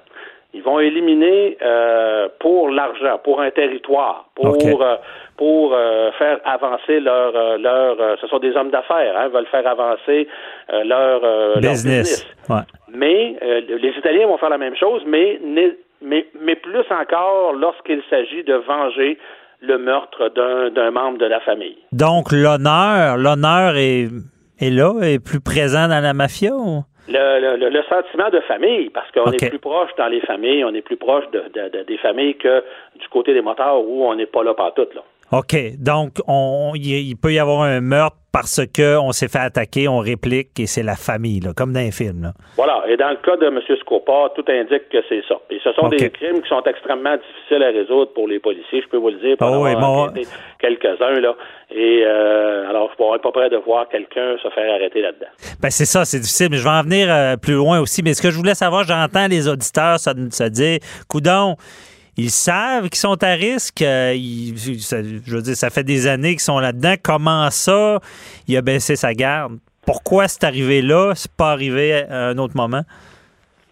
ils 0.54 0.62
vont 0.62 0.78
éliminer 0.78 1.58
euh, 1.62 2.28
pour 2.38 2.70
l'argent, 2.70 3.18
pour 3.22 3.40
un 3.40 3.50
territoire, 3.50 4.26
pour 4.36 4.54
okay. 4.54 4.72
euh, 4.80 4.96
pour 5.36 5.74
euh, 5.74 6.12
faire 6.12 6.38
avancer 6.44 7.00
leur 7.00 7.58
leur. 7.58 8.18
ce 8.20 8.26
sont 8.28 8.38
des 8.38 8.54
hommes 8.56 8.70
d'affaires, 8.70 9.16
hein, 9.18 9.28
veulent 9.28 9.48
faire 9.50 9.66
avancer 9.66 10.28
leur 10.84 11.20
business. 11.56 11.62
Leur 11.62 11.72
business. 11.72 12.26
Ouais. 12.48 12.64
Mais 12.94 13.36
les 13.68 13.92
Italiens 13.98 14.28
vont 14.28 14.38
faire 14.38 14.50
la 14.50 14.58
même 14.58 14.76
chose, 14.76 15.02
mais 15.06 15.40
mais 16.00 16.26
mais 16.40 16.54
plus 16.54 16.86
encore 16.90 17.52
lorsqu'il 17.54 18.00
s'agit 18.08 18.44
de 18.44 18.54
venger 18.54 19.18
le 19.60 19.78
meurtre 19.78 20.28
d'un 20.28 20.90
membre 20.92 21.18
de 21.18 21.26
la 21.26 21.40
famille. 21.40 21.78
Donc 21.90 22.30
l'honneur, 22.30 23.16
l'honneur 23.16 23.76
est 23.76 24.08
est 24.60 24.70
là, 24.70 24.92
est 25.02 25.18
plus 25.18 25.40
présent 25.40 25.88
dans 25.88 26.00
la 26.00 26.14
mafia. 26.14 26.54
Ou? 26.54 26.84
Le, 27.06 27.56
le, 27.56 27.68
le, 27.68 27.82
sentiment 27.82 28.30
de 28.30 28.40
famille, 28.40 28.88
parce 28.88 29.10
qu'on 29.10 29.28
okay. 29.28 29.44
est 29.44 29.48
plus 29.50 29.58
proche 29.58 29.90
dans 29.98 30.06
les 30.06 30.20
familles, 30.20 30.64
on 30.64 30.72
est 30.72 30.80
plus 30.80 30.96
proche 30.96 31.28
de, 31.32 31.44
de, 31.52 31.68
de, 31.68 31.82
des 31.82 31.98
familles 31.98 32.36
que 32.36 32.64
du 32.96 33.06
côté 33.08 33.34
des 33.34 33.42
motards 33.42 33.86
où 33.86 34.06
on 34.06 34.14
n'est 34.14 34.26
pas 34.26 34.42
là 34.42 34.54
partout. 34.54 34.86
Là. 34.94 35.02
OK. 35.32 35.56
Donc, 35.78 36.18
on, 36.28 36.72
il, 36.74 37.16
peut 37.16 37.32
y 37.32 37.38
avoir 37.38 37.62
un 37.62 37.80
meurtre 37.80 38.16
parce 38.32 38.60
qu'on 38.66 39.12
s'est 39.12 39.28
fait 39.28 39.38
attaquer, 39.38 39.86
on 39.86 39.98
réplique 39.98 40.58
et 40.58 40.66
c'est 40.66 40.82
la 40.82 40.96
famille, 40.96 41.38
là, 41.38 41.52
comme 41.56 41.72
dans 41.72 41.80
un 41.80 41.92
film. 41.92 42.22
Là. 42.24 42.32
Voilà. 42.56 42.82
Et 42.88 42.96
dans 42.96 43.10
le 43.10 43.16
cas 43.16 43.36
de 43.36 43.46
M. 43.46 43.60
Scopa, 43.80 44.32
tout 44.34 44.44
indique 44.48 44.88
que 44.90 44.98
c'est 45.08 45.22
ça. 45.28 45.36
Et 45.50 45.60
ce 45.62 45.72
sont 45.72 45.86
okay. 45.86 45.96
des 45.96 46.10
crimes 46.10 46.42
qui 46.42 46.48
sont 46.48 46.62
extrêmement 46.64 47.16
difficiles 47.16 47.62
à 47.62 47.68
résoudre 47.68 48.12
pour 48.12 48.26
les 48.26 48.40
policiers, 48.40 48.82
je 48.82 48.88
peux 48.88 48.96
vous 48.96 49.10
le 49.10 49.18
dire. 49.18 49.36
Pour 49.36 49.52
oh, 49.52 49.64
oui, 49.64 49.74
bon... 49.76 50.08
quelques-uns, 50.58 51.20
là. 51.20 51.34
Et 51.70 52.02
euh, 52.04 52.68
alors, 52.68 52.90
je 52.98 53.02
ne 53.02 53.18
pas 53.18 53.32
prêt 53.32 53.50
de 53.50 53.56
voir 53.56 53.88
quelqu'un 53.88 54.36
se 54.42 54.48
faire 54.50 54.74
arrêter 54.74 55.00
là-dedans. 55.00 55.30
Ben, 55.62 55.70
c'est 55.70 55.86
ça, 55.86 56.04
c'est 56.04 56.18
difficile. 56.18 56.48
Mais 56.50 56.56
je 56.56 56.64
vais 56.64 56.70
en 56.70 56.82
venir 56.82 57.06
euh, 57.10 57.36
plus 57.36 57.54
loin 57.54 57.80
aussi. 57.80 58.02
Mais 58.02 58.14
ce 58.14 58.22
que 58.22 58.30
je 58.30 58.36
voulais 58.36 58.54
savoir, 58.54 58.82
j'entends 58.84 59.28
les 59.28 59.48
auditeurs 59.48 59.98
se, 60.00 60.10
se 60.30 60.48
dire, 60.48 60.78
coudon, 61.08 61.54
ils 62.16 62.30
savent 62.30 62.88
qu'ils 62.88 62.96
sont 62.96 63.22
à 63.22 63.32
risque. 63.32 63.82
Euh, 63.82 64.14
ça, 64.78 65.02
je 65.02 65.34
veux 65.34 65.42
dire, 65.42 65.56
ça 65.56 65.70
fait 65.70 65.84
des 65.84 66.06
années 66.06 66.32
qu'ils 66.32 66.40
sont 66.40 66.58
là-dedans. 66.58 66.94
Comment 67.02 67.50
ça, 67.50 67.98
il 68.48 68.56
a 68.56 68.62
baissé 68.62 68.96
sa 68.96 69.14
garde? 69.14 69.58
Pourquoi 69.86 70.28
c'est 70.28 70.44
arrivé 70.44 70.80
là? 70.80 71.12
C'est 71.14 71.32
pas 71.32 71.50
arrivé 71.50 71.92
à 72.08 72.28
un 72.28 72.38
autre 72.38 72.56
moment? 72.56 72.82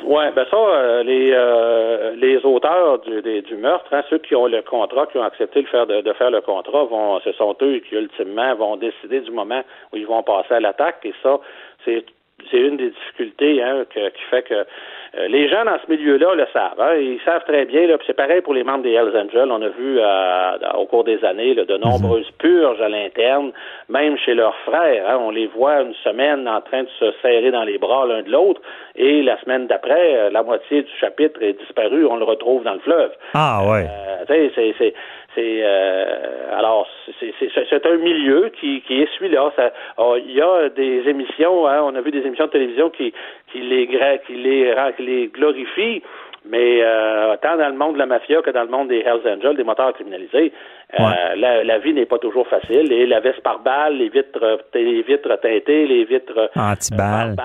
Oui, 0.04 0.24
ben 0.34 0.44
ça, 0.50 0.56
euh, 0.56 1.02
les 1.04 1.30
euh, 1.32 2.16
les 2.16 2.38
auteurs 2.44 2.98
du, 3.00 3.22
des, 3.22 3.42
du 3.42 3.56
meurtre, 3.56 3.86
hein, 3.92 4.02
ceux 4.10 4.18
qui 4.18 4.34
ont 4.34 4.46
le 4.46 4.60
contrat, 4.62 5.06
qui 5.06 5.18
ont 5.18 5.22
accepté 5.22 5.62
de 5.62 5.68
faire 5.68 5.86
de, 5.86 6.12
faire 6.14 6.30
le 6.30 6.40
contrat, 6.40 6.84
vont, 6.84 7.20
ce 7.20 7.32
sont 7.32 7.56
eux 7.62 7.80
qui 7.88 7.94
ultimement 7.94 8.54
vont 8.56 8.76
décider 8.76 9.20
du 9.20 9.30
moment 9.30 9.62
où 9.92 9.96
ils 9.96 10.06
vont 10.06 10.24
passer 10.24 10.54
à 10.54 10.60
l'attaque. 10.60 10.98
Et 11.04 11.14
ça, 11.22 11.38
c'est 11.84 12.04
c'est 12.50 12.58
une 12.58 12.76
des 12.76 12.90
difficultés 12.90 13.62
hein, 13.62 13.84
que, 13.92 14.08
qui 14.10 14.22
fait 14.30 14.42
que 14.42 14.54
euh, 14.54 15.28
les 15.28 15.48
gens 15.48 15.64
dans 15.64 15.78
ce 15.84 15.90
milieu-là 15.90 16.34
le 16.34 16.46
savent. 16.52 16.80
Hein, 16.80 16.94
ils 16.96 17.20
savent 17.24 17.44
très 17.44 17.66
bien. 17.66 17.86
C'est 18.06 18.16
pareil 18.16 18.40
pour 18.40 18.54
les 18.54 18.64
membres 18.64 18.82
des 18.82 18.92
Hells 18.92 19.16
Angels. 19.16 19.50
On 19.50 19.60
a 19.60 19.68
vu 19.68 19.98
euh, 19.98 20.56
au 20.78 20.86
cours 20.86 21.04
des 21.04 21.22
années 21.24 21.54
là, 21.54 21.64
de 21.64 21.76
nombreuses 21.76 22.30
purges 22.38 22.80
à 22.80 22.88
l'interne, 22.88 23.52
même 23.88 24.16
chez 24.16 24.34
leurs 24.34 24.56
frères. 24.64 25.08
Hein, 25.08 25.18
on 25.20 25.30
les 25.30 25.48
voit 25.48 25.82
une 25.82 25.94
semaine 26.02 26.48
en 26.48 26.60
train 26.62 26.84
de 26.84 26.88
se 26.98 27.12
serrer 27.20 27.50
dans 27.50 27.64
les 27.64 27.78
bras 27.78 28.06
l'un 28.06 28.22
de 28.22 28.30
l'autre, 28.30 28.62
et 28.96 29.22
la 29.22 29.38
semaine 29.40 29.66
d'après, 29.66 30.16
euh, 30.16 30.30
la 30.30 30.42
moitié 30.42 30.82
du 30.82 30.92
chapitre 30.98 31.42
est 31.42 31.54
disparue. 31.54 32.06
On 32.06 32.16
le 32.16 32.24
retrouve 32.24 32.64
dans 32.64 32.74
le 32.74 32.80
fleuve. 32.80 33.12
Ah 33.34 33.62
ouais. 33.68 33.86
Euh, 33.86 34.24
c'est 34.28 34.94
c'est 35.34 35.60
euh, 35.62 36.58
alors 36.58 36.86
c'est 37.20 37.86
un 37.86 37.96
milieu 37.96 38.50
qui, 38.60 38.82
qui 38.82 39.02
est 39.02 39.08
celui-là. 39.16 39.52
Oh, 39.98 40.16
il 40.18 40.32
y 40.32 40.40
a 40.40 40.68
des 40.68 41.08
émissions, 41.08 41.66
hein, 41.66 41.82
on 41.84 41.94
a 41.94 42.00
vu 42.00 42.10
des 42.10 42.26
émissions 42.26 42.46
de 42.46 42.50
télévision 42.50 42.90
qui 42.90 43.12
qui 43.50 43.60
les 43.60 43.86
qui 44.26 44.34
les 44.34 44.74
qui 44.96 45.02
les 45.02 45.26
glorifient, 45.28 46.02
mais 46.44 46.80
euh, 46.82 47.36
tant 47.40 47.56
dans 47.56 47.68
le 47.68 47.76
monde 47.76 47.94
de 47.94 47.98
la 47.98 48.06
mafia 48.06 48.42
que 48.42 48.50
dans 48.50 48.62
le 48.62 48.68
monde 48.68 48.88
des 48.88 49.00
Hells 49.00 49.20
Angels, 49.26 49.56
des 49.56 49.62
moteurs 49.62 49.92
criminalisés, 49.92 50.52
ouais. 50.98 51.04
euh, 51.04 51.36
la, 51.36 51.62
la, 51.62 51.78
vie 51.78 51.92
n'est 51.92 52.06
pas 52.06 52.18
toujours 52.18 52.48
facile. 52.48 52.92
Et 52.92 53.06
la 53.06 53.20
veste 53.20 53.40
par 53.42 53.60
balle, 53.60 53.96
les 53.98 54.08
vitres, 54.08 54.60
les 54.74 55.02
vitres 55.02 55.36
teintées, 55.40 55.86
les 55.86 56.04
vitres 56.04 56.50
anti-balles 56.56 57.36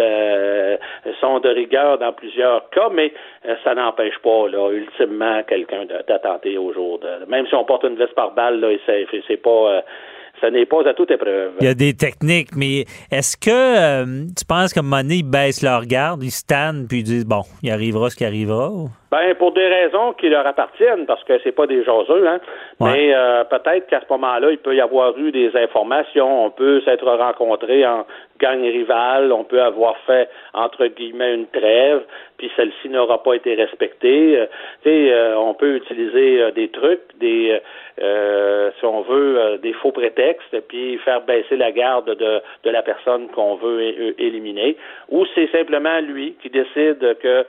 euh, 0.00 0.76
sont 1.20 1.40
de 1.40 1.50
rigueur 1.50 1.98
dans 1.98 2.12
plusieurs 2.12 2.70
cas, 2.70 2.88
mais 2.92 3.12
ça 3.62 3.74
n'empêche 3.74 4.18
pas, 4.18 4.48
là, 4.48 4.70
ultimement, 4.72 5.42
quelqu'un 5.42 5.84
d'attenter 6.08 6.56
au 6.56 6.72
jour 6.72 6.98
de. 6.98 7.26
Même 7.28 7.46
si 7.46 7.54
on 7.54 7.64
porte 7.64 7.84
une 7.84 7.96
veste 7.96 8.14
par 8.14 8.32
balle, 8.32 8.60
là, 8.60 8.68
c'est, 8.86 9.06
c'est 9.28 9.36
pas 9.36 9.82
ce 10.40 10.46
n'est 10.46 10.66
pas 10.66 10.88
à 10.88 10.94
toute 10.94 11.10
épreuve. 11.10 11.52
Il 11.60 11.66
y 11.66 11.70
a 11.70 11.74
des 11.74 11.94
techniques, 11.94 12.50
mais 12.56 12.84
est-ce 13.10 13.36
que 13.36 13.50
euh, 13.50 14.24
tu 14.36 14.44
penses 14.44 14.72
que 14.72 14.80
Money 14.80 15.22
baisse 15.22 15.62
leur 15.62 15.84
garde, 15.86 16.22
ils 16.22 16.30
stannent 16.30 16.86
puis 16.88 16.98
ils 16.98 17.04
disent 17.04 17.26
bon, 17.26 17.42
il 17.62 17.70
arrivera 17.70 18.10
ce 18.10 18.16
qui 18.16 18.24
arrivera? 18.24 18.70
Ou? 18.70 18.88
Ben 19.10 19.34
pour 19.36 19.52
des 19.52 19.66
raisons 19.66 20.12
qui 20.14 20.28
leur 20.28 20.46
appartiennent, 20.46 21.06
parce 21.06 21.22
que 21.24 21.38
c'est 21.44 21.52
pas 21.52 21.66
des 21.66 21.84
jaseux, 21.84 22.26
hein. 22.26 22.40
Ouais. 22.80 22.90
Mais 22.92 23.14
euh, 23.14 23.44
peut-être 23.44 23.86
qu'à 23.86 24.00
ce 24.00 24.12
moment-là, 24.12 24.50
il 24.50 24.58
peut 24.58 24.74
y 24.74 24.80
avoir 24.80 25.16
eu 25.16 25.30
des 25.30 25.50
informations, 25.56 26.46
on 26.46 26.50
peut 26.50 26.82
s'être 26.84 27.06
rencontrés 27.06 27.86
en 27.86 28.04
gang 28.38 28.60
rival, 28.62 29.32
on 29.32 29.44
peut 29.44 29.62
avoir 29.62 29.96
fait 30.06 30.28
entre 30.54 30.86
guillemets 30.86 31.34
une 31.34 31.46
trêve, 31.46 32.02
puis 32.38 32.50
celle-ci 32.56 32.88
n'aura 32.88 33.22
pas 33.22 33.34
été 33.34 33.54
respectée. 33.54 34.38
Euh, 34.38 34.46
euh, 34.86 35.34
on 35.36 35.54
peut 35.54 35.76
utiliser 35.76 36.42
euh, 36.42 36.50
des 36.50 36.68
trucs, 36.68 37.00
des 37.18 37.60
euh, 38.00 38.70
si 38.78 38.84
on 38.84 39.00
veut, 39.02 39.58
des 39.62 39.72
faux 39.72 39.92
prétextes, 39.92 40.60
puis 40.68 40.98
faire 40.98 41.22
baisser 41.22 41.56
la 41.56 41.72
garde 41.72 42.14
de, 42.14 42.40
de 42.64 42.70
la 42.70 42.82
personne 42.82 43.28
qu'on 43.28 43.54
veut 43.56 43.80
éliminer, 44.20 44.76
ou 45.08 45.24
c'est 45.34 45.50
simplement 45.50 46.00
lui 46.00 46.36
qui 46.42 46.50
décide 46.50 47.16
que 47.20 47.44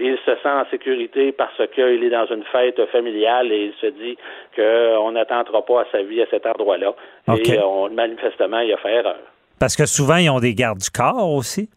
il 0.00 0.16
se 0.24 0.34
sent 0.42 0.48
en 0.48 0.64
sécurité 0.70 1.32
parce 1.32 1.60
qu'il 1.74 2.04
est 2.04 2.10
dans 2.10 2.26
une 2.26 2.44
fête 2.44 2.84
familiale 2.86 3.50
et 3.52 3.66
il 3.66 3.74
se 3.80 3.86
dit 3.86 4.16
qu'on 4.54 5.12
n'attendra 5.12 5.64
pas 5.64 5.82
à 5.82 5.86
sa 5.90 6.02
vie 6.02 6.22
à 6.22 6.26
cet 6.26 6.46
endroit-là. 6.46 6.94
Okay. 7.28 7.54
Et 7.54 7.58
on, 7.58 7.88
manifestement, 7.90 8.60
il 8.60 8.72
a 8.72 8.76
fait 8.76 8.94
erreur. 8.94 9.18
Parce 9.62 9.76
que 9.76 9.86
souvent, 9.86 10.16
ils 10.16 10.28
ont 10.28 10.40
des 10.40 10.56
gardes 10.56 10.80
du 10.80 10.90
corps 10.90 11.30
aussi. 11.30 11.70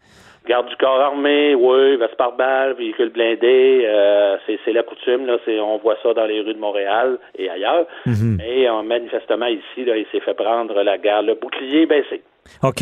Garde 0.50 0.68
du 0.68 0.76
corps 0.78 1.00
armé, 1.00 1.54
oui, 1.54 1.98
veste 1.98 2.16
par 2.18 2.36
balle, 2.36 2.74
véhicule 2.74 3.12
blindé, 3.12 3.84
euh, 3.86 4.38
c'est 4.48 4.74
la 4.74 4.82
coutume, 4.82 5.28
là, 5.28 5.38
on 5.62 5.78
voit 5.78 5.96
ça 6.02 6.12
dans 6.16 6.26
les 6.26 6.42
rues 6.42 6.56
de 6.56 6.60
Montréal 6.60 7.20
et 7.38 7.48
ailleurs. 7.48 7.86
Mm 8.08 8.14
-hmm. 8.14 8.42
Et 8.42 8.68
euh, 8.68 8.82
manifestement 8.82 9.46
ici, 9.46 9.86
là, 9.86 9.98
il 9.98 10.08
s'est 10.12 10.20
fait 10.26 10.34
prendre 10.34 10.82
la 10.82 10.98
garde, 10.98 11.28
le 11.28 11.36
bouclier 11.36 11.86
baissé. 11.86 12.24
OK. 12.64 12.82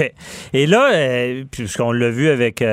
Et 0.54 0.66
là, 0.68 0.84
euh, 0.94 1.44
puisqu'on 1.52 1.92
l'a 1.92 2.10
vu 2.10 2.30
avec 2.30 2.64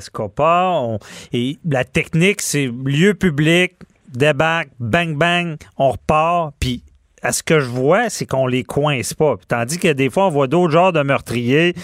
Scopa, 0.00 0.72
on, 0.74 0.98
et 1.32 1.56
la 1.64 1.84
technique, 1.84 2.42
c'est 2.42 2.68
lieu 2.98 3.14
public, 3.14 3.70
débarque, 4.24 4.72
bang, 4.78 5.16
bang, 5.16 5.56
on 5.78 5.90
repart, 5.92 6.52
puis 6.60 6.82
à 7.22 7.32
ce 7.32 7.42
que 7.42 7.60
je 7.60 7.66
vois, 7.66 8.08
c'est 8.08 8.26
qu'on 8.26 8.46
les 8.46 8.64
coince 8.64 9.14
pas. 9.14 9.36
Tandis 9.48 9.78
que 9.78 9.92
des 9.92 10.10
fois, 10.10 10.26
on 10.26 10.30
voit 10.30 10.46
d'autres 10.46 10.72
genres 10.72 10.92
de 10.92 11.02
meurtriers, 11.02 11.74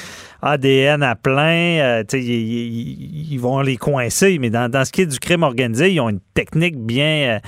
ADN 0.43 1.03
à 1.03 1.15
plein, 1.15 1.79
euh, 1.81 2.05
ils, 2.13 3.39
vont 3.39 3.61
les 3.61 3.77
coincer. 3.77 4.39
Mais 4.39 4.51
dans, 4.51 4.71
dans, 4.71 4.85
ce 4.85 4.93
qui 4.93 5.03
est 5.03 5.07
du 5.07 5.19
crime 5.19 5.43
organisé, 5.43 5.93
ils 5.93 6.01
ont 6.01 6.09
une 6.09 6.21
technique 6.35 6.79
bien, 6.79 7.41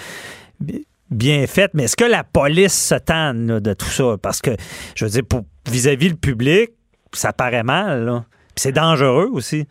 euh, 0.62 0.72
bien 1.10 1.46
faite. 1.46 1.70
Mais 1.74 1.84
est-ce 1.84 1.96
que 1.96 2.04
la 2.04 2.24
police 2.24 2.74
se 2.74 2.96
tanne 2.96 3.60
de 3.60 3.72
tout 3.72 3.86
ça? 3.86 4.16
Parce 4.20 4.42
que, 4.42 4.50
je 4.94 5.04
veux 5.04 5.10
dire, 5.10 5.22
vis-à-vis 5.66 6.08
-vis 6.08 6.10
le 6.10 6.16
public, 6.16 6.70
ça 7.12 7.32
paraît 7.32 7.64
mal. 7.64 8.24
C'est 8.56 8.72
dangereux 8.72 9.30
aussi. 9.32 9.66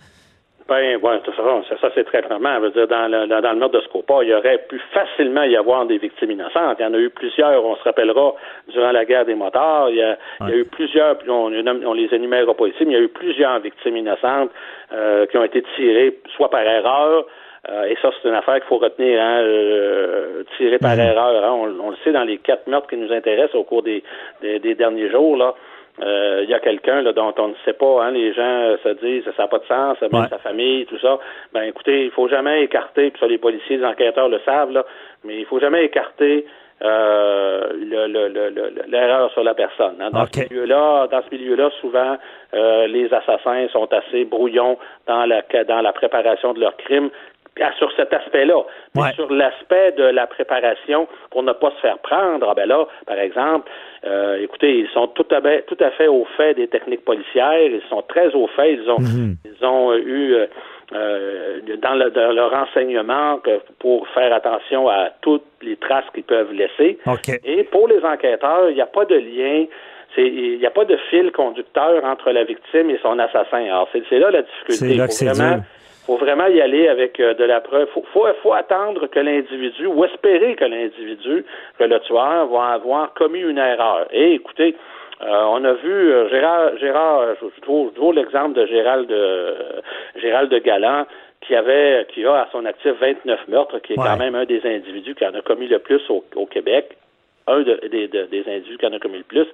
Ben, 0.67 0.97
ouais, 0.97 1.21
ça, 1.25 1.31
ça, 1.35 1.77
ça 1.79 1.89
c'est 1.95 2.03
très 2.03 2.21
clairement. 2.21 2.59
Veut 2.59 2.71
dire, 2.71 2.87
dans 2.87 3.09
le, 3.09 3.27
dans 3.27 3.51
le 3.51 3.57
meurtre 3.57 3.79
de 3.79 3.81
Scopa, 3.81 4.19
il 4.23 4.29
y 4.29 4.33
aurait 4.33 4.57
pu 4.69 4.79
facilement 4.91 5.43
y 5.43 5.55
avoir 5.55 5.85
des 5.85 5.97
victimes 5.97 6.31
innocentes. 6.31 6.77
Il 6.79 6.83
y 6.83 6.85
en 6.85 6.93
a 6.93 6.97
eu 6.97 7.09
plusieurs, 7.09 7.63
on 7.63 7.75
se 7.77 7.83
rappellera, 7.83 8.33
durant 8.67 8.91
la 8.91 9.05
guerre 9.05 9.25
des 9.25 9.35
motards. 9.35 9.89
Il 9.89 9.95
y 9.95 10.03
a, 10.03 10.09
ouais. 10.09 10.17
il 10.41 10.49
y 10.49 10.53
a 10.53 10.55
eu 10.57 10.65
plusieurs, 10.65 11.17
puis 11.17 11.29
on, 11.29 11.45
on 11.45 11.93
les 11.93 12.13
énumérera 12.13 12.53
pas 12.53 12.67
ici, 12.67 12.85
mais 12.85 12.93
il 12.93 12.97
y 12.97 12.99
a 12.99 13.03
eu 13.03 13.07
plusieurs 13.07 13.59
victimes 13.59 13.97
innocentes 13.97 14.51
euh, 14.91 15.25
qui 15.27 15.37
ont 15.37 15.43
été 15.43 15.63
tirées 15.75 16.19
soit 16.35 16.49
par 16.49 16.61
erreur, 16.61 17.25
euh, 17.69 17.85
et 17.85 17.97
ça, 18.01 18.09
c'est 18.21 18.29
une 18.29 18.35
affaire 18.35 18.55
qu'il 18.55 18.65
faut 18.65 18.77
retenir, 18.77 19.21
hein, 19.21 19.39
euh, 19.41 20.43
tiré 20.57 20.77
par 20.77 20.95
mmh. 20.95 20.99
erreur. 20.99 21.43
Hein, 21.43 21.51
on, 21.51 21.87
on, 21.87 21.89
le 21.89 21.97
sait 22.03 22.11
dans 22.11 22.23
les 22.23 22.37
quatre 22.37 22.67
meurtres 22.67 22.87
qui 22.87 22.97
nous 22.97 23.11
intéressent 23.11 23.55
au 23.55 23.63
cours 23.63 23.83
des, 23.83 24.03
des, 24.41 24.59
des 24.59 24.75
derniers 24.75 25.09
jours, 25.09 25.35
là. 25.35 25.53
Euh, 26.01 26.41
il 26.43 26.49
y 26.49 26.53
a 26.53 26.59
quelqu'un 26.59 27.03
dont 27.03 27.33
on 27.37 27.47
ne 27.49 27.53
sait 27.65 27.73
pas, 27.73 28.03
hein, 28.03 28.11
les 28.11 28.33
gens 28.33 28.75
se 28.83 28.89
disent 29.03 29.23
ça 29.35 29.43
n'a 29.43 29.47
pas 29.47 29.59
de 29.59 29.65
sens, 29.65 30.01
même 30.01 30.27
sa 30.29 30.37
famille, 30.37 30.85
tout 30.85 30.99
ça. 30.99 31.17
Ben 31.53 31.63
écoutez, 31.63 32.05
il 32.05 32.11
faut 32.11 32.27
jamais 32.27 32.63
écarter, 32.63 33.09
puis 33.09 33.19
ça 33.19 33.27
les 33.27 33.37
policiers, 33.37 33.77
les 33.77 33.85
enquêteurs 33.85 34.29
le 34.29 34.39
savent, 34.45 34.71
là, 34.71 34.85
mais 35.23 35.39
il 35.39 35.45
faut 35.45 35.59
jamais 35.59 35.85
écarter 35.85 36.45
euh, 36.83 37.73
l'erreur 38.87 39.31
sur 39.31 39.43
la 39.43 39.55
personne. 39.55 39.95
Hein. 39.99 40.11
Dans 40.11 40.27
ce 40.27 40.41
milieu-là, 40.41 41.07
dans 41.07 41.21
ce 41.23 41.35
milieu-là, 41.35 41.71
souvent 41.81 42.17
euh, 42.53 42.85
les 42.85 43.11
assassins 43.11 43.67
sont 43.69 43.91
assez 43.91 44.25
brouillons 44.25 44.77
dans 45.07 45.25
la 45.25 45.41
dans 45.67 45.81
la 45.81 45.91
préparation 45.91 46.53
de 46.53 46.59
leurs 46.59 46.77
crimes 46.77 47.09
sur 47.77 47.91
cet 47.95 48.13
aspect-là. 48.13 48.63
Mais 48.95 49.13
sur 49.13 49.31
l'aspect 49.31 49.93
de 49.93 50.03
la 50.03 50.27
préparation 50.27 51.07
pour 51.31 51.43
ne 51.43 51.53
pas 51.53 51.71
se 51.71 51.81
faire 51.81 51.97
prendre, 51.99 52.47
ah 52.49 52.53
ben 52.53 52.67
là, 52.67 52.87
par 53.05 53.17
exemple, 53.19 53.69
euh, 54.05 54.41
écoutez, 54.41 54.79
ils 54.79 54.89
sont 54.89 55.07
tout 55.07 55.25
à, 55.31 55.41
tout 55.61 55.77
à 55.79 55.91
fait 55.91 56.07
au 56.07 56.25
fait 56.37 56.53
des 56.53 56.67
techniques 56.67 57.05
policières, 57.05 57.59
ils 57.61 57.81
sont 57.89 58.03
très 58.03 58.33
au 58.33 58.47
fait, 58.47 58.73
ils 58.73 58.89
ont, 58.89 58.99
mhm. 58.99 59.35
ils 59.45 59.65
ont 59.65 59.93
eu 59.95 60.33
euh, 60.33 60.45
euh, 60.93 61.59
dans, 61.81 61.93
leur 61.93 62.53
enseignement 62.53 63.39
pour 63.79 64.07
faire 64.09 64.33
attention 64.33 64.87
à 64.87 65.09
toutes 65.21 65.45
les 65.61 65.75
traces 65.75 66.05
qu'ils 66.13 66.23
peuvent 66.23 66.53
laisser. 66.53 66.97
Et 67.43 67.63
pour 67.63 67.87
les 67.87 68.03
enquêteurs, 68.03 68.69
il 68.69 68.75
n'y 68.75 68.81
a 68.81 68.87
pas 68.87 69.05
de 69.05 69.15
lien 69.15 69.65
il 70.17 70.57
n'y 70.57 70.65
a 70.65 70.71
pas 70.71 70.85
de 70.85 70.97
fil 71.09 71.31
conducteur 71.31 72.03
entre 72.03 72.31
la 72.31 72.43
victime 72.43 72.89
et 72.89 72.99
son 73.03 73.19
assassin. 73.19 73.63
Alors, 73.65 73.87
c'est 73.91 74.19
là 74.19 74.31
la 74.31 74.41
difficulté. 74.41 74.95
Faut 76.07 76.15
vraiment 76.15 76.47
y 76.47 76.61
aller 76.61 76.87
avec 76.87 77.19
euh, 77.19 77.33
de 77.33 77.43
la 77.43 77.59
preuve. 77.59 77.87
Faut, 77.93 78.03
faut, 78.13 78.25
faut 78.41 78.53
attendre 78.53 79.07
que 79.07 79.19
l'individu, 79.19 79.85
ou 79.85 80.05
espérer 80.05 80.55
que 80.55 80.63
l'individu, 80.63 81.45
que 81.77 81.83
le 81.83 81.99
tueur, 81.99 82.47
va 82.47 82.69
avoir 82.69 83.13
commis 83.13 83.41
une 83.41 83.57
erreur. 83.57 84.07
Et 84.11 84.33
écoutez, 84.33 84.75
euh, 85.21 85.43
on 85.49 85.63
a 85.65 85.73
vu 85.73 85.91
euh, 85.91 86.29
Gérard, 86.29 86.77
Gérard, 86.79 87.35
je 87.41 87.61
trouve, 87.61 87.91
toujours 87.91 88.13
l'exemple 88.13 88.53
de 88.53 88.65
Gérald 88.67 89.07
de 89.07 89.55
Gérald 90.15 90.49
de 90.49 90.59
Galant 90.59 91.05
qui 91.41 91.55
avait, 91.55 92.07
qui 92.13 92.25
a 92.25 92.41
à 92.41 92.47
son 92.51 92.65
actif 92.65 92.93
29 92.99 93.47
meurtres, 93.49 93.79
qui 93.79 93.93
est 93.93 93.97
quand 93.97 94.17
même 94.17 94.35
un 94.35 94.45
des 94.45 94.61
individus 94.65 95.13
qui 95.13 95.25
en 95.25 95.33
a 95.33 95.41
commis 95.41 95.67
le 95.67 95.79
plus 95.79 96.01
au, 96.09 96.23
au 96.35 96.45
Québec, 96.45 96.97
un 97.47 97.61
de, 97.61 97.79
des, 97.91 98.07
des 98.07 98.43
individus 98.47 98.77
qui 98.77 98.85
en 98.85 98.93
a 98.93 98.99
commis 98.99 99.19
le 99.19 99.23
plus. 99.23 99.47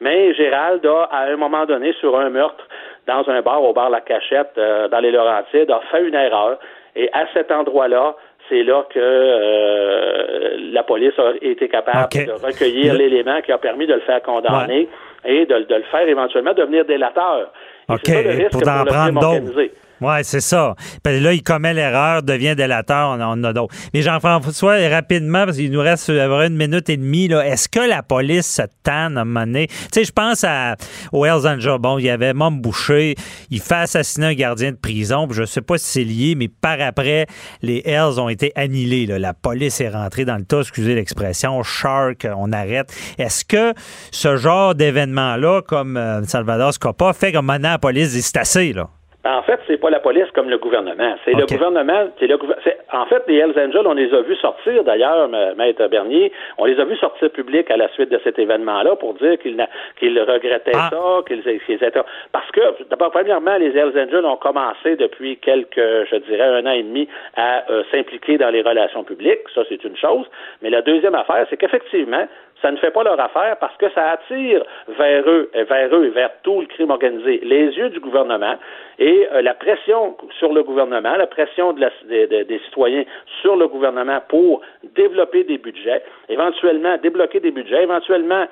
Mais 0.00 0.34
Gérald 0.34 0.84
a, 0.86 1.08
à 1.10 1.24
un 1.26 1.36
moment 1.36 1.66
donné, 1.66 1.92
sur 1.94 2.18
un 2.18 2.30
meurtre, 2.30 2.64
dans 3.06 3.28
un 3.28 3.42
bar, 3.42 3.62
au 3.62 3.72
bar 3.72 3.90
La 3.90 4.00
Cachette, 4.00 4.52
euh, 4.58 4.88
dans 4.88 5.00
les 5.00 5.10
Laurentides, 5.10 5.70
a 5.70 5.80
fait 5.90 6.06
une 6.06 6.14
erreur. 6.14 6.58
Et 6.94 7.08
à 7.12 7.26
cet 7.32 7.50
endroit-là, 7.50 8.14
c'est 8.48 8.62
là 8.62 8.84
que 8.92 8.98
euh, 8.98 10.56
la 10.72 10.82
police 10.82 11.18
a 11.18 11.32
été 11.42 11.68
capable 11.68 12.08
de 12.12 12.32
recueillir 12.32 12.94
l'élément 12.94 13.40
qui 13.42 13.52
a 13.52 13.58
permis 13.58 13.86
de 13.86 13.94
le 13.94 14.00
faire 14.00 14.22
condamner 14.22 14.88
et 15.24 15.46
de, 15.46 15.54
le 15.54 15.82
faire 15.90 16.08
éventuellement 16.08 16.54
devenir 16.54 16.84
délateur. 16.84 17.52
OK, 17.88 18.10
pour 18.52 18.68
en 18.68 18.84
prendre 18.84 19.20
d'autres. 19.20 19.70
Oui, 20.00 20.14
c'est 20.22 20.40
ça. 20.40 20.74
Puis 21.02 21.20
là, 21.20 21.32
il 21.32 21.42
commet 21.42 21.74
l'erreur, 21.74 22.22
devient 22.22 22.54
délateur, 22.54 23.10
on 23.10 23.20
en 23.20 23.44
a 23.44 23.52
d'autres. 23.52 23.74
Mais 23.92 24.02
Jean-François, 24.02 24.76
rapidement, 24.88 25.44
parce 25.44 25.56
qu'il 25.56 25.70
nous 25.70 25.80
reste 25.80 26.08
une 26.08 26.56
minute 26.56 26.88
et 26.88 26.96
demie, 26.96 27.28
là, 27.28 27.44
est-ce 27.44 27.68
que 27.68 27.80
la 27.80 28.02
police 28.02 28.46
se 28.46 28.62
tanne 28.82 29.18
à 29.18 29.22
un 29.22 29.24
moment? 29.24 29.64
Tu 29.66 29.74
sais, 29.92 30.04
je 30.04 30.12
pense 30.12 30.44
à, 30.44 30.76
aux 31.12 31.24
Hells 31.24 31.46
Angels. 31.46 31.78
Bon, 31.78 31.98
il 31.98 32.04
y 32.04 32.10
avait 32.10 32.32
Mom 32.32 32.60
Boucher, 32.60 33.16
il 33.50 33.60
fait 33.60 33.74
assassiner 33.74 34.26
un 34.26 34.34
gardien 34.34 34.72
de 34.72 34.76
prison, 34.76 35.26
je 35.30 35.44
sais 35.44 35.62
pas 35.62 35.78
si 35.78 35.86
c'est 35.86 36.04
lié, 36.04 36.34
mais 36.36 36.48
par 36.48 36.80
après, 36.80 37.26
les 37.62 37.82
Hells 37.84 38.20
ont 38.20 38.28
été 38.28 38.52
annihilés. 38.54 39.06
La 39.18 39.34
police 39.34 39.80
est 39.80 39.88
rentrée 39.88 40.24
dans 40.24 40.36
le 40.36 40.44
tas, 40.44 40.60
excusez 40.60 40.94
l'expression, 40.94 41.62
shark, 41.62 42.26
on 42.36 42.52
arrête. 42.52 42.92
Est-ce 43.18 43.44
que 43.44 43.74
ce 44.10 44.36
genre 44.36 44.74
d'événement-là, 44.74 45.62
comme 45.62 45.96
euh, 45.96 46.22
Salvador 46.24 46.72
Scopa, 46.72 47.12
fait 47.12 47.32
comme 47.32 47.46
maintenant 47.46 47.70
la 47.70 47.78
police 47.78 48.12
dit 48.12 48.22
c'est 48.22 48.36
assez, 48.36 48.72
là? 48.72 48.88
En 49.28 49.42
fait, 49.42 49.60
c'est 49.66 49.76
pas 49.76 49.90
la 49.90 50.00
police 50.00 50.30
comme 50.34 50.48
le 50.48 50.56
gouvernement. 50.56 51.14
C'est 51.24 51.34
le 51.34 51.44
gouvernement. 51.44 52.08
C'est 52.18 52.26
le 52.26 52.38
En 52.92 53.04
fait, 53.06 53.22
les 53.28 53.36
Hells 53.36 53.58
Angels, 53.58 53.86
on 53.86 53.92
les 53.92 54.12
a 54.14 54.22
vus 54.22 54.36
sortir. 54.36 54.82
D'ailleurs, 54.84 55.28
Maître 55.56 55.86
Bernier, 55.88 56.32
on 56.56 56.64
les 56.64 56.80
a 56.80 56.84
vus 56.84 56.96
sortir 56.96 57.30
public 57.30 57.70
à 57.70 57.76
la 57.76 57.88
suite 57.90 58.10
de 58.10 58.18
cet 58.24 58.38
événement-là 58.38 58.96
pour 58.96 59.14
dire 59.14 59.38
qu'ils 59.38 59.62
qu'ils 59.98 60.18
regrettaient 60.18 60.72
ah. 60.74 60.88
ça, 60.90 61.22
qu'ils 61.26 61.46
étaient. 61.74 62.00
Parce 62.32 62.50
que, 62.52 62.60
d'abord, 62.88 63.10
premièrement, 63.10 63.56
les 63.56 63.76
Hells 63.76 63.98
Angels 63.98 64.24
ont 64.24 64.36
commencé 64.36 64.96
depuis 64.96 65.36
quelques, 65.36 65.76
je 65.76 66.16
dirais, 66.26 66.44
un 66.44 66.64
an 66.64 66.72
et 66.72 66.82
demi 66.82 67.06
à 67.36 67.70
euh, 67.70 67.82
s'impliquer 67.92 68.38
dans 68.38 68.50
les 68.50 68.62
relations 68.62 69.04
publiques. 69.04 69.40
Ça, 69.54 69.60
c'est 69.68 69.84
une 69.84 69.96
chose. 69.96 70.24
Mais 70.62 70.70
la 70.70 70.80
deuxième 70.80 71.14
affaire, 71.14 71.46
c'est 71.50 71.58
qu'effectivement, 71.58 72.26
ça 72.62 72.70
ne 72.70 72.76
fait 72.78 72.90
pas 72.90 73.04
leur 73.04 73.18
affaire 73.20 73.56
parce 73.58 73.76
que 73.76 73.88
ça 73.90 74.10
attire 74.10 74.64
vers 74.88 75.28
eux, 75.28 75.50
vers 75.54 75.94
eux 75.94 76.06
et 76.06 76.10
vers 76.10 76.30
tout 76.42 76.60
le 76.60 76.66
crime 76.66 76.90
organisé. 76.90 77.40
Les 77.42 77.66
yeux 77.76 77.90
du 77.90 78.00
gouvernement 78.00 78.56
et 78.98 79.28
euh, 79.32 79.42
la 79.42 79.54
pression 79.54 80.16
sur 80.38 80.52
le 80.52 80.62
gouvernement, 80.62 81.16
la 81.16 81.26
pression 81.26 81.72
des 81.72 82.60
citoyens 82.64 83.04
sur 83.40 83.56
le 83.56 83.68
gouvernement 83.68 84.20
pour 84.28 84.60
développer 84.96 85.44
des 85.44 85.58
budgets, 85.58 86.02
éventuellement 86.28 86.96
débloquer 86.98 87.40
des 87.40 87.50
budgets, 87.50 87.82
éventuellement 87.82 88.46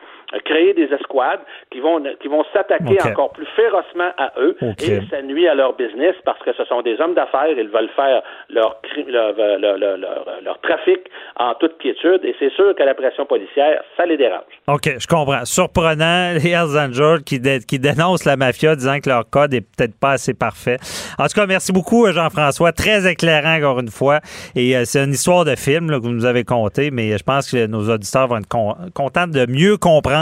créer 0.45 0.75
des 0.75 0.93
escouades 0.93 1.41
qui 1.71 1.81
vont 1.81 2.03
qui 2.21 2.29
vont 2.29 2.45
s'attaquer 2.53 2.99
encore 3.03 3.33
plus 3.33 3.47
férocement 3.57 4.11
à 4.19 4.33
eux 4.39 4.57
et 4.83 5.01
ça 5.11 5.23
nuit 5.23 5.49
à 5.49 5.55
leur 5.55 5.75
business 5.75 6.15
parce 6.25 6.41
que 6.43 6.53
ce 6.55 6.65
sont 6.65 6.83
des 6.83 7.01
hommes 7.01 7.15
d'affaires, 7.15 7.49
ils 7.49 7.69
veulent 7.69 7.91
faire 7.95 8.23
leur, 8.51 8.81
leur, 9.09 9.79
leur, 9.79 9.99
leur 10.43 10.61
trafic 10.61 11.01
en 11.39 11.55
toute 11.55 11.79
quiétude 11.79 12.25
et 12.25 12.35
c'est 12.39 12.53
sûr 12.53 12.75
que 12.75 12.83
la 12.83 12.95
pression 12.95 13.27
policière 13.27 13.83
ça 13.97 14.07
les 14.07 14.17
dérange. 14.17 14.43
OK, 14.69 14.99
je 14.99 15.07
comprends. 15.07 15.45
Surprenant, 15.45 16.33
les 16.43 16.51
Hells 16.51 16.79
Angels 16.79 17.23
qui, 17.25 17.41
qui 17.67 17.79
dénoncent 17.79 18.25
la 18.25 18.37
mafia 18.37 18.75
disant 18.75 18.99
que 19.01 19.09
leur 19.09 19.29
code 19.29 19.55
est 19.55 19.61
peut-être 19.61 19.99
pas 19.99 20.13
assez 20.13 20.35
parfait. 20.35 20.79
En 21.19 21.27
tout 21.27 21.35
cas, 21.35 21.47
merci 21.47 21.73
beaucoup, 21.73 22.11
Jean-François. 22.11 22.73
Très 22.73 23.11
éclairant, 23.11 23.57
encore 23.57 23.81
une 23.81 23.91
fois. 23.91 24.21
Et 24.55 24.77
euh, 24.77 24.83
c'est 24.85 25.05
une 25.05 25.13
histoire 25.13 25.45
de 25.45 25.55
film 25.55 25.89
que 25.89 25.97
vous 25.97 26.11
nous 26.11 26.25
avez 26.25 26.45
conté, 26.45 26.91
mais 26.91 27.17
je 27.17 27.23
pense 27.23 27.51
que 27.51 27.67
nos 27.67 27.91
auditeurs 27.91 28.29
vont 28.29 28.39
être 28.39 28.49
contents 28.95 29.27
de 29.27 29.47
mieux 29.51 29.77
comprendre 29.77 30.16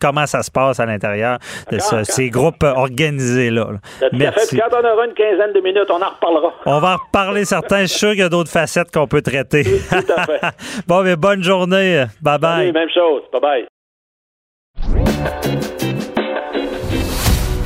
comment 0.00 0.26
ça 0.26 0.42
se 0.42 0.50
passe 0.50 0.80
à 0.80 0.86
l'intérieur 0.86 1.38
de 1.70 1.78
ces 2.04 2.30
groupes 2.30 2.62
organisés-là. 2.62 3.68
Merci. 4.12 4.58
Quand 4.58 4.76
on 4.76 4.84
aura 4.84 5.06
une 5.06 5.14
quinzaine 5.14 5.52
de 5.52 5.60
minutes, 5.60 5.88
on 5.90 6.02
en 6.02 6.10
reparlera. 6.10 6.52
On 6.66 6.78
va 6.80 6.94
en 6.94 6.96
reparler 6.96 7.44
certains. 7.44 7.82
Je 7.82 7.86
suis 7.86 7.98
sûr 7.98 8.10
qu'il 8.10 8.20
y 8.20 8.22
a 8.22 8.28
d'autres 8.28 8.50
facettes 8.50 8.90
qu'on 8.92 9.06
peut 9.06 9.22
traiter. 9.22 9.64
Tout 9.64 10.12
à 10.14 10.26
fait. 10.26 10.40
bon, 10.86 11.02
mais 11.02 11.16
bonne 11.16 11.42
journée. 11.42 12.04
Bye-bye. 12.22 12.72
même 12.72 12.90
chose. 12.90 13.22
Bye-bye. 13.32 13.66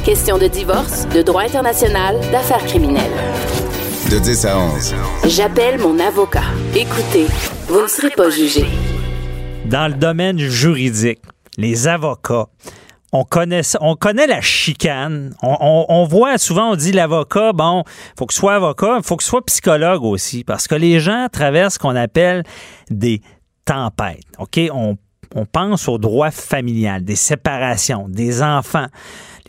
Question 0.05 0.39
de 0.39 0.47
divorce, 0.47 1.07
de 1.09 1.21
droit 1.21 1.43
international, 1.43 2.17
d'affaires 2.33 2.65
criminelles. 2.65 3.13
De 4.11 4.19
10 4.19 4.47
à 4.47 4.57
11. 4.57 4.95
J'appelle 5.27 5.79
mon 5.79 5.99
avocat. 5.99 6.49
Écoutez, 6.75 7.27
vous 7.67 7.83
ne 7.83 7.87
serez 7.87 8.09
pas 8.09 8.31
jugé. 8.31 8.65
Dans 9.69 9.87
le 9.87 9.99
domaine 9.99 10.39
juridique, 10.39 11.21
les 11.59 11.89
avocats. 11.89 12.47
On 13.13 13.25
connaît, 13.25 13.61
on 13.83 13.97
la 14.03 14.41
chicane. 14.41 15.35
On, 15.43 16.07
voit 16.09 16.39
souvent, 16.39 16.71
on 16.73 16.75
dit 16.75 16.93
l'avocat, 16.93 17.53
bon, 17.53 17.85
faut 18.19 18.25
que 18.25 18.33
soit 18.33 18.55
avocat, 18.55 19.01
faut 19.03 19.17
que 19.17 19.25
soit 19.25 19.45
psychologue 19.45 20.05
aussi, 20.05 20.43
parce 20.43 20.69
que 20.69 20.75
les 20.75 21.01
gens 21.01 21.27
traversent 21.31 21.75
ce 21.75 21.79
qu'on 21.79 21.97
appelle 21.97 22.45
des 22.89 23.21
tempêtes. 23.67 24.25
OK? 24.39 24.59
On, 24.73 24.97
on 25.35 25.45
pense 25.45 25.87
au 25.87 25.99
droit 25.99 26.31
familial, 26.31 27.05
des 27.05 27.17
séparations, 27.17 28.09
des 28.09 28.43
enfants 28.43 28.87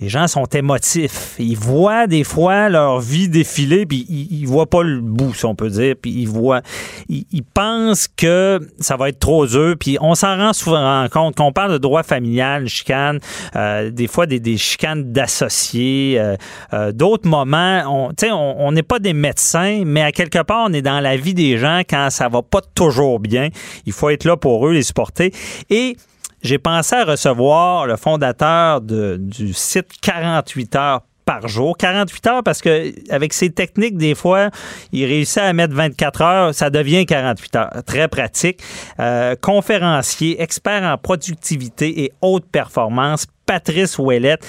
les 0.01 0.07
gens 0.07 0.27
sont 0.27 0.45
émotifs. 0.45 1.35
Ils 1.39 1.57
voient 1.57 2.07
des 2.07 2.23
fois 2.23 2.69
leur 2.69 2.99
vie 3.01 3.27
défiler, 3.27 3.85
puis 3.85 4.05
ils, 4.09 4.41
ils 4.41 4.47
voient 4.47 4.69
pas 4.69 4.81
le 4.81 5.01
bout, 5.01 5.33
si 5.33 5.45
on 5.45 5.55
peut 5.55 5.69
dire. 5.69 5.95
Puis 6.01 6.11
ils 6.11 6.27
voient, 6.27 6.61
ils, 7.09 7.43
pensent 7.43 8.07
que 8.07 8.59
ça 8.79 8.95
va 8.95 9.09
être 9.09 9.19
trop 9.19 9.45
dur. 9.45 9.75
Puis 9.77 9.97
on 9.99 10.15
s'en 10.15 10.37
rend 10.37 10.53
souvent 10.53 11.05
compte. 11.11 11.35
Quand 11.35 11.47
on 11.47 11.51
parle 11.51 11.73
de 11.73 11.77
droit 11.77 12.03
familial, 12.03 12.67
chicane, 12.67 13.19
euh, 13.55 13.91
des 13.91 14.07
fois 14.07 14.25
des, 14.25 14.39
des 14.39 14.57
chicanes 14.57 15.11
d'associés, 15.11 16.15
euh, 16.17 16.35
euh, 16.73 16.91
d'autres 16.91 17.27
moments, 17.27 17.83
on 17.87 18.11
n'est 18.21 18.81
on, 18.81 18.83
pas 18.83 18.99
des 18.99 19.13
médecins, 19.13 19.83
mais 19.85 20.01
à 20.01 20.11
quelque 20.11 20.41
part, 20.41 20.65
on 20.69 20.73
est 20.73 20.81
dans 20.81 21.01
la 21.01 21.17
vie 21.17 21.33
des 21.33 21.57
gens 21.57 21.81
quand 21.89 22.09
ça 22.09 22.29
va 22.29 22.41
pas 22.41 22.61
toujours 22.73 23.19
bien. 23.19 23.49
Il 23.85 23.91
faut 23.91 24.09
être 24.09 24.23
là 24.23 24.37
pour 24.37 24.65
eux, 24.67 24.71
les 24.71 24.83
supporter. 24.83 25.33
Et 25.69 25.97
j'ai 26.41 26.57
pensé 26.57 26.95
à 26.95 27.05
recevoir 27.05 27.87
le 27.87 27.95
fondateur 27.95 28.81
du 28.81 29.53
site 29.53 29.87
48 30.01 30.75
heures 30.75 31.01
par 31.29 31.47
jour. 31.47 31.77
48 31.77 32.27
heures 32.27 32.43
parce 32.43 32.59
que 32.59 32.91
avec 33.11 33.33
ses 33.33 33.51
techniques, 33.51 33.97
des 33.97 34.15
fois, 34.15 34.49
il 34.91 35.05
réussit 35.05 35.37
à 35.37 35.53
mettre 35.53 35.75
24 35.75 36.21
heures, 36.23 36.55
ça 36.55 36.71
devient 36.71 37.05
48 37.05 37.55
heures. 37.55 37.69
Très 37.85 38.07
pratique. 38.07 38.61
Euh, 38.99 39.35
conférencier, 39.39 40.41
expert 40.41 40.81
en 40.81 40.97
productivité 40.97 42.03
et 42.03 42.11
haute 42.21 42.45
performance, 42.51 43.27
Patrice 43.45 43.99
Ouellette 43.99 44.43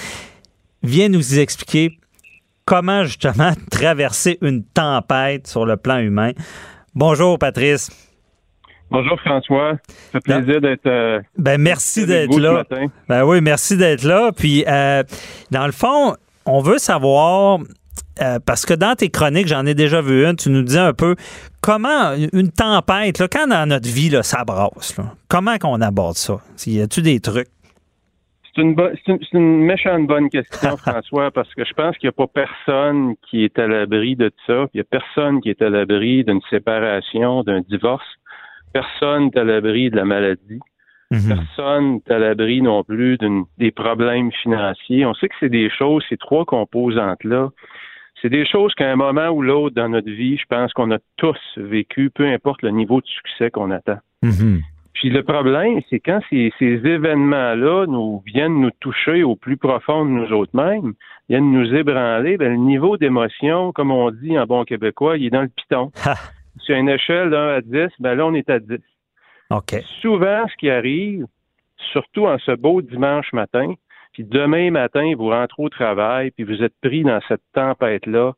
vient 0.83 1.11
nous 1.11 1.39
expliquer 1.39 1.99
comment 2.65 3.05
justement 3.05 3.53
traverser 3.71 4.39
une 4.41 4.65
tempête 4.65 5.47
sur 5.49 5.67
le 5.67 5.77
plan 5.77 5.99
humain. 5.99 6.33
Bonjour 6.95 7.39
Patrice. 7.39 7.91
Bonjour 8.91 9.21
François, 9.21 9.75
ça 9.89 10.21
fait 10.21 10.21
plaisir 10.21 10.61
d'être. 10.61 10.87
Euh, 10.87 11.21
ben 11.39 11.61
merci 11.61 12.07
d'être 12.07 12.37
là. 12.41 12.65
Ben 13.09 13.25
oui, 13.25 13.41
merci 13.41 13.77
d'être 13.77 14.03
là. 14.03 14.33
Puis 14.37 14.65
euh, 14.67 15.05
dans 15.53 15.67
le 15.67 15.73
fond, 15.73 16.15
on 16.45 16.61
veut 16.61 16.79
savoir 16.79 17.61
euh, 18.21 18.39
parce 18.45 18.67
que 18.67 18.75
dans 18.75 18.97
tes 18.97 19.09
chroniques, 19.09 19.47
j'en 19.47 19.65
ai 19.65 19.75
déjà 19.75 20.01
vu 20.01 20.27
une, 20.27 20.35
tu 20.35 20.51
nous 20.51 20.63
dis 20.63 20.79
un 20.79 20.93
peu 20.93 21.15
comment 21.61 22.15
une 22.33 22.51
tempête, 22.51 23.21
là, 23.21 23.29
quand 23.29 23.47
dans 23.47 23.69
notre 23.69 23.89
vie, 23.89 24.11
là, 24.11 24.25
ça 24.25 24.45
brasse, 24.45 24.97
comment 25.29 25.57
qu'on 25.59 25.81
aborde 25.81 26.17
ça? 26.17 26.39
Y 26.67 26.81
a-tu 26.81 27.03
des 27.03 27.21
trucs? 27.21 27.49
C'est 28.53 28.63
une, 28.63 28.75
une, 29.33 29.63
méchante 29.63 30.09
bonne 30.09 30.29
question, 30.29 30.77
François, 30.77 31.31
parce 31.31 31.55
que 31.55 31.65
je 31.65 31.73
pense 31.73 31.97
qu'il 31.99 32.09
n'y 32.09 32.15
a 32.15 32.27
pas 32.27 32.27
personne 32.27 33.15
qui 33.31 33.45
est 33.45 33.57
à 33.61 33.69
l'abri 33.69 34.17
de 34.17 34.33
ça. 34.49 34.67
Il 34.75 34.79
n'y 34.79 34.81
a 34.81 34.85
personne 34.85 35.41
qui 35.41 35.51
est 35.51 35.63
à 35.63 35.71
l'abri 35.71 36.25
d'une 36.25 36.41
séparation, 36.51 37.45
d'un 37.45 37.61
divorce. 37.61 38.05
Personne 38.73 39.27
n'est 39.27 39.39
à 39.39 39.45
l'abri 39.45 39.91
de 39.91 39.97
la 39.97 40.05
maladie. 40.05 40.61
Mhm. 41.11 41.29
Personne 41.29 41.95
n'est 41.95 42.13
à 42.15 42.19
l'abri 42.19 42.63
non 42.63 42.85
plus 42.85 43.19
des 43.59 43.71
problèmes 43.71 44.31
financiers. 44.33 45.05
On 45.07 45.15
sait 45.15 45.29
que 45.29 45.35
c'est 45.41 45.49
des 45.49 45.71
choses, 45.71 46.05
ces 46.09 46.17
trois 46.17 46.45
composantes-là, 46.45 47.51
c'est 48.23 48.29
des 48.29 48.47
choses 48.47 48.75
qu'à 48.75 48.91
un 48.91 48.97
moment 48.97 49.29
ou 49.29 49.43
l'autre 49.43 49.75
dans 49.75 49.89
notre 49.89 50.11
vie, 50.11 50.37
je 50.37 50.45
pense 50.49 50.73
qu'on 50.73 50.91
a 50.91 50.99
tous 51.17 51.39
vécu, 51.57 52.11
peu 52.11 52.27
importe 52.27 52.63
le 52.63 52.71
niveau 52.71 53.01
de 53.01 53.07
succès 53.07 53.51
qu'on 53.51 53.71
attend. 53.71 53.99
Mhm. 54.23 54.61
Puis 54.93 55.09
le 55.09 55.23
problème, 55.23 55.81
c'est 55.89 56.01
quand 56.01 56.21
ces, 56.29 56.53
événements-là 56.61 57.87
nous 57.87 58.23
viennent 58.27 58.61
nous 58.61 58.71
toucher 58.81 59.23
au 59.23 59.35
plus 59.35 59.57
profond 59.57 60.05
de 60.05 60.11
nous 60.11 60.33
autres 60.33 60.55
mêmes, 60.55 60.93
viennent 61.29 61.51
nous 61.51 61.75
ébranler, 61.75 62.37
ben, 62.37 62.51
le 62.51 62.59
niveau 62.59 62.99
d'émotion, 62.99 63.73
comme 63.73 63.93
on 63.93 64.11
dit 64.11 64.39
en 64.39 64.45
bon 64.45 64.65
québécois, 64.65 65.17
il 65.17 65.27
est 65.27 65.31
dans 65.31 65.43
le 65.43 65.49
piton. 65.49 65.91
Sur 66.63 66.77
une 66.77 66.89
échelle 66.89 67.31
d'un 67.31 67.49
à 67.49 67.61
10, 67.61 67.89
ben 67.99 68.15
là, 68.15 68.27
on 68.27 68.35
est 68.35 68.49
à 68.51 68.59
10. 68.59 68.79
Souvent, 70.01 70.47
ce 70.49 70.57
qui 70.57 70.71
arrive, 70.71 71.27
surtout 71.93 72.27
en 72.27 72.39
ce 72.39 72.53
beau 72.53 72.83
dimanche 72.83 73.33
matin, 73.33 73.75
puis 74.13 74.25
demain 74.25 74.71
matin, 74.71 75.13
vous 75.17 75.31
rentrez 75.31 75.63
au 75.63 75.69
travail, 75.69 76.31
puis 76.31 76.45
vous 76.45 76.63
êtes 76.63 76.75
pris 76.83 77.03
dans 77.03 77.21
cette 77.29 77.43
tempête-là, 77.55 78.33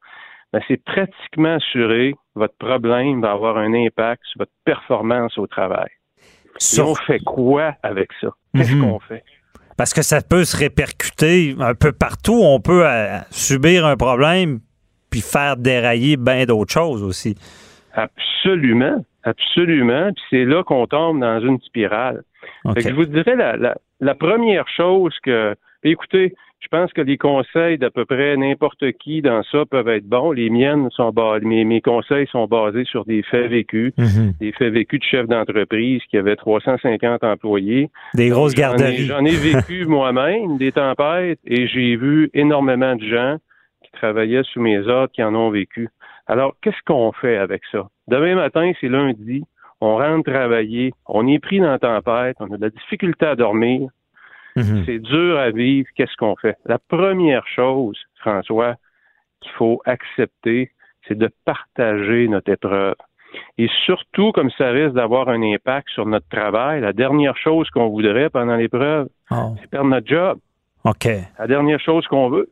ben 0.52 0.60
c'est 0.68 0.82
pratiquement 0.82 1.54
assuré, 1.54 2.14
votre 2.34 2.56
problème 2.56 3.22
va 3.22 3.32
avoir 3.32 3.56
un 3.56 3.72
impact 3.72 4.22
sur 4.24 4.40
votre 4.40 4.52
performance 4.64 5.38
au 5.38 5.46
travail. 5.46 5.88
Et 6.76 6.80
on 6.80 6.94
fait 6.94 7.20
quoi 7.20 7.74
avec 7.82 8.10
ça? 8.20 8.28
Qu'est-ce 8.54 8.74
mhm. 8.74 8.82
qu'on 8.82 9.00
fait? 9.00 9.24
Parce 9.76 9.94
que 9.94 10.02
ça 10.02 10.20
peut 10.20 10.44
se 10.44 10.56
répercuter 10.56 11.56
un 11.58 11.74
peu 11.74 11.92
partout. 11.92 12.38
On 12.42 12.60
peut 12.60 12.86
euh, 12.86 13.18
subir 13.30 13.86
un 13.86 13.96
problème 13.96 14.60
puis 15.10 15.20
faire 15.20 15.56
dérailler 15.56 16.16
bien 16.16 16.44
d'autres 16.44 16.72
choses 16.72 17.02
aussi. 17.02 17.36
Absolument. 17.94 19.04
Absolument. 19.24 20.12
Puis 20.12 20.24
c'est 20.30 20.44
là 20.44 20.62
qu'on 20.64 20.86
tombe 20.86 21.20
dans 21.20 21.40
une 21.40 21.60
spirale. 21.60 22.22
je 22.64 22.92
vous 22.92 23.06
dirais 23.06 23.36
la, 23.36 23.76
la 24.00 24.14
première 24.14 24.68
chose 24.68 25.14
que, 25.22 25.54
écoutez, 25.84 26.34
je 26.62 26.68
pense 26.68 26.92
que 26.92 27.00
les 27.00 27.18
conseils 27.18 27.76
d'à 27.76 27.90
peu 27.90 28.04
près 28.04 28.36
n'importe 28.36 28.92
qui 28.92 29.20
dans 29.20 29.42
ça 29.50 29.64
peuvent 29.68 29.88
être 29.88 30.06
bons. 30.06 30.30
Les 30.30 30.48
miennes 30.48 30.88
sont 30.90 31.10
basés, 31.10 31.44
mes, 31.44 31.64
mes 31.64 31.80
conseils 31.80 32.26
sont 32.28 32.46
basés 32.46 32.84
sur 32.84 33.04
des 33.04 33.22
faits 33.22 33.50
vécus, 33.50 33.92
mhm. 33.98 34.34
des 34.40 34.52
faits 34.52 34.72
vécus 34.72 35.00
de 35.00 35.04
chefs 35.04 35.26
d'entreprise 35.26 36.00
qui 36.08 36.16
avaient 36.16 36.36
350 36.36 37.24
employés. 37.24 37.90
Des 38.14 38.28
grosses 38.28 38.54
garderies. 38.54 39.06
J'en 39.06 39.24
ai, 39.24 39.34
vécu 39.34 39.84
moi-même 39.88 40.56
des 40.56 40.70
tempêtes 40.70 41.40
et 41.44 41.66
j'ai 41.66 41.96
vu 41.96 42.30
énormément 42.32 42.94
de 42.94 43.04
gens 43.04 43.36
qui 43.82 43.90
travaillaient 43.92 44.44
sous 44.44 44.60
mes 44.60 44.86
ordres 44.86 45.12
qui 45.12 45.22
en 45.22 45.34
ont 45.34 45.50
vécu. 45.50 45.88
Alors, 46.26 46.54
qu'est-ce 46.62 46.82
qu'on 46.86 47.12
fait 47.12 47.36
avec 47.36 47.62
ça? 47.70 47.88
Demain 48.08 48.36
matin, 48.36 48.72
c'est 48.80 48.88
lundi 48.88 49.44
on 49.82 49.96
rentre 49.96 50.30
travailler, 50.30 50.92
on 51.06 51.26
est 51.26 51.40
pris 51.40 51.58
dans 51.58 51.72
la 51.72 51.78
tempête, 51.80 52.36
on 52.38 52.52
a 52.52 52.56
de 52.56 52.62
la 52.62 52.70
difficulté 52.70 53.26
à 53.26 53.34
dormir, 53.34 53.90
mhm. 54.54 54.84
c'est 54.86 55.00
dur 55.00 55.36
à 55.36 55.50
vivre, 55.50 55.88
qu'est-ce 55.96 56.16
qu'on 56.16 56.36
fait? 56.36 56.56
La 56.66 56.78
première 56.78 57.44
chose, 57.48 57.98
François, 58.20 58.76
qu'il 59.40 59.50
faut 59.52 59.82
accepter, 59.84 60.70
c'est 61.08 61.18
de 61.18 61.28
partager 61.44 62.28
notre 62.28 62.52
épreuve. 62.52 62.94
Et 63.58 63.68
surtout, 63.84 64.30
comme 64.30 64.50
ça 64.50 64.70
risque 64.70 64.94
d'avoir 64.94 65.28
un 65.28 65.42
impact 65.42 65.88
sur 65.88 66.06
notre 66.06 66.28
travail, 66.28 66.80
la 66.80 66.92
dernière 66.92 67.36
chose 67.36 67.68
qu'on 67.70 67.88
voudrait 67.88 68.30
pendant 68.30 68.54
l'épreuve, 68.54 69.08
oh. 69.32 69.56
c'est 69.60 69.68
perdre 69.68 69.88
notre 69.88 70.06
job. 70.06 70.38
OK. 70.84 71.08
La 71.40 71.46
dernière 71.48 71.80
chose 71.80 72.06
qu'on 72.06 72.28
veut. 72.28 72.48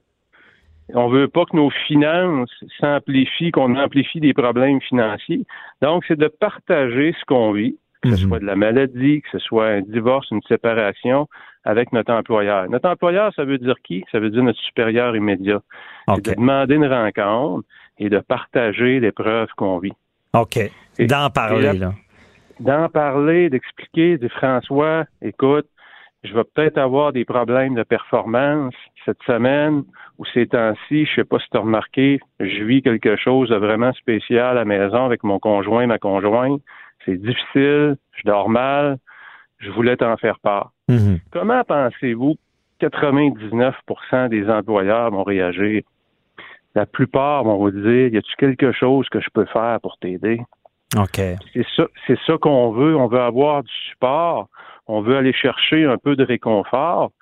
On 0.94 1.08
veut 1.08 1.28
pas 1.28 1.44
que 1.44 1.56
nos 1.56 1.70
finances 1.70 2.52
s'amplifient, 2.80 3.50
qu'on 3.50 3.76
amplifie 3.76 4.20
des 4.20 4.32
problèmes 4.32 4.80
financiers. 4.80 5.44
Donc, 5.82 6.04
c'est 6.06 6.18
de 6.18 6.28
partager 6.28 7.14
ce 7.18 7.24
qu'on 7.26 7.52
vit, 7.52 7.76
que 8.02 8.14
ce 8.14 8.22
mhm. 8.22 8.28
soit 8.28 8.38
de 8.38 8.46
la 8.46 8.56
maladie, 8.56 9.22
que 9.22 9.28
ce 9.32 9.38
soit 9.38 9.66
un 9.66 9.80
divorce, 9.82 10.30
une 10.30 10.42
séparation, 10.48 11.28
avec 11.64 11.92
notre 11.92 12.12
employeur. 12.12 12.68
Notre 12.70 12.88
employeur, 12.88 13.32
ça 13.34 13.44
veut 13.44 13.58
dire 13.58 13.76
qui? 13.84 14.04
Ça 14.10 14.18
veut 14.18 14.30
dire 14.30 14.42
notre 14.42 14.60
supérieur 14.60 15.14
immédiat. 15.14 15.60
C'est 16.08 16.24
de 16.24 16.34
demander 16.34 16.76
une 16.76 16.86
rencontre 16.86 17.66
et 17.98 18.08
de 18.08 18.18
partager 18.18 19.00
l'épreuve 19.00 19.48
qu'on 19.56 19.78
vit. 19.78 19.92
OK. 20.32 20.58
D'en 21.00 21.30
parler, 21.30 21.72
là. 21.74 21.92
D'en 22.60 22.88
parler, 22.88 23.48
d'expliquer, 23.48 24.18
de 24.18 24.28
François, 24.28 25.04
écoute, 25.22 25.66
je 26.22 26.34
vais 26.34 26.44
peut-être 26.44 26.78
avoir 26.78 27.12
des 27.12 27.24
problèmes 27.24 27.74
de 27.74 27.82
performance 27.82 28.74
cette 29.04 29.22
semaine 29.22 29.84
ou 30.18 30.26
ces 30.26 30.46
temps-ci, 30.46 31.06
je 31.06 31.14
sais 31.14 31.24
pas 31.24 31.38
si 31.38 31.48
tu 31.50 31.56
as 31.56 31.60
remarqué, 31.60 32.20
je 32.40 32.64
vis 32.64 32.82
quelque 32.82 33.16
chose 33.16 33.48
de 33.48 33.56
vraiment 33.56 33.92
spécial 33.94 34.50
à 34.50 34.54
la 34.54 34.64
maison 34.64 35.04
avec 35.04 35.24
mon 35.24 35.38
conjoint, 35.38 35.86
ma 35.86 35.98
conjointe. 35.98 36.60
C'est 37.06 37.16
difficile, 37.16 37.96
je 38.12 38.22
dors 38.26 38.50
mal, 38.50 38.98
je 39.58 39.70
voulais 39.70 39.96
t'en 39.96 40.16
faire 40.18 40.38
part. 40.40 40.72
Mm-hmm. 40.90 41.20
Comment 41.32 41.64
pensez-vous 41.64 42.36
99% 42.82 44.28
des 44.28 44.48
employeurs 44.50 45.10
vont 45.10 45.22
réagir? 45.22 45.82
La 46.74 46.86
plupart 46.86 47.44
vont 47.44 47.56
vous 47.56 47.70
dire, 47.70 48.08
y 48.08 48.16
a-t-il 48.16 48.36
quelque 48.36 48.72
chose 48.72 49.08
que 49.08 49.20
je 49.20 49.28
peux 49.32 49.46
faire 49.46 49.78
pour 49.80 49.96
t'aider? 49.98 50.40
OK. 50.96 51.20
C'est 51.52 51.66
ça, 51.76 51.86
c'est 52.06 52.18
ça 52.26 52.36
qu'on 52.38 52.72
veut. 52.72 52.96
On 52.96 53.06
veut 53.06 53.20
avoir 53.20 53.62
du 53.62 53.72
support. 53.90 54.48
On 54.90 55.02
veut 55.02 55.16
aller 55.16 55.32
chercher 55.32 55.84
un 55.84 55.96
peu 55.98 56.16
de 56.16 56.24
réconfort 56.24 57.12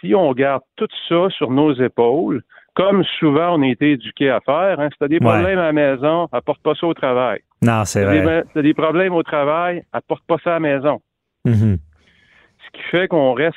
si 0.00 0.14
on 0.14 0.32
garde 0.32 0.62
tout 0.76 0.88
ça 1.08 1.28
sur 1.30 1.50
nos 1.50 1.72
épaules, 1.74 2.42
comme 2.74 3.04
souvent 3.18 3.58
on 3.58 3.62
a 3.62 3.66
été 3.66 3.92
éduqué 3.92 4.30
à 4.30 4.40
faire, 4.40 4.80
hein, 4.80 4.88
si 4.90 4.98
tu 4.98 5.04
as 5.04 5.08
des 5.08 5.20
problèmes 5.20 5.58
à 5.58 5.64
la 5.64 5.72
maison, 5.72 6.28
apporte 6.32 6.62
pas 6.62 6.74
ça 6.74 6.86
au 6.86 6.94
travail. 6.94 7.40
Non, 7.60 7.84
c'est 7.84 8.04
vrai. 8.04 8.44
Si 8.46 8.52
tu 8.52 8.58
as 8.58 8.62
des 8.62 8.74
problèmes 8.74 9.14
au 9.14 9.22
travail, 9.22 9.84
apporte 9.92 10.24
pas 10.26 10.36
ça 10.42 10.50
à 10.50 10.52
la 10.54 10.60
maison. 10.60 11.00
Mm-hmm. 11.46 11.76
Ce 11.78 12.78
qui 12.78 12.82
fait 12.90 13.08
qu'on 13.08 13.34
reste 13.34 13.56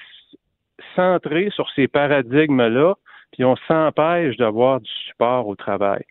centré 0.95 1.49
sur 1.51 1.69
ces 1.75 1.87
paradigmes-là, 1.87 2.95
puis 3.31 3.45
on 3.45 3.55
s'empêche 3.67 4.35
d'avoir 4.37 4.81
du 4.81 4.91
support 5.07 5.47
au 5.47 5.55
travail. 5.55 6.03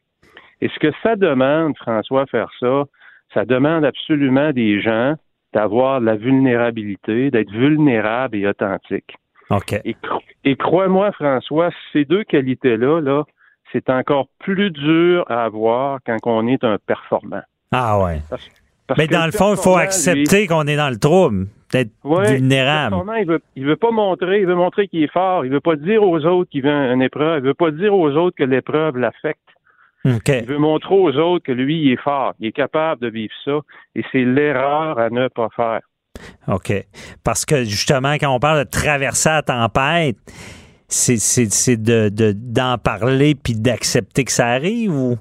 Et 0.60 0.68
ce 0.68 0.78
que 0.78 0.92
ça 1.02 1.16
demande, 1.16 1.76
François, 1.76 2.26
faire 2.26 2.50
ça, 2.58 2.84
ça 3.32 3.44
demande 3.44 3.84
absolument 3.84 4.52
des 4.52 4.80
gens 4.80 5.14
d'avoir 5.54 6.00
de 6.00 6.06
la 6.06 6.16
vulnérabilité, 6.16 7.30
d'être 7.30 7.50
vulnérable 7.50 8.36
et 8.36 8.46
authentique. 8.46 9.14
Et, 10.44 10.56
crois-moi, 10.56 11.12
François, 11.12 11.70
ces 11.92 12.04
deux 12.04 12.24
qualités-là, 12.24 13.00
là, 13.00 13.22
c'est 13.72 13.88
encore 13.88 14.26
plus 14.40 14.70
dur 14.70 15.24
à 15.30 15.44
avoir 15.44 16.00
quand 16.04 16.18
on 16.24 16.46
est 16.46 16.64
un 16.64 16.78
performant. 16.84 17.42
Ah 17.72 18.02
ouais. 18.02 18.20
Mais 18.98 19.06
dans 19.06 19.26
le 19.26 19.32
fond, 19.32 19.54
il 19.54 19.60
faut 19.60 19.76
accepter 19.76 20.46
qu'on 20.46 20.66
est 20.66 20.76
dans 20.76 20.90
le 20.90 20.98
trouble, 20.98 21.46
d'être 21.72 21.90
vulnérable. 22.04 22.96
Le 22.96 23.20
il 23.20 23.26
veut, 23.26 23.42
il 23.56 23.66
veut 23.66 23.76
pas 23.76 23.90
montrer, 23.90 24.40
il 24.40 24.46
veut 24.46 24.54
montrer 24.54 24.88
qu'il 24.88 25.02
est 25.02 25.12
fort. 25.12 25.44
Il 25.44 25.50
veut 25.50 25.60
pas 25.60 25.76
dire 25.76 26.02
aux 26.02 26.24
autres 26.24 26.50
qu'il 26.50 26.62
veut 26.62 26.70
une 26.70 27.02
épreuve. 27.02 27.42
Il 27.42 27.46
veut 27.46 27.54
pas 27.54 27.70
dire 27.70 27.94
aux 27.94 28.10
autres 28.10 28.36
que 28.36 28.44
l'épreuve 28.44 28.98
l'affecte. 28.98 29.40
Il 30.04 30.44
veut 30.46 30.58
montrer 30.58 30.94
aux 30.94 31.16
autres 31.16 31.44
que 31.44 31.52
lui, 31.52 31.82
il 31.82 31.92
est 31.92 32.02
fort. 32.02 32.34
Il 32.38 32.48
est 32.48 32.52
capable 32.52 33.00
de 33.00 33.08
vivre 33.08 33.32
ça. 33.44 33.60
Et 33.94 34.04
c'est 34.12 34.24
l'erreur 34.24 34.98
à 34.98 35.08
ne 35.10 35.28
pas 35.28 35.48
faire. 35.56 35.80
OK. 36.48 36.72
Parce 37.24 37.44
que 37.44 37.64
justement, 37.64 38.14
quand 38.14 38.34
on 38.34 38.38
parle 38.38 38.64
de 38.64 38.70
traverser 38.70 39.30
la 39.30 39.42
tempête, 39.42 40.16
c'est 40.88 41.76
d'en 41.76 42.74
de, 42.74 42.80
parler 42.80 43.34
puis 43.34 43.54
d'accepter 43.54 44.24
que 44.24 44.32
ça 44.32 44.48
arrive 44.48 44.94
ou? 44.94 45.16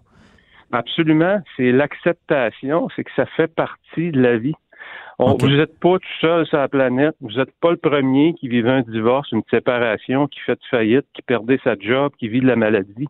Absolument. 0.72 1.42
C'est 1.56 1.72
l'acceptation, 1.72 2.90
c'est 2.96 3.04
que 3.04 3.12
ça 3.16 3.26
fait 3.38 3.48
partie 3.48 4.12
de 4.12 4.22
la 4.22 4.38
vie. 4.38 4.56
Vous 5.20 5.48
n'êtes 5.48 5.80
pas 5.80 6.00
tout 6.00 6.20
seul 6.20 6.46
sur 6.48 6.58
la 6.58 6.68
planète. 6.68 7.16
Vous 7.22 7.38
n'êtes 7.38 7.54
pas 7.62 7.72
le 7.72 7.78
premier 7.78 8.34
qui 8.34 8.48
vivait 8.48 8.72
un 8.72 8.82
divorce, 8.82 9.32
une 9.32 9.44
séparation, 9.50 10.28
qui 10.28 10.40
fait 10.40 10.60
faillite, 10.70 11.06
qui 11.14 11.22
perdait 11.22 11.60
sa 11.64 11.76
job, 11.80 12.12
qui 12.20 12.28
vit 12.28 12.42
de 12.42 12.48
la 12.48 12.56
maladie. 12.56 13.08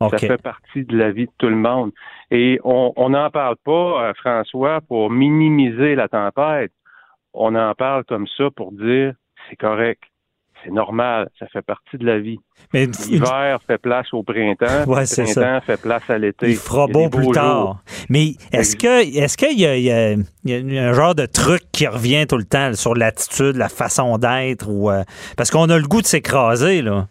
Ça 0.00 0.18
fait 0.18 0.40
partie 0.40 0.84
de 0.84 0.96
la 0.96 1.10
vie 1.10 1.26
de 1.26 1.32
tout 1.38 1.48
le 1.48 1.56
monde. 1.56 1.90
Et 2.30 2.60
on 2.62 3.08
n'en 3.08 3.30
parle 3.30 3.56
pas, 3.64 4.08
euh, 4.08 4.12
François, 4.14 4.80
pour 4.82 5.10
minimiser 5.10 5.94
la 5.96 6.08
tempête 6.08 6.72
on 7.34 7.54
en 7.54 7.74
parle 7.74 8.04
comme 8.04 8.26
ça 8.36 8.44
pour 8.54 8.72
dire 8.72 9.14
c'est 9.48 9.56
correct. 9.56 10.02
c'est 10.64 10.72
normal, 10.72 11.30
ça 11.38 11.46
fait 11.46 11.62
partie 11.62 11.96
de 11.96 12.04
la 12.04 12.18
vie. 12.18 12.38
Mais 12.74 12.86
L'hiver 12.86 13.60
fait 13.66 13.78
place 13.78 14.12
au 14.12 14.22
printemps, 14.22 14.84
Ouais, 14.86 15.02
le 15.02 15.24
printemps 15.24 15.60
fait 15.64 15.80
place 15.80 16.10
à 16.10 16.18
l'été. 16.18 16.50
il 16.50 16.56
fera 16.56 16.86
beau 16.88 17.08
plus 17.08 17.30
tard. 17.30 17.82
Mais 18.08 18.32
est-ce 18.52 18.76
que 18.76 19.16
est-ce 19.16 19.36
qu'il 19.36 19.58
y 19.58 19.90
a 19.90 20.82
un 20.82 20.92
genre 20.92 21.14
de 21.14 21.26
truc 21.26 21.62
qui 21.72 21.86
revient 21.86 22.26
tout 22.26 22.36
le 22.36 22.44
temps 22.44 22.74
sur 22.74 22.94
l'attitude, 22.94 23.56
la 23.56 23.68
façon 23.68 24.18
d'être 24.18 24.68
ou 24.68 24.90
euh, 24.90 25.04
parce 25.36 25.50
qu'on 25.50 25.70
a 25.70 25.78
le 25.78 25.86
goût 25.86 26.02
de 26.02 26.06
s'écraser 26.06 26.82
là. 26.82 27.06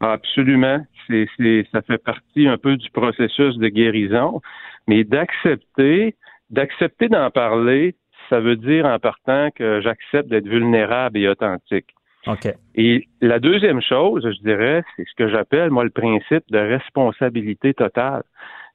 Absolument. 0.00 0.86
C'est, 1.08 1.26
ça 1.72 1.82
fait 1.82 1.98
partie 1.98 2.46
un 2.46 2.58
peu 2.58 2.76
du 2.76 2.90
processus 2.90 3.56
de 3.56 3.68
guérison. 3.68 4.40
Mais 4.86 5.04
d'accepter, 5.04 6.14
d'accepter 6.50 7.08
d'en 7.08 7.30
parler, 7.30 7.94
ça 8.28 8.40
veut 8.40 8.56
dire 8.56 8.86
en 8.86 8.98
partant 8.98 9.50
que 9.50 9.80
j'accepte 9.80 10.28
d'être 10.28 10.48
vulnérable 10.48 11.18
et 11.18 11.28
authentique. 11.28 11.94
OK. 12.26 12.52
Et 12.74 13.08
la 13.20 13.38
deuxième 13.38 13.80
chose, 13.80 14.22
je 14.24 14.42
dirais, 14.42 14.82
c'est 14.96 15.04
ce 15.08 15.14
que 15.16 15.28
j'appelle, 15.28 15.70
moi, 15.70 15.84
le 15.84 15.90
principe 15.90 16.44
de 16.50 16.58
responsabilité 16.58 17.74
totale. 17.74 18.22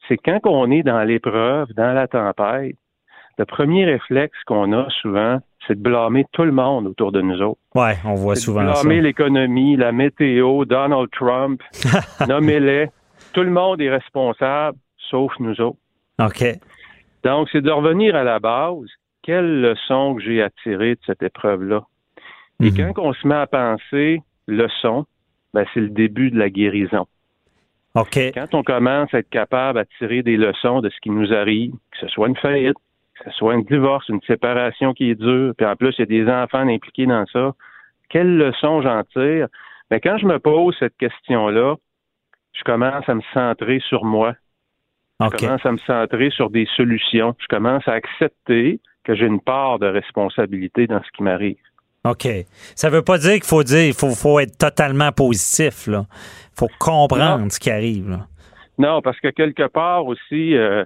C'est 0.08 0.18
quand 0.18 0.40
on 0.46 0.72
est 0.72 0.84
dans 0.84 1.04
l'épreuve, 1.04 1.72
dans 1.74 1.94
la 1.94 2.08
tempête, 2.08 2.76
le 3.38 3.46
premier 3.46 3.86
réflexe 3.86 4.38
qu'on 4.46 4.74
a 4.74 4.90
souvent, 5.02 5.40
c'est 5.68 5.76
de 5.76 5.82
blâmer 5.82 6.26
tout 6.32 6.44
le 6.44 6.52
monde 6.52 6.88
autour 6.88 7.12
de 7.12 7.22
nous 7.22 7.42
autres. 7.42 7.60
Ouais, 7.76 7.96
on 8.06 8.16
voit 8.16 8.34
de 8.36 8.40
souvent 8.40 8.74
ça. 8.74 8.82
blâmer 8.84 9.02
l'économie, 9.02 9.76
la 9.78 9.92
météo, 9.92 10.66
Donald 10.66 11.10
Trump, 11.12 11.62
nommez-les. 12.28 12.90
Tout 13.34 13.42
le 13.44 13.50
monde 13.52 13.82
est 13.82 13.90
responsable, 13.90 14.78
sauf 15.10 15.32
nous 15.40 15.60
autres. 15.62 15.78
OK. 16.22 16.44
Donc, 17.24 17.48
c'est 17.52 17.62
de 17.62 17.72
revenir 17.72 18.16
à 18.16 18.24
la 18.24 18.40
base. 18.40 18.86
Quelle 19.24 19.62
leçon 19.62 20.16
que 20.16 20.22
j'ai 20.22 20.42
à 20.42 20.50
tirer 20.64 20.96
de 20.96 21.00
cette 21.06 21.24
épreuve-là? 21.24 21.84
Et 22.62 22.72
Mhm. 22.72 22.94
quand 22.94 23.02
on 23.02 23.14
se 23.14 23.26
met 23.28 23.36
à 23.36 23.48
penser 23.48 24.22
leçon, 24.48 25.06
ben, 25.54 25.66
c'est 25.74 25.80
le 25.80 25.90
début 25.90 26.30
de 26.32 26.38
la 26.38 26.50
guérison. 26.50 27.08
OK. 27.96 28.18
Quand 28.34 28.54
on 28.54 28.64
commence 28.64 29.14
à 29.14 29.20
être 29.20 29.30
capable 29.30 29.80
à 29.80 29.86
tirer 29.98 30.24
des 30.24 30.36
leçons 30.36 30.82
de 30.82 30.90
ce 30.90 31.00
qui 31.02 31.10
nous 31.12 31.32
arrive, 31.34 31.72
que 31.92 31.98
ce 32.02 32.08
soit 32.08 32.28
une 32.28 32.36
faillite, 32.36 32.76
que 33.20 33.30
ce 33.30 33.38
soit 33.38 33.54
un 33.54 33.60
divorce, 33.62 34.08
une 34.10 34.22
séparation 34.28 34.94
qui 34.94 35.10
est 35.12 35.16
dure, 35.16 35.54
puis 35.58 35.66
en 35.66 35.76
plus, 35.76 35.94
il 35.98 36.02
y 36.02 36.04
a 36.04 36.06
des 36.26 36.32
enfants 36.32 36.68
impliqués 36.68 37.06
dans 37.06 37.26
ça, 37.28 37.52
quelle 38.10 38.38
leçon 38.38 38.82
j'en 38.82 39.04
tire? 39.14 39.48
Mais 39.92 40.00
quand 40.00 40.18
je 40.18 40.26
me 40.26 40.40
pose 40.40 40.76
cette 40.80 40.98
question-là, 40.98 41.76
je 42.54 42.64
commence 42.64 43.08
à 43.08 43.16
me 43.16 43.22
centrer 43.34 43.80
sur 43.88 44.04
moi. 44.06 44.34
Je 45.22 45.38
commence 45.38 45.66
à 45.66 45.72
me 45.72 45.78
centrer 45.78 46.30
sur 46.32 46.50
des 46.50 46.68
solutions. 46.76 47.36
Je 47.40 47.48
commence 47.48 47.88
à 47.88 47.94
accepter 47.94 48.80
que 49.04 49.16
j'ai 49.16 49.26
une 49.26 49.40
part 49.40 49.80
de 49.80 49.88
responsabilité 49.88 50.88
dans 50.88 51.02
ce 51.02 51.10
qui 51.16 51.24
m'arrive. 51.24 51.58
OK. 52.06 52.28
Ça 52.76 52.90
veut 52.90 53.02
pas 53.02 53.18
dire 53.18 53.34
qu'il 53.34 53.46
faut 53.46 53.64
dire 53.64 53.86
il 53.88 53.94
faut, 53.94 54.10
faut 54.12 54.40
être 54.40 54.58
totalement 54.58 55.12
positif 55.12 55.88
là. 55.88 56.06
faut 56.58 56.68
comprendre 56.80 57.40
Non. 57.44 57.50
ce 57.50 57.60
qui 57.60 57.70
arrive 57.72 58.10
là. 58.10 58.28
Non, 58.78 59.02
parce 59.02 59.20
que 59.20 59.30
quelque 59.30 59.68
part 59.68 60.06
aussi, 60.06 60.56
euh, 60.58 60.84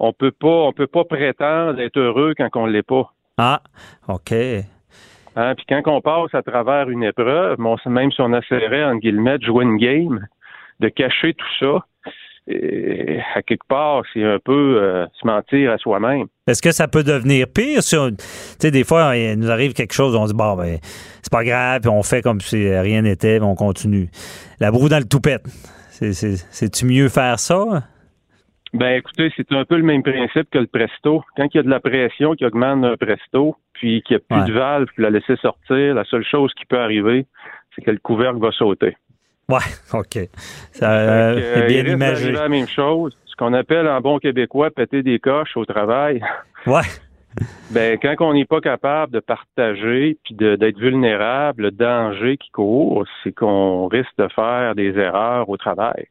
on 0.00 0.12
peut 0.12 0.32
pas, 0.32 0.48
on 0.48 0.72
peut 0.72 0.86
pas 0.88 1.04
prétendre 1.04 1.78
être 1.80 1.98
heureux 1.98 2.34
quand 2.36 2.48
on 2.56 2.66
l'est 2.66 2.82
pas. 2.82 3.12
Ah, 3.38 3.60
OK. 4.08 4.32
Hein? 5.36 5.54
Puis 5.54 5.64
quand 5.68 5.82
on 5.86 6.00
passe 6.00 6.34
à 6.34 6.42
travers 6.42 6.90
une 6.90 7.04
épreuve, 7.04 7.56
bon, 7.58 7.76
même 7.86 8.10
si 8.10 8.20
on 8.20 8.34
essaierait, 8.36 8.84
en 8.84 8.96
guillemets, 8.96 9.38
de 9.38 9.44
jouer 9.44 9.64
une 9.64 9.76
game, 9.76 10.26
de 10.80 10.88
cacher 10.88 11.34
tout 11.34 11.46
ça, 11.60 11.84
et 12.48 13.20
à 13.36 13.42
quelque 13.42 13.66
part, 13.68 14.02
c'est 14.12 14.24
un 14.24 14.38
peu 14.44 14.78
euh, 14.82 15.06
se 15.20 15.26
mentir 15.26 15.70
à 15.70 15.78
soi-même. 15.78 16.26
Est-ce 16.48 16.62
que 16.62 16.72
ça 16.72 16.88
peut 16.88 17.04
devenir 17.04 17.46
pire? 17.46 17.82
Si 17.82 17.96
on- 17.96 18.10
Tu 18.10 18.16
sais, 18.58 18.70
des 18.72 18.82
fois, 18.82 19.16
il 19.16 19.38
nous 19.38 19.50
arrive 19.50 19.72
quelque 19.72 19.92
chose, 19.92 20.16
on 20.16 20.24
dit, 20.24 20.34
bon, 20.34 20.56
ben, 20.56 20.78
c'est 21.22 21.30
pas 21.30 21.44
grave, 21.44 21.82
puis 21.82 21.90
on 21.90 22.02
fait 22.02 22.22
comme 22.22 22.40
si 22.40 22.68
rien 22.74 23.02
n'était, 23.02 23.38
on 23.40 23.54
continue. 23.54 24.08
La 24.58 24.72
broue 24.72 24.88
dans 24.88 24.98
le 24.98 25.04
toupette. 25.04 25.44
C'est- 25.90 26.12
c'est- 26.14 26.44
C'est-tu 26.50 26.86
mieux 26.86 27.08
faire 27.08 27.38
ça? 27.38 27.84
Ben 28.72 28.96
écoutez, 28.98 29.32
c'est 29.36 29.50
un 29.52 29.64
peu 29.64 29.76
le 29.76 29.82
même 29.82 30.02
principe 30.02 30.48
que 30.50 30.58
le 30.58 30.66
presto. 30.68 31.24
Quand 31.36 31.46
il 31.52 31.56
y 31.56 31.60
a 31.60 31.62
de 31.64 31.70
la 31.70 31.80
pression 31.80 32.34
qui 32.34 32.44
augmente 32.46 32.84
un 32.84 32.96
presto, 32.96 33.56
puis 33.72 34.02
qu'il 34.02 34.16
n'y 34.16 34.22
a 34.22 34.24
plus 34.28 34.42
Ouais. 34.44 34.48
de 34.48 34.52
valve, 34.58 34.86
puis 34.94 35.02
la 35.02 35.10
laisser 35.10 35.36
sortir, 35.36 35.94
la 35.94 36.04
seule 36.04 36.24
chose 36.24 36.52
qui 36.54 36.66
peut 36.66 36.78
arriver, 36.78 37.26
c'est 37.74 37.82
que 37.82 37.90
le 37.90 37.98
couvercle 37.98 38.38
va 38.38 38.52
sauter. 38.52 38.96
Ouais, 39.48 39.58
OK. 39.92 40.18
Ça, 40.72 40.92
euh, 40.92 41.40
c'est 41.54 41.62
euh, 41.64 41.66
bien 41.66 41.80
il 41.80 41.88
imagé. 41.88 42.30
la 42.32 42.48
même 42.48 42.68
chose, 42.68 43.16
ce 43.26 43.34
qu'on 43.34 43.52
appelle 43.54 43.88
en 43.88 44.00
bon 44.00 44.18
québécois 44.18 44.70
péter 44.70 45.02
des 45.02 45.18
coches 45.18 45.56
au 45.56 45.64
travail. 45.64 46.22
Ouais. 46.66 46.82
Ben, 47.70 47.96
quand 48.02 48.16
on 48.26 48.34
n'est 48.34 48.44
pas 48.44 48.60
capable 48.60 49.12
de 49.12 49.20
partager 49.20 50.18
puis 50.24 50.34
d'être 50.34 50.78
vulnérable, 50.80 51.62
le 51.62 51.70
danger 51.70 52.36
qui 52.36 52.50
court, 52.50 53.06
c'est 53.22 53.30
qu'on 53.30 53.86
risque 53.86 54.10
de 54.18 54.26
faire 54.34 54.74
des 54.74 54.98
erreurs 54.98 55.48
au 55.48 55.56
travail 55.56 56.06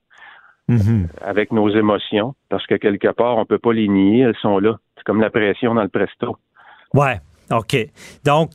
Mhm. 0.70 1.08
avec 1.22 1.52
nos 1.52 1.68
émotions, 1.70 2.36
parce 2.48 2.66
que 2.68 2.76
quelque 2.76 3.12
part, 3.12 3.38
on 3.38 3.46
peut 3.46 3.58
pas 3.58 3.74
les 3.74 3.88
nier, 3.88 4.22
elles 4.22 4.38
sont 4.42 4.60
là. 4.60 4.78
C'est 4.96 5.04
comme 5.04 5.20
la 5.20 5.30
pression 5.30 5.74
dans 5.74 5.84
le 5.84 5.90
presto. 5.90 6.38
Ouais, 6.94 7.20
OK. 7.52 7.76
Donc, 8.26 8.52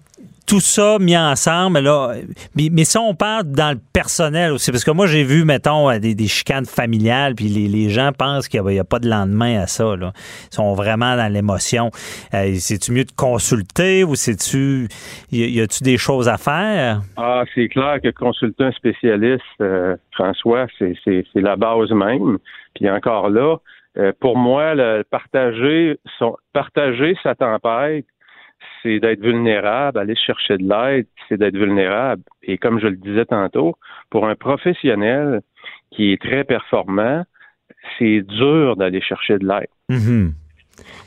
tout 0.46 0.60
ça 0.60 0.98
mis 1.00 1.16
ensemble, 1.16 1.78
là, 1.80 2.12
mais, 2.54 2.68
mais 2.70 2.84
si 2.84 2.98
on 2.98 3.14
parle 3.14 3.44
dans 3.44 3.72
le 3.72 3.80
personnel 3.94 4.52
aussi, 4.52 4.70
parce 4.70 4.84
que 4.84 4.90
moi, 4.90 5.06
j'ai 5.06 5.24
vu, 5.24 5.42
mettons, 5.46 5.88
euh, 5.90 5.98
des, 5.98 6.14
des 6.14 6.26
chicanes 6.26 6.66
familiales, 6.66 7.34
puis 7.34 7.46
les, 7.46 7.66
les 7.66 7.88
gens 7.88 8.10
pensent 8.12 8.46
qu'il 8.48 8.62
n'y 8.62 8.78
a, 8.78 8.84
pas 8.84 8.98
de 8.98 9.08
lendemain 9.08 9.60
à 9.62 9.66
ça. 9.66 9.96
Là. 9.96 10.12
Ils 10.52 10.54
sont 10.54 10.74
vraiment 10.74 11.16
dans 11.16 11.32
l'émotion. 11.32 11.90
Euh, 12.34 12.54
c'est-tu 12.58 12.92
mieux 12.92 13.04
de 13.04 13.12
consulter 13.16 14.04
ou 14.04 14.16
c'est-tu. 14.16 14.88
Y, 15.32 15.62
a-tu 15.62 15.82
des 15.82 15.96
choses 15.96 16.28
à 16.28 16.36
faire? 16.36 17.00
Ah, 17.16 17.44
c'est 17.54 17.68
clair 17.68 17.96
que 18.02 18.10
consulter 18.10 18.64
un 18.64 18.72
spécialiste, 18.72 19.42
euh, 19.62 19.96
François, 20.12 20.66
c'est 20.78 20.94
c'est- 21.04 21.24
c'est 21.32 21.40
la 21.40 21.56
base 21.56 21.90
même. 21.90 22.36
Puis 22.74 22.90
encore 22.90 23.30
là, 23.30 23.56
euh, 23.96 24.12
pour 24.20 24.36
moi, 24.36 24.74
le 24.74 25.04
partager, 25.10 25.98
son, 26.18 26.36
partager 26.52 27.16
sa 27.22 27.34
tempête, 27.34 28.04
c'est 28.84 29.00
d'être 29.00 29.20
vulnérable, 29.20 29.98
aller 29.98 30.14
chercher 30.14 30.58
de 30.58 30.68
l'aide, 30.68 31.06
c'est 31.28 31.38
d'être 31.38 31.56
vulnérable. 31.56 32.22
Et 32.42 32.58
comme 32.58 32.78
je 32.78 32.86
le 32.86 32.96
disais 32.96 33.24
tantôt, 33.24 33.76
pour 34.10 34.28
un 34.28 34.36
professionnel 34.36 35.40
qui 35.90 36.12
est 36.12 36.20
très 36.20 36.44
performant, 36.44 37.24
c'est 37.98 38.20
dur 38.20 38.76
d'aller 38.76 39.00
chercher 39.00 39.38
de 39.38 39.48
l'aide. 39.48 39.68
Mhm. 39.88 40.34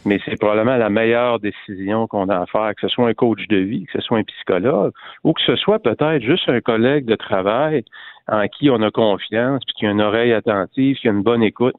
Mais 0.06 0.20
c'est 0.26 0.40
probablement 0.40 0.78
la 0.78 0.90
meilleure 0.90 1.40
décision 1.40 2.08
qu'on 2.08 2.30
a 2.30 2.38
à 2.38 2.46
faire, 2.46 2.74
que 2.76 2.82
ce 2.82 2.88
soit 2.88 3.08
un 3.08 3.14
coach 3.14 3.48
de 3.50 3.58
vie, 3.58 3.86
que 3.86 4.00
ce 4.00 4.02
soit 4.02 4.18
un 4.18 4.24
psychologue, 4.24 4.94
ou 5.24 5.34
que 5.34 5.42
ce 5.42 5.56
soit 5.56 5.80
peut-être 5.80 6.22
juste 6.22 6.48
un 6.48 6.62
collègue 6.62 7.06
de 7.06 7.16
travail 7.16 7.84
en 8.28 8.48
qui 8.48 8.70
on 8.70 8.82
a 8.82 8.92
confiance, 8.92 9.64
puis 9.66 9.76
qui 9.76 9.86
a 9.86 9.92
une 9.92 10.02
oreille 10.02 10.34
attentive, 10.34 10.96
qui 10.98 11.08
a 11.08 11.12
une 11.12 11.24
bonne 11.24 11.44
écoute. 11.44 11.76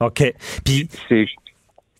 OK. 0.00 0.22
Puis, 0.64 0.88
C'est 1.08 1.26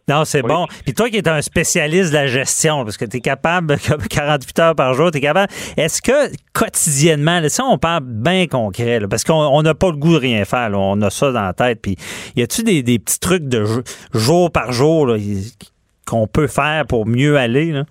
non, 0.09 0.25
c'est 0.25 0.43
Oui. 0.43 0.49
bon. 0.49 0.67
Puis 0.85 0.95
toi 0.95 1.09
qui 1.11 1.17
es 1.17 1.29
un 1.29 1.43
spécialiste 1.43 2.11
de 2.11 2.15
la 2.17 2.27
gestion, 2.29 2.85
parce 2.85 2.97
que 2.97 3.05
tu 3.05 3.17
es 3.17 3.21
capable, 3.21 3.77
comme 3.89 4.03
48 4.03 4.59
heures 4.61 4.75
par 4.77 4.95
jour, 4.95 5.11
tu 5.11 5.19
es 5.19 5.21
capable. 5.21 5.53
Est-ce 5.77 6.01
que 6.01 6.33
quotidiennement, 6.53 7.41
là, 7.41 7.49
ça, 7.49 7.65
on 7.65 7.77
parle 7.79 8.05
bien 8.05 8.47
concret, 8.47 9.01
là, 9.01 9.09
parce 9.09 9.25
qu'on 9.25 9.35
on 9.35 9.63
n'a 9.63 9.75
pas 9.75 9.91
le 9.91 9.97
goût 9.97 10.13
de 10.15 10.21
rien 10.21 10.45
faire, 10.45 10.71
là, 10.71 10.79
on 10.79 11.01
a 11.03 11.11
ça 11.11 11.33
dans 11.33 11.43
la 11.43 11.53
tête. 11.53 11.81
Puis, 11.83 11.97
y 12.37 12.43
a-tu 12.43 12.63
des, 12.63 12.83
des 12.83 12.99
petits 12.99 13.19
trucs 13.21 13.49
de 13.49 13.65
jou- 13.65 13.83
jour 14.15 14.51
par 14.53 14.73
jour 14.73 15.09
qu'on 16.07 16.27
peut 16.29 16.47
faire 16.47 16.87
pour 16.87 17.07
mieux 17.07 17.37
aller? 17.37 17.73
Là? 17.73 17.83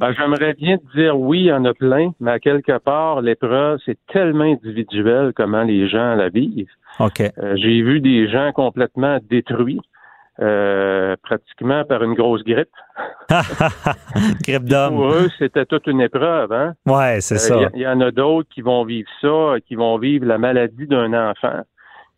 Ben, 0.00 0.12
j'aimerais 0.18 0.54
bien 0.54 0.78
te 0.78 0.98
dire 0.98 1.18
oui, 1.18 1.40
il 1.40 1.44
y 1.46 1.52
en 1.52 1.64
a 1.66 1.72
plein, 1.74 2.12
mais 2.18 2.32
à 2.32 2.38
quelque 2.40 2.78
part, 2.78 3.20
l'épreuve, 3.20 3.78
c'est 3.84 3.98
tellement 4.12 4.44
individuel 4.44 5.32
comment 5.36 5.62
les 5.62 5.88
gens 5.88 6.14
la 6.14 6.30
vivent. 6.30 6.66
OK. 6.98 7.20
Euh, 7.20 7.54
J'ai 7.56 7.82
vu 7.82 8.00
des 8.00 8.28
gens 8.30 8.50
complètement 8.52 9.18
détruits, 9.30 9.80
euh, 10.40 11.14
pratiquement 11.22 11.84
par 11.84 12.02
une 12.02 12.14
grosse 12.14 12.42
grippe. 12.44 12.68
Grippe 14.46 14.62
Pour 14.62 14.68
d'homme. 14.68 15.12
eux, 15.12 15.28
c'était 15.38 15.64
toute 15.66 15.86
une 15.86 16.00
épreuve, 16.00 16.52
hein? 16.52 16.74
Ouais, 16.86 17.20
c'est 17.20 17.34
Euh, 17.34 17.38
ça. 17.38 17.70
Il 17.74 17.78
y 17.80 17.82
il 17.82 17.88
en 17.88 18.00
a 18.00 18.10
d'autres 18.10 18.48
qui 18.52 18.60
vont 18.62 18.84
vivre 18.84 19.08
ça, 19.20 19.54
qui 19.66 19.74
vont 19.74 19.98
vivre 19.98 20.26
la 20.26 20.38
maladie 20.38 20.86
d'un 20.86 21.12
enfant, 21.30 21.62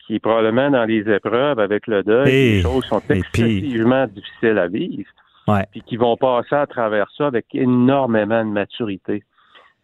qui 0.06 0.16
est 0.16 0.20
probablement 0.20 0.70
dans 0.70 0.84
les 0.84 1.00
épreuves 1.08 1.58
avec 1.58 1.86
le 1.86 2.02
deuil. 2.02 2.28
Et- 2.30 2.52
les 2.56 2.62
choses 2.62 2.84
sont 2.86 3.02
excessivement 3.10 4.06
difficiles 4.06 4.58
à 4.58 4.68
vivre. 4.68 5.08
Ouais. 5.48 5.64
Puis 5.70 5.82
qui 5.82 5.96
vont 5.96 6.16
passer 6.16 6.56
à 6.56 6.66
travers 6.66 7.06
ça 7.16 7.26
avec 7.28 7.46
énormément 7.52 8.44
de 8.44 8.50
maturité. 8.50 9.22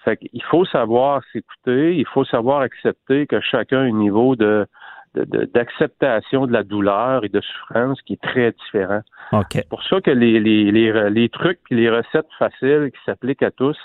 Fait 0.04 0.16
qu'il 0.16 0.42
faut 0.50 0.64
savoir 0.64 1.22
s'écouter, 1.32 1.94
il 1.96 2.06
faut 2.12 2.24
savoir 2.24 2.62
accepter 2.62 3.28
que 3.28 3.40
chacun 3.40 3.78
a 3.78 3.82
un 3.82 3.92
niveau 3.92 4.34
de 4.34 4.66
de- 5.14 5.24
de- 5.24 5.44
d'acceptation 5.44 6.46
de, 6.46 6.52
la 6.52 6.62
douleur 6.62 7.24
et 7.24 7.28
de 7.28 7.40
souffrance 7.40 8.00
qui 8.02 8.14
est 8.14 8.22
très 8.22 8.52
différent. 8.52 9.00
OK. 9.32 9.46
C'est 9.52 9.68
pour 9.68 9.82
ça 9.84 10.00
que 10.00 10.10
les, 10.10 10.40
les, 10.40 10.70
les, 10.70 11.10
les 11.10 11.28
trucs 11.28 11.60
et 11.70 11.74
les 11.74 11.90
recettes 11.90 12.28
faciles 12.38 12.90
qui 12.92 13.00
s'appliquent 13.04 13.42
à 13.42 13.50
tous, 13.50 13.76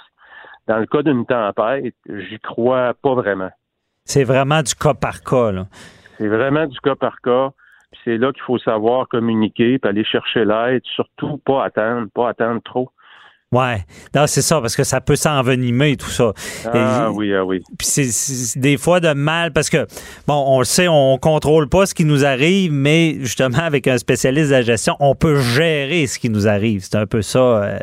dans 0.67 0.77
le 0.77 0.85
cas 0.85 1.01
d'une 1.01 1.25
tempête, 1.25 1.95
j'y 2.09 2.39
crois 2.39 2.93
pas 3.01 3.13
vraiment. 3.15 3.51
C'est 4.03 4.23
vraiment 4.23 4.61
du 4.63 4.73
cas 4.75 4.93
par 4.93 5.21
cas. 5.21 5.51
Là. 5.51 5.67
C'est 6.17 6.27
vraiment 6.27 6.65
du 6.65 6.79
cas 6.79 6.95
par 6.95 7.19
cas. 7.21 7.51
C'est 8.03 8.17
là 8.17 8.31
qu'il 8.31 8.43
faut 8.43 8.57
savoir 8.57 9.07
communiquer, 9.07 9.79
puis 9.79 9.89
aller 9.89 10.03
chercher 10.03 10.45
l'aide, 10.45 10.81
surtout 10.83 11.37
pas 11.37 11.63
attendre, 11.63 12.07
pas 12.13 12.29
attendre 12.29 12.61
trop. 12.63 12.89
Ouais, 13.53 13.77
non, 14.13 14.27
c'est 14.27 14.41
ça, 14.41 14.59
parce 14.59 14.75
que 14.75 14.83
ça 14.83 14.99
peut 14.99 15.15
s'envenimer, 15.15 15.95
tout 15.95 16.09
ça. 16.09 16.33
Ah 16.65 17.09
oui, 17.13 17.33
ah 17.33 17.45
oui. 17.45 17.63
Puis 17.77 17.87
c'est 17.87 18.59
des 18.59 18.75
fois 18.75 18.99
de 18.99 19.13
mal, 19.13 19.53
parce 19.53 19.69
que, 19.69 19.87
bon, 20.27 20.43
on 20.47 20.59
le 20.59 20.65
sait, 20.65 20.89
on 20.89 21.17
contrôle 21.17 21.69
pas 21.69 21.85
ce 21.85 21.95
qui 21.95 22.03
nous 22.03 22.25
arrive, 22.25 22.73
mais 22.73 23.15
justement, 23.21 23.59
avec 23.59 23.87
un 23.87 23.97
spécialiste 23.97 24.49
de 24.49 24.55
la 24.55 24.61
gestion, 24.63 24.97
on 24.99 25.15
peut 25.15 25.37
gérer 25.37 26.07
ce 26.07 26.19
qui 26.19 26.29
nous 26.29 26.45
arrive. 26.45 26.81
C'est 26.81 26.97
un 26.97 27.05
peu 27.05 27.21
ça 27.21 27.39
euh, 27.39 27.79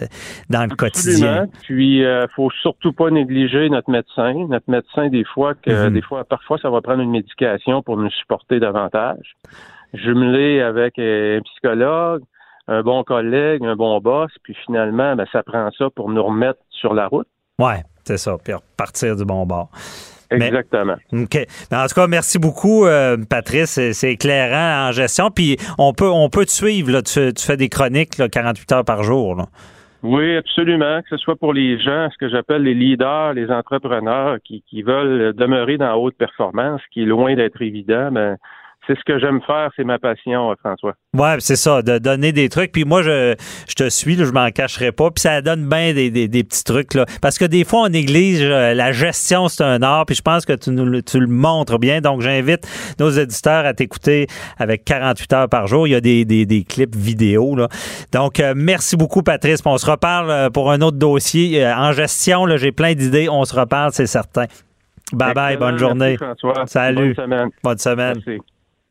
dans 0.50 0.68
le 0.68 0.76
quotidien. 0.76 1.46
Puis, 1.62 2.00
il 2.00 2.04
euh, 2.04 2.26
faut 2.36 2.50
surtout 2.60 2.92
pas 2.92 3.08
négliger 3.08 3.70
notre 3.70 3.90
médecin. 3.90 4.34
Notre 4.46 4.70
médecin, 4.70 5.08
des 5.08 5.24
fois, 5.24 5.54
que, 5.54 5.70
mm-hmm. 5.70 5.92
des 5.94 6.02
fois, 6.02 6.24
parfois, 6.24 6.58
ça 6.58 6.68
va 6.68 6.82
prendre 6.82 7.00
une 7.00 7.10
médication 7.10 7.82
pour 7.82 7.96
nous 7.96 8.10
supporter 8.10 8.60
davantage. 8.60 9.34
Jumelé 9.94 10.60
avec 10.60 10.98
un 10.98 11.40
psychologue, 11.42 12.22
un 12.68 12.82
bon 12.82 13.04
collègue, 13.04 13.64
un 13.64 13.76
bon 13.76 14.00
boss, 14.00 14.30
puis 14.42 14.56
finalement, 14.64 15.16
ben, 15.16 15.26
ça 15.32 15.42
prend 15.42 15.70
ça 15.76 15.88
pour 15.94 16.10
nous 16.10 16.22
remettre 16.22 16.60
sur 16.70 16.94
la 16.94 17.08
route. 17.08 17.28
Oui, 17.58 17.74
c'est 18.04 18.18
ça, 18.18 18.36
puis 18.42 18.54
partir 18.76 19.16
du 19.16 19.24
bon 19.24 19.46
bord. 19.46 19.70
Exactement. 20.30 20.96
OK. 21.12 21.38
en 21.72 21.86
tout 21.86 21.94
cas, 21.94 22.06
merci 22.06 22.38
beaucoup, 22.38 22.86
euh, 22.86 23.16
Patrice. 23.28 23.78
C'est 23.92 24.12
éclairant 24.12 24.88
en 24.88 24.92
gestion. 24.92 25.30
Puis 25.30 25.56
on 25.78 25.92
peut, 25.92 26.08
on 26.08 26.28
peut 26.28 26.44
te 26.44 26.50
suivre. 26.50 26.90
Là. 26.90 27.02
Tu, 27.02 27.30
fais 27.38 27.56
des 27.56 27.68
chroniques 27.68 28.20
48 28.30 28.72
heures 28.72 28.84
par 28.84 29.02
jour. 29.04 29.46
Oui, 30.02 30.36
absolument. 30.36 31.00
Que 31.02 31.08
ce 31.10 31.16
soit 31.18 31.36
pour 31.36 31.52
les 31.52 31.78
gens, 31.78 32.08
ce 32.10 32.18
que 32.18 32.28
j'appelle 32.28 32.62
les 32.62 32.74
leaders, 32.74 33.34
les 33.34 33.50
entrepreneurs 33.50 34.38
qui, 34.44 34.62
qui 34.68 34.82
veulent 34.82 35.32
demeurer 35.34 35.78
dans 35.78 35.94
haute 35.94 36.16
performance, 36.16 36.80
qui 36.92 37.02
est 37.02 37.06
loin 37.06 37.34
d'être 37.36 37.62
évident, 37.62 38.10
mais 38.10 38.30
ben, 38.30 38.36
c'est 38.86 38.96
ce 38.98 39.04
que 39.04 39.18
j'aime 39.18 39.40
faire, 39.42 39.70
c'est 39.76 39.84
ma 39.84 39.98
passion, 39.98 40.50
euh, 40.50 40.54
François. 40.60 40.94
Ouais, 41.14 41.36
c'est 41.38 41.56
ça, 41.56 41.82
de 41.82 41.98
donner 41.98 42.32
des 42.32 42.48
trucs. 42.48 42.72
Puis 42.72 42.84
moi, 42.84 43.02
je, 43.02 43.34
je 43.68 43.74
te 43.74 43.88
suis, 43.88 44.16
je 44.16 44.32
m'en 44.32 44.50
cacherai 44.50 44.92
pas. 44.92 45.10
Puis 45.10 45.22
ça 45.22 45.40
donne 45.42 45.68
bien 45.68 45.94
des, 45.94 46.10
des, 46.10 46.44
petits 46.44 46.64
trucs. 46.64 46.94
Là. 46.94 47.06
Parce 47.22 47.38
que 47.38 47.44
des 47.44 47.64
fois, 47.64 47.82
on 47.82 47.88
néglige 47.88 48.42
euh, 48.42 48.74
la 48.74 48.92
gestion, 48.92 49.48
c'est 49.48 49.64
un 49.64 49.82
art. 49.82 50.06
Puis 50.06 50.16
je 50.16 50.22
pense 50.22 50.44
que 50.44 50.52
tu, 50.52 50.70
nous, 50.70 51.00
tu 51.02 51.20
le 51.20 51.26
montres 51.26 51.78
bien. 51.78 52.00
Donc, 52.00 52.20
j'invite 52.20 52.66
nos 52.98 53.10
éditeurs 53.10 53.64
à 53.64 53.74
t'écouter 53.74 54.26
avec 54.58 54.84
48 54.84 55.32
heures 55.32 55.48
par 55.48 55.66
jour. 55.66 55.86
Il 55.86 55.90
y 55.90 55.94
a 55.94 56.00
des, 56.00 56.24
des 56.24 56.64
clips 56.64 56.96
vidéo. 56.96 57.56
Là. 57.56 57.68
Donc, 58.12 58.40
euh, 58.40 58.54
merci 58.56 58.96
beaucoup, 58.96 59.22
Patrice. 59.22 59.60
on 59.64 59.78
se 59.78 59.90
reparle 59.90 60.50
pour 60.52 60.70
un 60.70 60.80
autre 60.80 60.98
dossier. 60.98 61.66
en 61.66 61.92
gestion, 61.92 62.46
j'ai 62.56 62.72
plein 62.72 62.94
d'idées. 62.94 63.28
On 63.28 63.44
se 63.44 63.54
reparle, 63.54 63.92
c'est 63.92 64.06
certain. 64.06 64.46
Bye 65.12 65.34
bye, 65.34 65.56
bonne 65.56 65.78
journée. 65.78 66.16
Salut. 66.66 67.14
Bonne 67.14 67.24
semaine. 67.24 67.50
Bonne 67.62 67.78
semaine. 67.78 68.40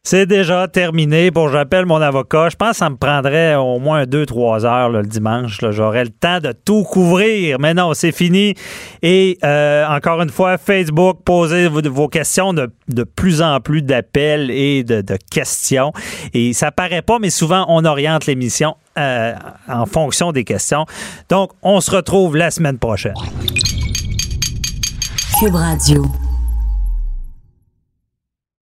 C'est 0.05 0.25
déjà 0.25 0.67
terminé. 0.67 1.31
Bon, 1.31 1.47
j'appelle 1.47 1.85
mon 1.85 2.01
avocat. 2.01 2.49
Je 2.49 2.57
pense 2.57 2.71
que 2.71 2.75
ça 2.75 2.89
me 2.89 2.97
prendrait 2.97 3.55
au 3.55 3.79
moins 3.79 4.05
deux, 4.05 4.25
trois 4.25 4.65
heures 4.65 4.89
le 4.89 5.03
dimanche. 5.03 5.59
J'aurais 5.69 6.03
le 6.03 6.09
temps 6.09 6.39
de 6.41 6.51
tout 6.51 6.83
couvrir. 6.83 7.57
Mais 7.57 7.73
non, 7.73 7.93
c'est 7.93 8.11
fini. 8.11 8.53
Et 9.01 9.37
euh, 9.45 9.87
encore 9.87 10.21
une 10.21 10.29
fois, 10.29 10.57
Facebook, 10.57 11.19
posez 11.23 11.69
vos, 11.69 12.09
questions 12.09 12.53
de, 12.53 12.69
plus 13.15 13.41
en 13.41 13.61
plus 13.61 13.81
d'appels 13.81 14.51
et 14.51 14.83
de, 14.83 15.17
questions. 15.31 15.93
Et 16.33 16.51
ça 16.51 16.73
paraît 16.73 17.01
pas, 17.01 17.17
mais 17.19 17.29
souvent, 17.29 17.63
on 17.69 17.85
oriente 17.85 18.25
l'émission 18.25 18.75
euh, 18.97 19.33
en 19.69 19.85
fonction 19.85 20.33
des 20.33 20.43
questions. 20.43 20.85
Donc, 21.29 21.51
on 21.61 21.79
se 21.79 21.91
retrouve 21.91 22.35
la 22.35 22.51
semaine 22.51 22.77
prochaine. 22.77 23.15
Cube 25.39 25.55
Radio. 25.55 26.03